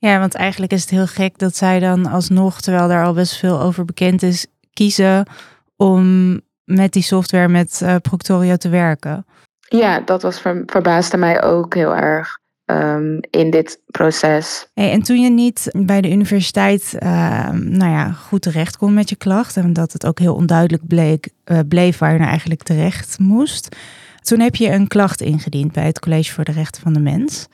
Ja, 0.04 0.20
want 0.20 0.34
eigenlijk 0.34 0.72
is 0.72 0.82
het 0.82 0.90
heel 0.90 1.08
gek 1.08 1.38
dat 1.38 1.56
zij 1.56 1.80
dan 1.80 2.06
alsnog, 2.06 2.62
terwijl 2.62 2.88
daar 2.88 3.06
al 3.06 3.14
best 3.14 3.38
veel 3.38 3.62
over 3.62 3.86
bekend 3.86 4.24
is, 4.24 4.46
kiezen 4.74 5.28
om 5.76 6.40
met 6.64 6.94
die 6.94 7.04
software 7.04 7.48
met 7.48 7.82
eh, 7.82 7.96
Proctorio 8.02 8.56
te 8.56 8.70
werken. 8.70 9.26
Ja, 9.60 10.00
dat 10.00 10.22
was 10.22 10.42
ver, 10.42 10.64
verbaasde 10.66 11.18
mij 11.18 11.44
ook 11.44 11.74
heel 11.74 11.96
erg 11.96 12.38
um, 12.66 13.20
in 13.30 13.50
dit 13.50 13.80
proces. 13.86 14.68
Hey, 14.74 14.92
en 14.92 15.02
toen 15.04 15.22
je 15.22 15.30
niet 15.30 15.70
bij 15.72 16.02
de 16.02 16.12
universiteit 16.12 16.96
uh, 17.00 17.50
nou 17.50 17.92
ja, 17.92 18.12
goed 18.12 18.42
terecht 18.42 18.78
kon 18.78 18.94
met 18.94 19.10
je 19.10 19.16
klacht 19.16 19.58
en 19.58 19.74
dat 19.74 19.94
het 19.94 20.06
ook 20.06 20.20
heel 20.20 20.36
onduidelijk 20.36 20.88
bleek, 20.88 21.30
uh, 21.46 21.60
bleef 21.68 21.98
waar 21.98 22.12
je 22.12 22.18
nou 22.18 22.30
eigenlijk 22.30 22.64
terecht 22.64 23.20
moest, 23.20 23.76
toen 24.22 24.40
heb 24.40 24.56
je 24.56 24.70
een 24.70 24.88
klacht 24.88 25.22
ingediend 25.22 25.72
bij 25.72 25.86
het 25.86 26.00
College 26.00 26.34
voor 26.34 26.44
de 26.44 26.52
Rechten 26.52 26.82
van 26.82 26.94
de 26.94 27.00
Mens. 27.00 27.48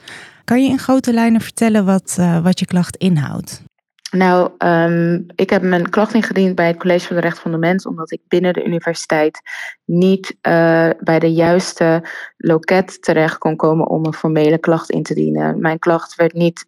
Kan 0.50 0.64
je 0.64 0.70
in 0.70 0.80
grote 0.80 1.14
lijnen 1.14 1.42
vertellen 1.42 1.86
wat, 1.86 2.18
uh, 2.20 2.44
wat 2.44 2.60
je 2.60 2.66
klacht 2.66 2.96
inhoudt? 2.96 3.64
Nou, 4.12 4.52
um, 4.58 5.26
ik 5.36 5.50
heb 5.50 5.62
mijn 5.62 5.90
klacht 5.90 6.14
ingediend 6.14 6.56
bij 6.56 6.68
het 6.68 6.78
College 6.78 7.06
voor 7.06 7.16
de 7.16 7.22
Rechten 7.22 7.42
van 7.42 7.52
de 7.52 7.58
Mens, 7.58 7.86
omdat 7.86 8.12
ik 8.12 8.22
binnen 8.28 8.54
de 8.54 8.66
universiteit 8.66 9.42
niet 9.86 10.36
uh, 10.48 10.90
bij 11.00 11.20
de 11.20 11.34
juiste 11.34 12.04
loket 12.38 13.02
terecht 13.02 13.38
kon 13.38 13.56
komen 13.56 13.88
om 13.88 14.06
een 14.06 14.14
formele 14.14 14.58
klacht 14.58 14.90
in 14.90 15.04
te 15.04 15.14
dienen. 15.14 15.60
Mijn 15.60 15.80
klacht 15.80 16.16
werd 16.16 16.34
niet. 16.34 16.66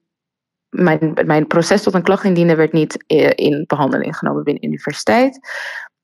Mijn, 0.70 1.14
mijn 1.26 1.48
proces 1.48 1.84
tot 1.84 1.94
een 1.94 2.04
klacht 2.04 2.24
indienen 2.24 2.58
werd 2.58 2.72
niet 2.72 3.04
in 3.36 3.64
behandeling 3.68 4.18
genomen 4.18 4.44
binnen 4.44 4.62
de 4.62 4.68
universiteit. 4.68 5.40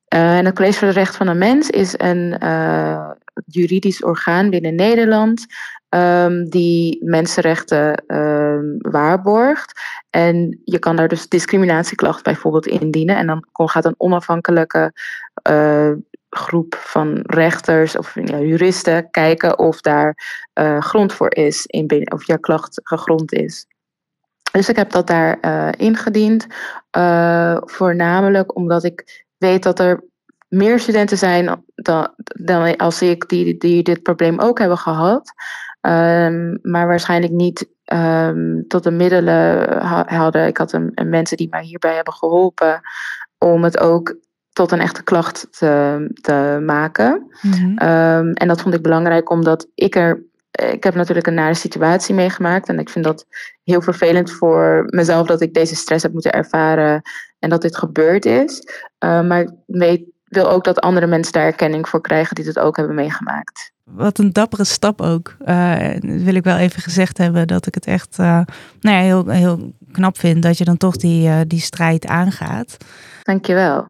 En 0.07 0.45
het 0.45 0.55
College 0.55 0.77
voor 0.77 0.87
de 0.87 0.93
Rechten 0.93 1.17
van 1.17 1.27
de 1.27 1.33
Mens 1.33 1.69
is 1.69 1.93
een 1.97 2.37
juridisch 3.45 4.03
orgaan 4.03 4.49
binnen 4.49 4.75
Nederland 4.75 5.45
um, 5.89 6.49
die 6.49 7.05
mensenrechten 7.05 8.03
um, 8.07 8.77
waarborgt. 8.79 9.81
En 10.09 10.61
je 10.63 10.79
kan 10.79 10.95
daar 10.95 11.07
dus 11.07 11.27
discriminatieklacht 11.27 12.23
bijvoorbeeld 12.23 12.67
indienen. 12.67 13.17
En 13.17 13.27
dan 13.27 13.45
gaat 13.51 13.85
een 13.85 13.95
onafhankelijke 13.97 14.93
uh, 15.49 15.91
groep 16.29 16.75
van 16.75 17.19
rechters 17.21 17.97
of 17.97 18.15
ja, 18.15 18.39
juristen 18.39 19.09
kijken 19.11 19.59
of 19.59 19.81
daar 19.81 20.17
uh, 20.59 20.81
grond 20.81 21.13
voor 21.13 21.35
is, 21.35 21.65
in, 21.65 22.11
of 22.11 22.27
jouw 22.27 22.37
klacht 22.37 22.79
gegrond 22.83 23.33
is. 23.33 23.65
Dus 24.51 24.69
ik 24.69 24.75
heb 24.75 24.91
dat 24.91 25.07
daar 25.07 25.37
uh, 25.41 25.69
ingediend, 25.77 26.47
voornamelijk 27.61 28.55
omdat 28.55 28.83
ik 28.83 29.25
weet 29.37 29.63
dat 29.63 29.79
er 29.79 30.03
meer 30.47 30.79
studenten 30.79 31.17
zijn 31.17 31.63
dan, 31.75 32.13
dan 32.17 32.75
als 32.77 33.01
ik 33.01 33.29
die, 33.29 33.57
die 33.57 33.83
dit 33.83 34.03
probleem 34.03 34.39
ook 34.39 34.59
hebben 34.59 34.77
gehad. 34.77 35.33
Um, 35.87 36.59
maar 36.61 36.87
waarschijnlijk 36.87 37.33
niet 37.33 37.69
um, 37.93 38.67
tot 38.67 38.83
de 38.83 38.91
middelen 38.91 39.77
hadden. 40.07 40.47
Ik 40.47 40.57
had 40.57 40.71
een, 40.71 40.91
een 40.95 41.09
mensen 41.09 41.37
die 41.37 41.49
mij 41.49 41.63
hierbij 41.63 41.95
hebben 41.95 42.13
geholpen 42.13 42.81
om 43.37 43.63
het 43.63 43.79
ook 43.79 44.15
tot 44.53 44.71
een 44.71 44.79
echte 44.79 45.03
klacht 45.03 45.47
te, 45.51 46.07
te 46.21 46.59
maken. 46.65 47.31
Mm-hmm. 47.41 47.71
Um, 47.71 48.33
en 48.33 48.47
dat 48.47 48.61
vond 48.61 48.75
ik 48.75 48.81
belangrijk 48.81 49.29
omdat 49.29 49.67
ik 49.75 49.95
er. 49.95 50.25
Ik 50.51 50.83
heb 50.83 50.95
natuurlijk 50.95 51.27
een 51.27 51.33
nare 51.33 51.53
situatie 51.53 52.15
meegemaakt. 52.15 52.69
En 52.69 52.79
ik 52.79 52.89
vind 52.89 53.05
dat 53.05 53.25
heel 53.63 53.81
vervelend 53.81 54.31
voor 54.31 54.85
mezelf 54.87 55.27
dat 55.27 55.41
ik 55.41 55.53
deze 55.53 55.75
stress 55.75 56.03
heb 56.03 56.13
moeten 56.13 56.31
ervaren 56.31 57.01
en 57.39 57.49
dat 57.49 57.61
dit 57.61 57.77
gebeurd 57.77 58.25
is. 58.25 58.61
Uh, 59.03 59.21
maar 59.21 59.41
ik 59.41 59.49
weet, 59.65 60.03
wil 60.23 60.49
ook 60.49 60.63
dat 60.63 60.79
andere 60.79 61.07
mensen 61.07 61.33
daar 61.33 61.45
erkenning 61.45 61.89
voor 61.89 62.01
krijgen 62.01 62.35
die 62.35 62.45
het 62.45 62.59
ook 62.59 62.77
hebben 62.77 62.95
meegemaakt 62.95 63.75
wat 63.91 64.17
een 64.17 64.33
dappere 64.33 64.63
stap 64.63 65.01
ook. 65.01 65.35
Uh, 65.45 65.75
wil 66.01 66.35
ik 66.35 66.43
wel 66.43 66.57
even 66.57 66.81
gezegd 66.81 67.17
hebben 67.17 67.47
dat 67.47 67.67
ik 67.67 67.73
het 67.73 67.85
echt 67.85 68.17
uh, 68.19 68.25
nou 68.79 68.95
ja, 68.95 69.01
heel, 69.01 69.27
heel 69.27 69.73
knap 69.91 70.17
vind 70.17 70.43
dat 70.43 70.57
je 70.57 70.63
dan 70.63 70.77
toch 70.77 70.95
die, 70.95 71.27
uh, 71.27 71.39
die 71.47 71.59
strijd 71.59 72.05
aangaat. 72.05 72.77
Dankjewel. 73.23 73.87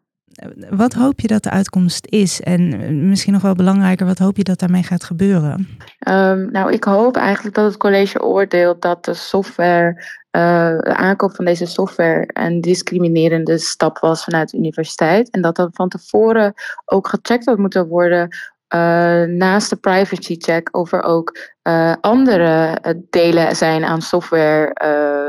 Wat 0.70 0.92
hoop 0.92 1.20
je 1.20 1.26
dat 1.26 1.42
de 1.42 1.50
uitkomst 1.50 2.06
is? 2.06 2.40
En 2.40 3.08
misschien 3.08 3.32
nog 3.32 3.42
wel 3.42 3.54
belangrijker, 3.54 4.06
wat 4.06 4.18
hoop 4.18 4.36
je 4.36 4.44
dat 4.44 4.58
daarmee 4.58 4.82
gaat 4.82 5.04
gebeuren? 5.04 5.68
Um, 6.08 6.50
nou, 6.50 6.72
ik 6.72 6.84
hoop 6.84 7.16
eigenlijk 7.16 7.54
dat 7.54 7.64
het 7.64 7.76
college 7.76 8.22
oordeelt 8.22 8.82
dat 8.82 9.04
de 9.04 9.14
software, 9.14 10.04
de 10.30 10.94
aankoop 10.96 11.34
van 11.34 11.44
deze 11.44 11.66
software 11.66 12.30
een 12.32 12.60
discriminerende 12.60 13.58
stap 13.58 13.98
was 13.98 14.24
vanuit 14.24 14.50
de 14.50 14.56
universiteit. 14.56 15.30
En 15.30 15.40
dat 15.40 15.56
dat 15.56 15.70
van 15.72 15.88
tevoren 15.88 16.52
ook 16.84 17.08
gecheckt 17.08 17.44
had 17.44 17.58
moeten 17.58 17.86
worden 17.86 18.28
uh, 18.74 19.22
naast 19.22 19.70
de 19.70 19.76
privacy 19.76 20.36
check 20.38 20.68
of 20.76 20.92
er 20.92 21.02
ook 21.02 21.38
uh, 21.62 21.94
andere 22.00 22.78
uh, 22.82 22.92
delen 23.10 23.56
zijn 23.56 23.84
aan 23.84 24.02
software 24.02 24.74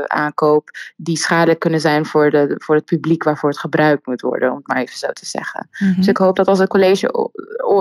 aankoop 0.06 0.70
die 0.96 1.16
schadelijk 1.16 1.58
kunnen 1.58 1.80
zijn 1.80 2.06
voor, 2.06 2.30
de, 2.30 2.54
voor 2.56 2.74
het 2.74 2.84
publiek 2.84 3.22
waarvoor 3.22 3.48
het 3.48 3.58
gebruikt 3.58 4.06
moet 4.06 4.20
worden, 4.20 4.50
om 4.50 4.56
het 4.56 4.66
maar 4.66 4.76
even 4.76 4.98
zo 4.98 5.12
te 5.12 5.26
zeggen. 5.26 5.68
Mm-hmm. 5.78 5.96
Dus 5.96 6.06
ik 6.06 6.16
hoop 6.16 6.36
dat 6.36 6.48
als 6.48 6.58
het 6.58 6.68
college, 6.68 7.30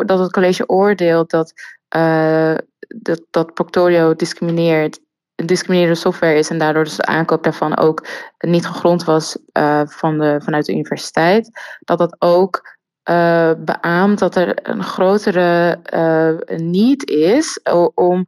dat 0.06 0.20
het 0.20 0.32
college 0.32 0.68
oordeelt 0.68 1.30
dat, 1.30 1.54
dat, 2.88 3.22
dat 3.30 3.54
Proctorio 3.54 4.16
discrimineert 4.16 5.00
discriminerende 5.46 6.00
software 6.00 6.38
is 6.38 6.50
en 6.50 6.58
daardoor 6.58 6.84
dus 6.84 6.96
de 6.96 7.06
aankoop 7.06 7.44
daarvan 7.44 7.78
ook 7.78 8.08
niet 8.40 8.66
gegrond 8.66 9.04
was 9.04 9.38
van 9.86 10.20
de, 10.20 10.42
vanuit 10.44 10.66
de 10.66 10.74
universiteit, 10.74 11.50
dat 11.80 11.98
dat 11.98 12.16
ook 12.20 12.78
uh, 13.10 13.52
beaamt 13.58 14.20
dat 14.20 14.36
er 14.36 14.70
een 14.70 14.84
grotere 14.84 15.80
uh, 15.94 16.58
need 16.58 17.10
is 17.10 17.60
om 17.94 18.26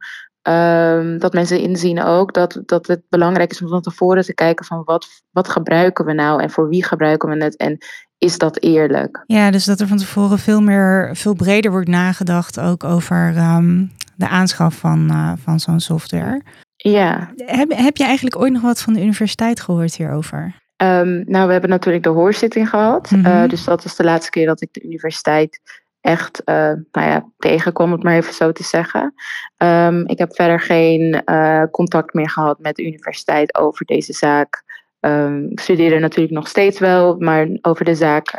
uh, 0.48 1.18
dat 1.18 1.32
mensen 1.32 1.60
inzien 1.60 2.02
ook 2.02 2.34
dat, 2.34 2.62
dat 2.66 2.86
het 2.86 3.02
belangrijk 3.08 3.50
is 3.50 3.62
om 3.62 3.68
van 3.68 3.80
tevoren 3.80 4.22
te 4.22 4.34
kijken 4.34 4.64
van 4.64 4.82
wat, 4.84 5.06
wat 5.30 5.48
gebruiken 5.48 6.04
we 6.04 6.12
nou 6.12 6.42
en 6.42 6.50
voor 6.50 6.68
wie 6.68 6.84
gebruiken 6.84 7.28
we 7.28 7.44
het 7.44 7.56
en 7.56 7.78
is 8.18 8.38
dat 8.38 8.60
eerlijk? 8.60 9.24
Ja, 9.26 9.50
dus 9.50 9.64
dat 9.64 9.80
er 9.80 9.86
van 9.86 9.96
tevoren 9.96 10.38
veel 10.38 10.60
meer, 10.60 11.10
veel 11.12 11.34
breder 11.34 11.70
wordt 11.70 11.88
nagedacht 11.88 12.60
ook 12.60 12.84
over 12.84 13.36
um, 13.36 13.92
de 14.16 14.28
aanschaf 14.28 14.74
van, 14.74 15.08
uh, 15.10 15.32
van 15.42 15.60
zo'n 15.60 15.80
software. 15.80 16.42
Ja. 16.76 17.32
Heb, 17.36 17.72
heb 17.74 17.96
je 17.96 18.04
eigenlijk 18.04 18.36
ooit 18.36 18.52
nog 18.52 18.62
wat 18.62 18.80
van 18.80 18.92
de 18.92 19.02
universiteit 19.02 19.60
gehoord 19.60 19.96
hierover? 19.96 20.61
Um, 20.82 21.24
nou, 21.26 21.46
we 21.46 21.52
hebben 21.52 21.70
natuurlijk 21.70 22.04
de 22.04 22.10
hoorzitting 22.10 22.68
gehad. 22.68 23.10
Mm 23.10 23.24
-hmm. 23.24 23.42
uh, 23.42 23.48
dus 23.48 23.64
dat 23.64 23.82
was 23.82 23.96
de 23.96 24.04
laatste 24.04 24.30
keer 24.30 24.46
dat 24.46 24.60
ik 24.60 24.68
de 24.72 24.82
universiteit 24.82 25.60
echt 26.00 26.42
uh, 26.44 26.54
nou 26.92 27.08
ja, 27.08 27.28
tegenkwam, 27.38 27.86
om 27.86 27.92
het 27.92 28.02
maar 28.02 28.16
even 28.16 28.34
zo 28.34 28.52
te 28.52 28.62
zeggen. 28.62 29.14
Um, 29.56 30.06
ik 30.06 30.18
heb 30.18 30.34
verder 30.34 30.60
geen 30.60 31.22
uh, 31.26 31.62
contact 31.70 32.14
meer 32.14 32.30
gehad 32.30 32.58
met 32.58 32.76
de 32.76 32.86
universiteit 32.86 33.54
over 33.54 33.86
deze 33.86 34.12
zaak. 34.12 34.62
Um, 35.00 35.50
ik 35.50 35.60
studeerde 35.60 35.98
natuurlijk 35.98 36.34
nog 36.34 36.48
steeds 36.48 36.78
wel, 36.78 37.16
maar 37.18 37.48
over 37.60 37.84
de 37.84 37.94
zaak 37.94 38.38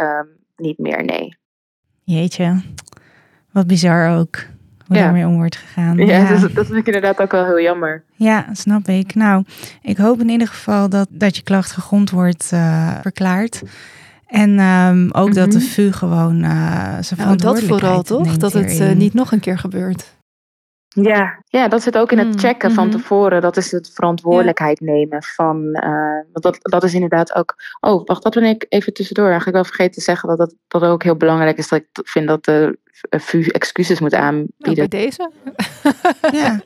niet 0.56 0.78
meer, 0.78 1.04
nee. 1.04 1.38
Jeetje, 2.04 2.62
wat 3.52 3.68
bizar 3.68 4.18
ook 4.18 4.38
hoe 4.88 4.96
ja. 4.96 5.04
daarmee 5.04 5.28
om 5.28 5.36
wordt 5.36 5.56
gegaan. 5.56 5.98
Ja, 5.98 6.18
ja. 6.18 6.40
Dat, 6.40 6.54
dat 6.54 6.66
vind 6.66 6.78
ik 6.78 6.86
inderdaad 6.86 7.22
ook 7.22 7.32
wel 7.32 7.46
heel 7.46 7.62
jammer. 7.62 8.04
Ja, 8.16 8.46
snap 8.52 8.88
ik. 8.88 9.16
Nou, 9.16 9.44
ik 9.82 9.98
hoop 9.98 10.20
in 10.20 10.30
ieder 10.30 10.48
geval 10.48 10.90
dat, 10.90 11.08
dat 11.10 11.36
je 11.36 11.44
klacht 11.44 11.72
gegrond 11.72 12.10
wordt 12.10 12.52
uh, 12.54 12.90
verklaard. 13.02 13.62
En 14.28 14.60
um, 14.60 15.12
ook 15.12 15.34
dat 15.34 15.52
de 15.52 15.60
VU 15.60 15.92
gewoon 15.92 16.44
uh, 16.44 16.98
zijn 17.00 17.20
nou, 17.20 17.36
dat 17.36 17.62
vooral 17.62 18.04
toch? 18.04 18.38
Dat 18.38 18.54
het 18.54 18.80
uh, 18.80 18.92
niet 18.92 19.14
nog 19.14 19.32
een 19.32 19.40
keer 19.40 19.58
gebeurt. 19.58 20.16
Ja, 20.94 21.44
ja, 21.48 21.68
dat 21.68 21.82
zit 21.82 21.98
ook 21.98 22.12
in 22.12 22.18
het 22.18 22.40
checken 22.40 22.72
mm-hmm. 22.72 22.92
van 22.92 23.00
tevoren. 23.00 23.42
Dat 23.42 23.58
is 23.58 23.72
het 23.72 23.92
verantwoordelijkheid 23.94 24.80
ja. 24.80 24.86
nemen 24.92 25.24
van. 25.24 25.64
Uh, 25.84 26.20
dat, 26.32 26.58
dat 26.62 26.84
is 26.84 26.94
inderdaad 26.94 27.36
ook. 27.36 27.56
Oh, 27.80 28.06
wacht, 28.06 28.24
dat 28.24 28.34
ben 28.34 28.44
ik 28.44 28.66
even 28.70 28.94
tussendoor. 28.94 29.26
Eigenlijk 29.26 29.56
wel 29.56 29.66
vergeten 29.66 29.94
te 29.94 30.02
zeggen 30.02 30.30
dat 30.30 30.38
het 30.38 30.56
dat 30.68 30.84
ook 30.84 31.04
heel 31.04 31.16
belangrijk 31.16 31.58
is. 31.58 31.68
Dat 31.68 31.80
ik 31.80 31.88
vind 32.08 32.28
dat 32.28 32.46
de 32.46 32.78
VU 33.10 33.48
excuses 33.48 34.00
moet 34.00 34.14
aanbieden. 34.14 34.50
Nou, 34.58 34.76
bij 34.76 34.88
deze. 34.88 35.32
ja. 36.32 36.62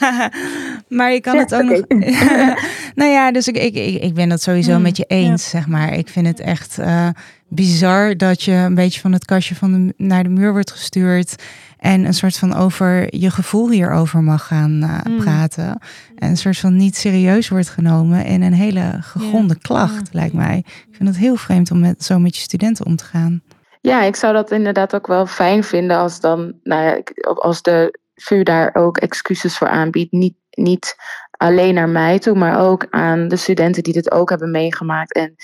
maar 0.98 1.12
je 1.12 1.20
kan 1.20 1.34
ja, 1.34 1.40
het 1.40 1.54
ook 1.54 1.60
okay. 1.62 1.84
nog. 1.88 2.58
nou 2.94 3.10
ja, 3.10 3.32
dus 3.32 3.48
ik, 3.48 3.56
ik, 3.56 4.02
ik 4.02 4.14
ben 4.14 4.28
dat 4.28 4.42
sowieso 4.42 4.76
mm, 4.76 4.82
met 4.82 4.96
je 4.96 5.04
eens, 5.04 5.44
ja. 5.44 5.58
zeg 5.58 5.66
maar. 5.66 5.94
Ik 5.94 6.08
vind 6.08 6.26
het 6.26 6.40
echt 6.40 6.78
uh, 6.78 7.08
bizar 7.48 8.16
dat 8.16 8.42
je 8.42 8.52
een 8.52 8.74
beetje 8.74 9.00
van 9.00 9.12
het 9.12 9.24
kastje 9.24 9.54
van 9.54 9.72
de, 9.72 9.94
naar 9.96 10.22
de 10.22 10.28
muur 10.28 10.52
wordt 10.52 10.70
gestuurd. 10.70 11.34
En 11.78 12.04
een 12.04 12.14
soort 12.14 12.36
van 12.36 12.54
over 12.54 13.16
je 13.16 13.30
gevoel 13.30 13.70
hierover 13.70 14.22
mag 14.22 14.46
gaan 14.46 14.82
uh, 14.82 14.98
mm. 15.04 15.16
praten. 15.16 15.78
En 16.16 16.28
een 16.28 16.36
soort 16.36 16.58
van 16.58 16.76
niet 16.76 16.96
serieus 16.96 17.48
wordt 17.48 17.68
genomen 17.68 18.24
in 18.24 18.42
een 18.42 18.52
hele 18.52 18.98
gegronde 19.00 19.58
klacht, 19.58 20.08
lijkt 20.12 20.34
mij. 20.34 20.56
Ik 20.66 20.96
vind 20.96 21.08
het 21.08 21.18
heel 21.18 21.36
vreemd 21.36 21.70
om 21.70 21.80
met, 21.80 22.04
zo 22.04 22.18
met 22.18 22.36
je 22.36 22.42
studenten 22.42 22.86
om 22.86 22.96
te 22.96 23.04
gaan. 23.04 23.42
Ja, 23.80 24.02
ik 24.02 24.16
zou 24.16 24.32
dat 24.32 24.50
inderdaad 24.50 24.94
ook 24.94 25.06
wel 25.06 25.26
fijn 25.26 25.64
vinden 25.64 25.96
als 25.96 26.20
dan, 26.20 26.52
nou 26.62 26.82
ja, 26.82 27.00
als 27.34 27.62
de 27.62 27.98
VU 28.14 28.42
daar 28.42 28.74
ook 28.74 28.98
excuses 28.98 29.56
voor 29.56 29.68
aanbiedt. 29.68 30.12
Niet, 30.12 30.34
niet 30.50 30.96
alleen 31.30 31.74
naar 31.74 31.88
mij 31.88 32.18
toe, 32.18 32.34
maar 32.34 32.60
ook 32.60 32.86
aan 32.90 33.28
de 33.28 33.36
studenten 33.36 33.82
die 33.82 33.92
dit 33.92 34.10
ook 34.10 34.30
hebben 34.30 34.50
meegemaakt. 34.50 35.14
En 35.14 35.34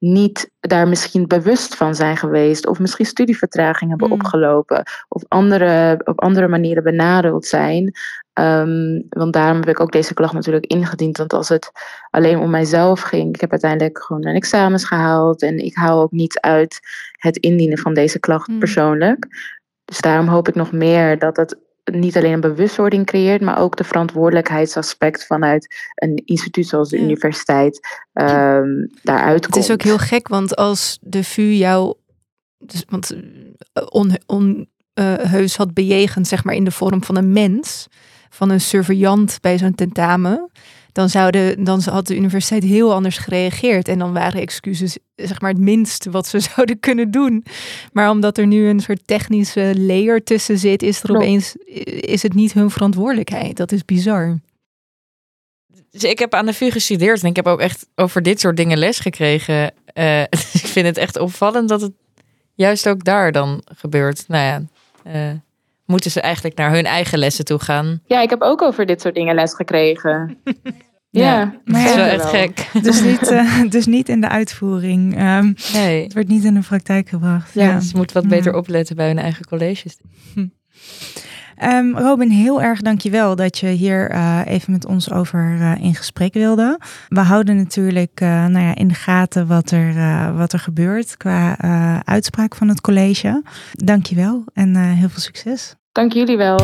niet 0.00 0.50
daar 0.60 0.88
misschien 0.88 1.26
bewust 1.26 1.74
van 1.74 1.94
zijn 1.94 2.16
geweest. 2.16 2.66
Of 2.66 2.78
misschien 2.78 3.06
studievertraging 3.06 3.90
hebben 3.90 4.08
mm. 4.08 4.14
opgelopen. 4.14 4.82
Of 5.08 5.24
andere, 5.28 6.00
op 6.04 6.20
andere 6.20 6.48
manieren 6.48 6.82
benadeeld 6.82 7.46
zijn. 7.46 7.92
Um, 8.32 9.06
want 9.08 9.32
daarom 9.32 9.56
heb 9.56 9.68
ik 9.68 9.80
ook 9.80 9.92
deze 9.92 10.14
klacht 10.14 10.32
natuurlijk 10.32 10.66
ingediend. 10.66 11.16
Want 11.16 11.32
als 11.32 11.48
het 11.48 11.70
alleen 12.10 12.38
om 12.38 12.50
mijzelf 12.50 13.00
ging. 13.00 13.34
Ik 13.34 13.40
heb 13.40 13.50
uiteindelijk 13.50 14.02
gewoon 14.02 14.22
mijn 14.22 14.36
examens 14.36 14.84
gehaald. 14.84 15.42
En 15.42 15.58
ik 15.58 15.74
hou 15.74 16.00
ook 16.00 16.10
niet 16.10 16.40
uit 16.40 16.80
het 17.12 17.36
indienen 17.36 17.78
van 17.78 17.94
deze 17.94 18.18
klacht 18.18 18.48
mm. 18.48 18.58
persoonlijk. 18.58 19.26
Dus 19.84 20.00
daarom 20.00 20.26
hoop 20.26 20.48
ik 20.48 20.54
nog 20.54 20.72
meer 20.72 21.18
dat 21.18 21.36
het 21.36 21.58
niet 21.84 22.16
alleen 22.16 22.32
een 22.32 22.40
bewustwording 22.40 23.06
creëert, 23.06 23.40
maar 23.40 23.58
ook 23.58 23.76
de 23.76 23.84
verantwoordelijkheidsaspect 23.84 25.26
vanuit 25.26 25.90
een 25.94 26.22
instituut 26.24 26.66
zoals 26.66 26.88
de 26.88 26.96
Ja. 26.96 27.02
universiteit 27.04 27.80
ehm, 28.12 28.86
daaruit 29.02 29.44
Het 29.44 29.52
komt. 29.52 29.64
is 29.64 29.70
ook 29.70 29.82
heel 29.82 29.98
gek, 29.98 30.28
want 30.28 30.56
als 30.56 30.98
de 31.00 31.24
VU 31.24 31.42
jou 31.52 31.94
dus, 32.58 32.84
want, 32.88 33.14
eh, 33.72 33.82
on, 34.26 34.68
heus 35.22 35.56
had 35.56 35.74
bejegend, 35.74 36.28
zeg 36.28 36.44
maar 36.44 36.54
in 36.54 36.64
de 36.64 36.70
vorm 36.70 37.04
van 37.04 37.16
een 37.16 37.32
mens, 37.32 37.86
van 38.30 38.50
een 38.50 38.60
surveillant 38.60 39.38
bij 39.40 39.58
zo'n 39.58 39.74
tentamen, 39.74 40.50
dan, 40.92 41.08
zouden, 41.08 41.64
dan 41.64 41.80
had 41.80 42.06
de 42.06 42.16
universiteit 42.16 42.62
heel 42.62 42.92
anders 42.92 43.18
gereageerd. 43.18 43.88
En 43.88 43.98
dan 43.98 44.12
waren 44.12 44.40
excuses 44.40 44.98
zeg 45.14 45.40
maar 45.40 45.50
het 45.50 45.60
minste 45.60 46.10
wat 46.10 46.26
ze 46.26 46.40
zouden 46.54 46.80
kunnen 46.80 47.10
doen. 47.10 47.44
Maar 47.92 48.10
omdat 48.10 48.38
er 48.38 48.46
nu 48.46 48.68
een 48.68 48.80
soort 48.80 49.00
technische 49.04 49.74
layer 49.76 50.24
tussen 50.24 50.58
zit, 50.58 50.82
is 50.82 50.98
er 50.98 51.06
Klopt. 51.06 51.22
opeens 51.22 51.56
is 52.00 52.22
het 52.22 52.34
niet 52.34 52.52
hun 52.52 52.70
verantwoordelijkheid. 52.70 53.56
Dat 53.56 53.72
is 53.72 53.84
bizar. 53.84 54.38
Dus 55.90 56.04
ik 56.04 56.18
heb 56.18 56.34
aan 56.34 56.46
de 56.46 56.52
VU 56.52 56.70
gestudeerd 56.70 57.22
en 57.22 57.28
ik 57.28 57.36
heb 57.36 57.46
ook 57.46 57.60
echt 57.60 57.86
over 57.94 58.22
dit 58.22 58.40
soort 58.40 58.56
dingen 58.56 58.78
les 58.78 58.98
gekregen. 58.98 59.72
Eh, 59.84 60.22
ik 60.62 60.66
vind 60.66 60.86
het 60.86 60.96
echt 60.96 61.18
opvallend 61.18 61.68
dat 61.68 61.80
het 61.80 61.92
juist 62.54 62.88
ook 62.88 63.04
daar 63.04 63.32
dan 63.32 63.62
gebeurt. 63.74 64.24
Nou 64.28 64.44
ja, 64.44 64.62
eh, 65.02 65.36
moeten 65.90 66.10
ze 66.10 66.20
eigenlijk 66.20 66.56
naar 66.56 66.70
hun 66.72 66.84
eigen 66.84 67.18
lessen 67.18 67.44
toe 67.44 67.58
gaan. 67.58 68.00
Ja, 68.04 68.20
ik 68.20 68.30
heb 68.30 68.42
ook 68.42 68.62
over 68.62 68.86
dit 68.86 69.00
soort 69.00 69.14
dingen 69.14 69.34
les 69.34 69.54
gekregen. 69.54 70.36
ja, 71.10 71.54
Maar 71.64 71.82
dat 71.82 71.90
is 71.90 71.90
ja, 71.90 71.96
wel 71.96 72.06
echt 72.06 72.24
gek. 72.28 72.66
Dus 72.82 73.02
niet, 73.02 73.28
eh, 73.30 73.60
dus 73.68 73.86
niet 73.86 74.08
in 74.08 74.20
de 74.20 74.28
uitvoering. 74.28 75.16
Ehm, 75.16 75.52
Nee, 75.72 76.02
het 76.02 76.12
wordt 76.12 76.28
niet 76.28 76.44
in 76.44 76.54
de 76.54 76.60
praktijk 76.60 77.08
gebracht. 77.08 77.54
Ja, 77.54 77.64
Ja. 77.64 77.80
ze 77.80 77.96
moeten 77.96 78.20
wat 78.20 78.28
beter 78.28 78.54
opletten 78.54 78.96
bij 78.96 79.06
hun 79.06 79.18
eigen 79.18 79.44
colleges. 79.46 79.96
Ehm, 81.56 81.96
Robin, 81.96 82.30
heel 82.30 82.62
erg 82.62 82.80
dankjewel 82.80 83.36
dat 83.36 83.58
je 83.58 83.66
hier 83.66 84.10
eh, 84.10 84.40
even 84.46 84.72
met 84.72 84.86
ons 84.86 85.10
over 85.12 85.56
eh, 85.60 85.84
in 85.84 85.94
gesprek 85.94 86.34
wilde. 86.34 86.78
We 87.08 87.20
houden 87.20 87.56
natuurlijk 87.56 88.20
eh, 88.20 88.28
nou 88.46 88.64
ja, 88.66 88.74
in 88.74 88.88
de 88.88 88.94
gaten 88.94 89.46
wat 89.46 89.70
er, 89.70 89.96
eh, 89.96 90.36
wat 90.36 90.52
er 90.52 90.58
gebeurt 90.58 91.16
qua 91.16 91.58
eh, 91.58 91.98
uitspraak 92.04 92.54
van 92.54 92.68
het 92.68 92.80
college. 92.80 93.42
Dankjewel 93.72 94.44
en 94.54 94.76
eh, 94.76 94.82
heel 94.82 95.08
veel 95.08 95.20
succes. 95.20 95.74
Dank 95.92 96.12
jullie 96.12 96.36
wel. 96.36 96.58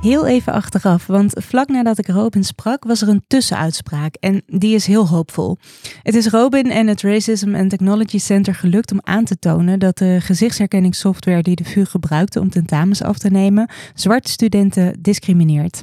Heel 0.00 0.26
even 0.26 0.52
achteraf, 0.52 1.06
want 1.06 1.32
vlak 1.36 1.68
nadat 1.68 1.98
ik 1.98 2.06
Robin 2.06 2.44
sprak, 2.44 2.84
was 2.84 3.02
er 3.02 3.08
een 3.08 3.24
tussenuitspraak 3.26 4.14
en 4.14 4.42
die 4.46 4.74
is 4.74 4.86
heel 4.86 5.08
hoopvol. 5.08 5.56
Het 6.02 6.14
is 6.14 6.26
Robin 6.26 6.70
en 6.70 6.86
het 6.86 7.02
Racism 7.02 7.54
and 7.54 7.70
Technology 7.70 8.18
Center 8.18 8.54
gelukt 8.54 8.92
om 8.92 9.00
aan 9.02 9.24
te 9.24 9.38
tonen 9.38 9.78
dat 9.78 9.98
de 9.98 10.18
gezichtsherkenningssoftware 10.20 11.42
die 11.42 11.56
de 11.56 11.64
VU 11.64 11.84
gebruikte 11.84 12.40
om 12.40 12.50
tentamens 12.50 13.02
af 13.02 13.18
te 13.18 13.30
nemen, 13.30 13.70
zwarte 13.94 14.30
studenten 14.30 14.98
discrimineert. 15.00 15.82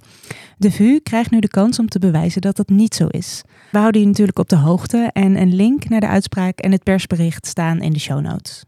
De 0.57 0.71
VU 0.71 0.99
krijgt 0.99 1.31
nu 1.31 1.39
de 1.39 1.47
kans 1.47 1.79
om 1.79 1.87
te 1.87 1.99
bewijzen 1.99 2.41
dat 2.41 2.55
dat 2.55 2.69
niet 2.69 2.95
zo 2.95 3.07
is. 3.07 3.41
We 3.71 3.77
houden 3.77 4.01
je 4.01 4.07
natuurlijk 4.07 4.39
op 4.39 4.49
de 4.49 4.55
hoogte 4.55 5.09
en 5.13 5.41
een 5.41 5.55
link 5.55 5.89
naar 5.89 5.99
de 5.99 6.07
uitspraak 6.07 6.59
en 6.59 6.71
het 6.71 6.83
persbericht 6.83 7.47
staan 7.47 7.81
in 7.81 7.93
de 7.93 7.99
show 7.99 8.21
notes. 8.21 8.63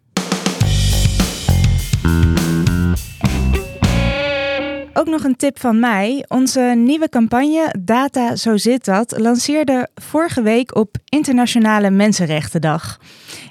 Ook 4.96 5.08
nog 5.08 5.24
een 5.24 5.36
tip 5.36 5.60
van 5.60 5.80
mij. 5.80 6.26
Onze 6.28 6.74
nieuwe 6.76 7.10
campagne 7.10 7.76
Data 7.80 8.36
Zo 8.36 8.58
Zit 8.58 8.86
Dat 8.86 9.20
lanceerde 9.20 9.90
vorige 9.96 10.42
week 10.42 10.76
op 10.76 10.96
Internationale 11.06 11.90
Mensenrechtendag. 11.90 13.00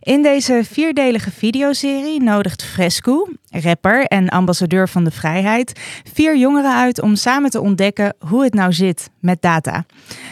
In 0.01 0.23
deze 0.23 0.63
vierdelige 0.71 1.31
videoserie 1.31 2.23
nodigt 2.23 2.65
Fresco, 2.65 3.29
rapper 3.51 4.05
en 4.05 4.29
ambassadeur 4.29 4.89
van 4.89 5.05
de 5.05 5.11
vrijheid, 5.11 5.81
vier 6.13 6.37
jongeren 6.37 6.77
uit 6.77 7.01
om 7.01 7.17
samen 7.17 7.51
te 7.51 7.61
ontdekken 7.61 8.15
hoe 8.19 8.43
het 8.45 8.55
nou 8.55 8.73
zit 8.73 9.11
met 9.21 9.43
data. 9.43 9.85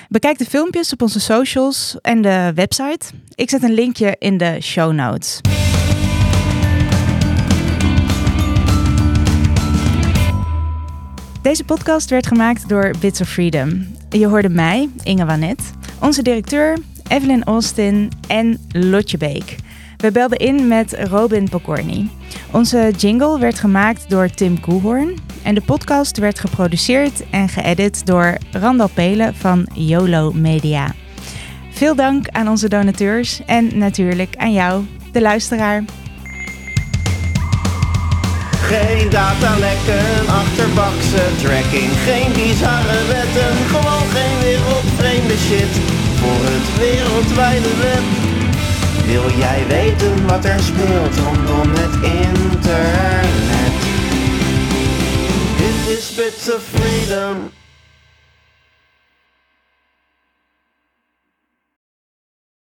Bekijk 0.08 0.38
de 0.38 0.44
filmpjes 0.44 0.92
op 0.92 1.02
onze 1.02 1.20
socials 1.20 1.96
en 2.00 2.22
de 2.22 2.52
website. 2.54 3.06
Ik 3.34 3.50
zet 3.50 3.62
een 3.62 3.74
linkje 3.74 4.16
in 4.18 4.36
de 4.36 4.56
show 4.60 4.92
notes. 4.92 5.40
Deze 11.42 11.64
podcast 11.64 12.10
werd 12.10 12.26
gemaakt 12.26 12.68
door 12.68 12.94
Bits 13.00 13.20
of 13.20 13.28
Freedom. 13.28 13.86
Je 14.10 14.26
hoorde 14.26 14.48
mij, 14.48 14.88
Inge 15.02 15.24
Wanet, 15.24 15.72
onze 16.00 16.22
directeur 16.22 16.78
Evelyn 17.08 17.44
Austin 17.44 18.10
en 18.28 18.58
Lotje 18.68 19.18
Beek. 19.18 19.56
We 19.96 20.12
belden 20.12 20.38
in 20.38 20.68
met 20.68 20.92
Robin 20.92 21.48
Pokorny. 21.48 22.08
Onze 22.52 22.92
jingle 22.96 23.38
werd 23.38 23.58
gemaakt 23.58 24.10
door 24.10 24.30
Tim 24.30 24.60
Koehoorn 24.60 25.14
en 25.42 25.54
de 25.54 25.60
podcast 25.60 26.18
werd 26.18 26.38
geproduceerd 26.38 27.30
en 27.30 27.48
geëdit 27.48 28.06
door 28.06 28.36
Randal 28.52 28.90
Pelen 28.94 29.34
van 29.34 29.66
YOLO 29.74 30.32
Media. 30.32 30.94
Veel 31.70 31.94
dank 31.94 32.28
aan 32.28 32.48
onze 32.48 32.68
donateurs 32.68 33.44
en 33.46 33.78
natuurlijk 33.78 34.36
aan 34.36 34.52
jou, 34.52 34.84
de 35.12 35.20
luisteraar. 35.20 35.84
Geen 38.70 39.10
datalekken, 39.10 40.28
achterbakse 40.28 41.24
tracking, 41.42 41.90
geen 42.06 42.32
bizarre 42.32 43.00
wetten, 43.06 43.52
gewoon 43.72 44.06
geen 44.14 44.38
wereldvreemde 44.42 45.36
shit 45.46 45.74
voor 46.20 46.42
het 46.50 46.78
wereldwijde 46.78 47.76
web. 47.76 48.04
Wil 49.06 49.38
jij 49.38 49.66
weten 49.68 50.26
wat 50.26 50.44
er 50.44 50.60
speelt 50.60 51.16
rondom 51.16 51.70
het 51.74 51.94
internet? 52.24 53.78
Dit 55.56 55.98
is 55.98 56.14
Bits 56.14 56.54
of 56.54 56.62
Freedom. 56.72 57.59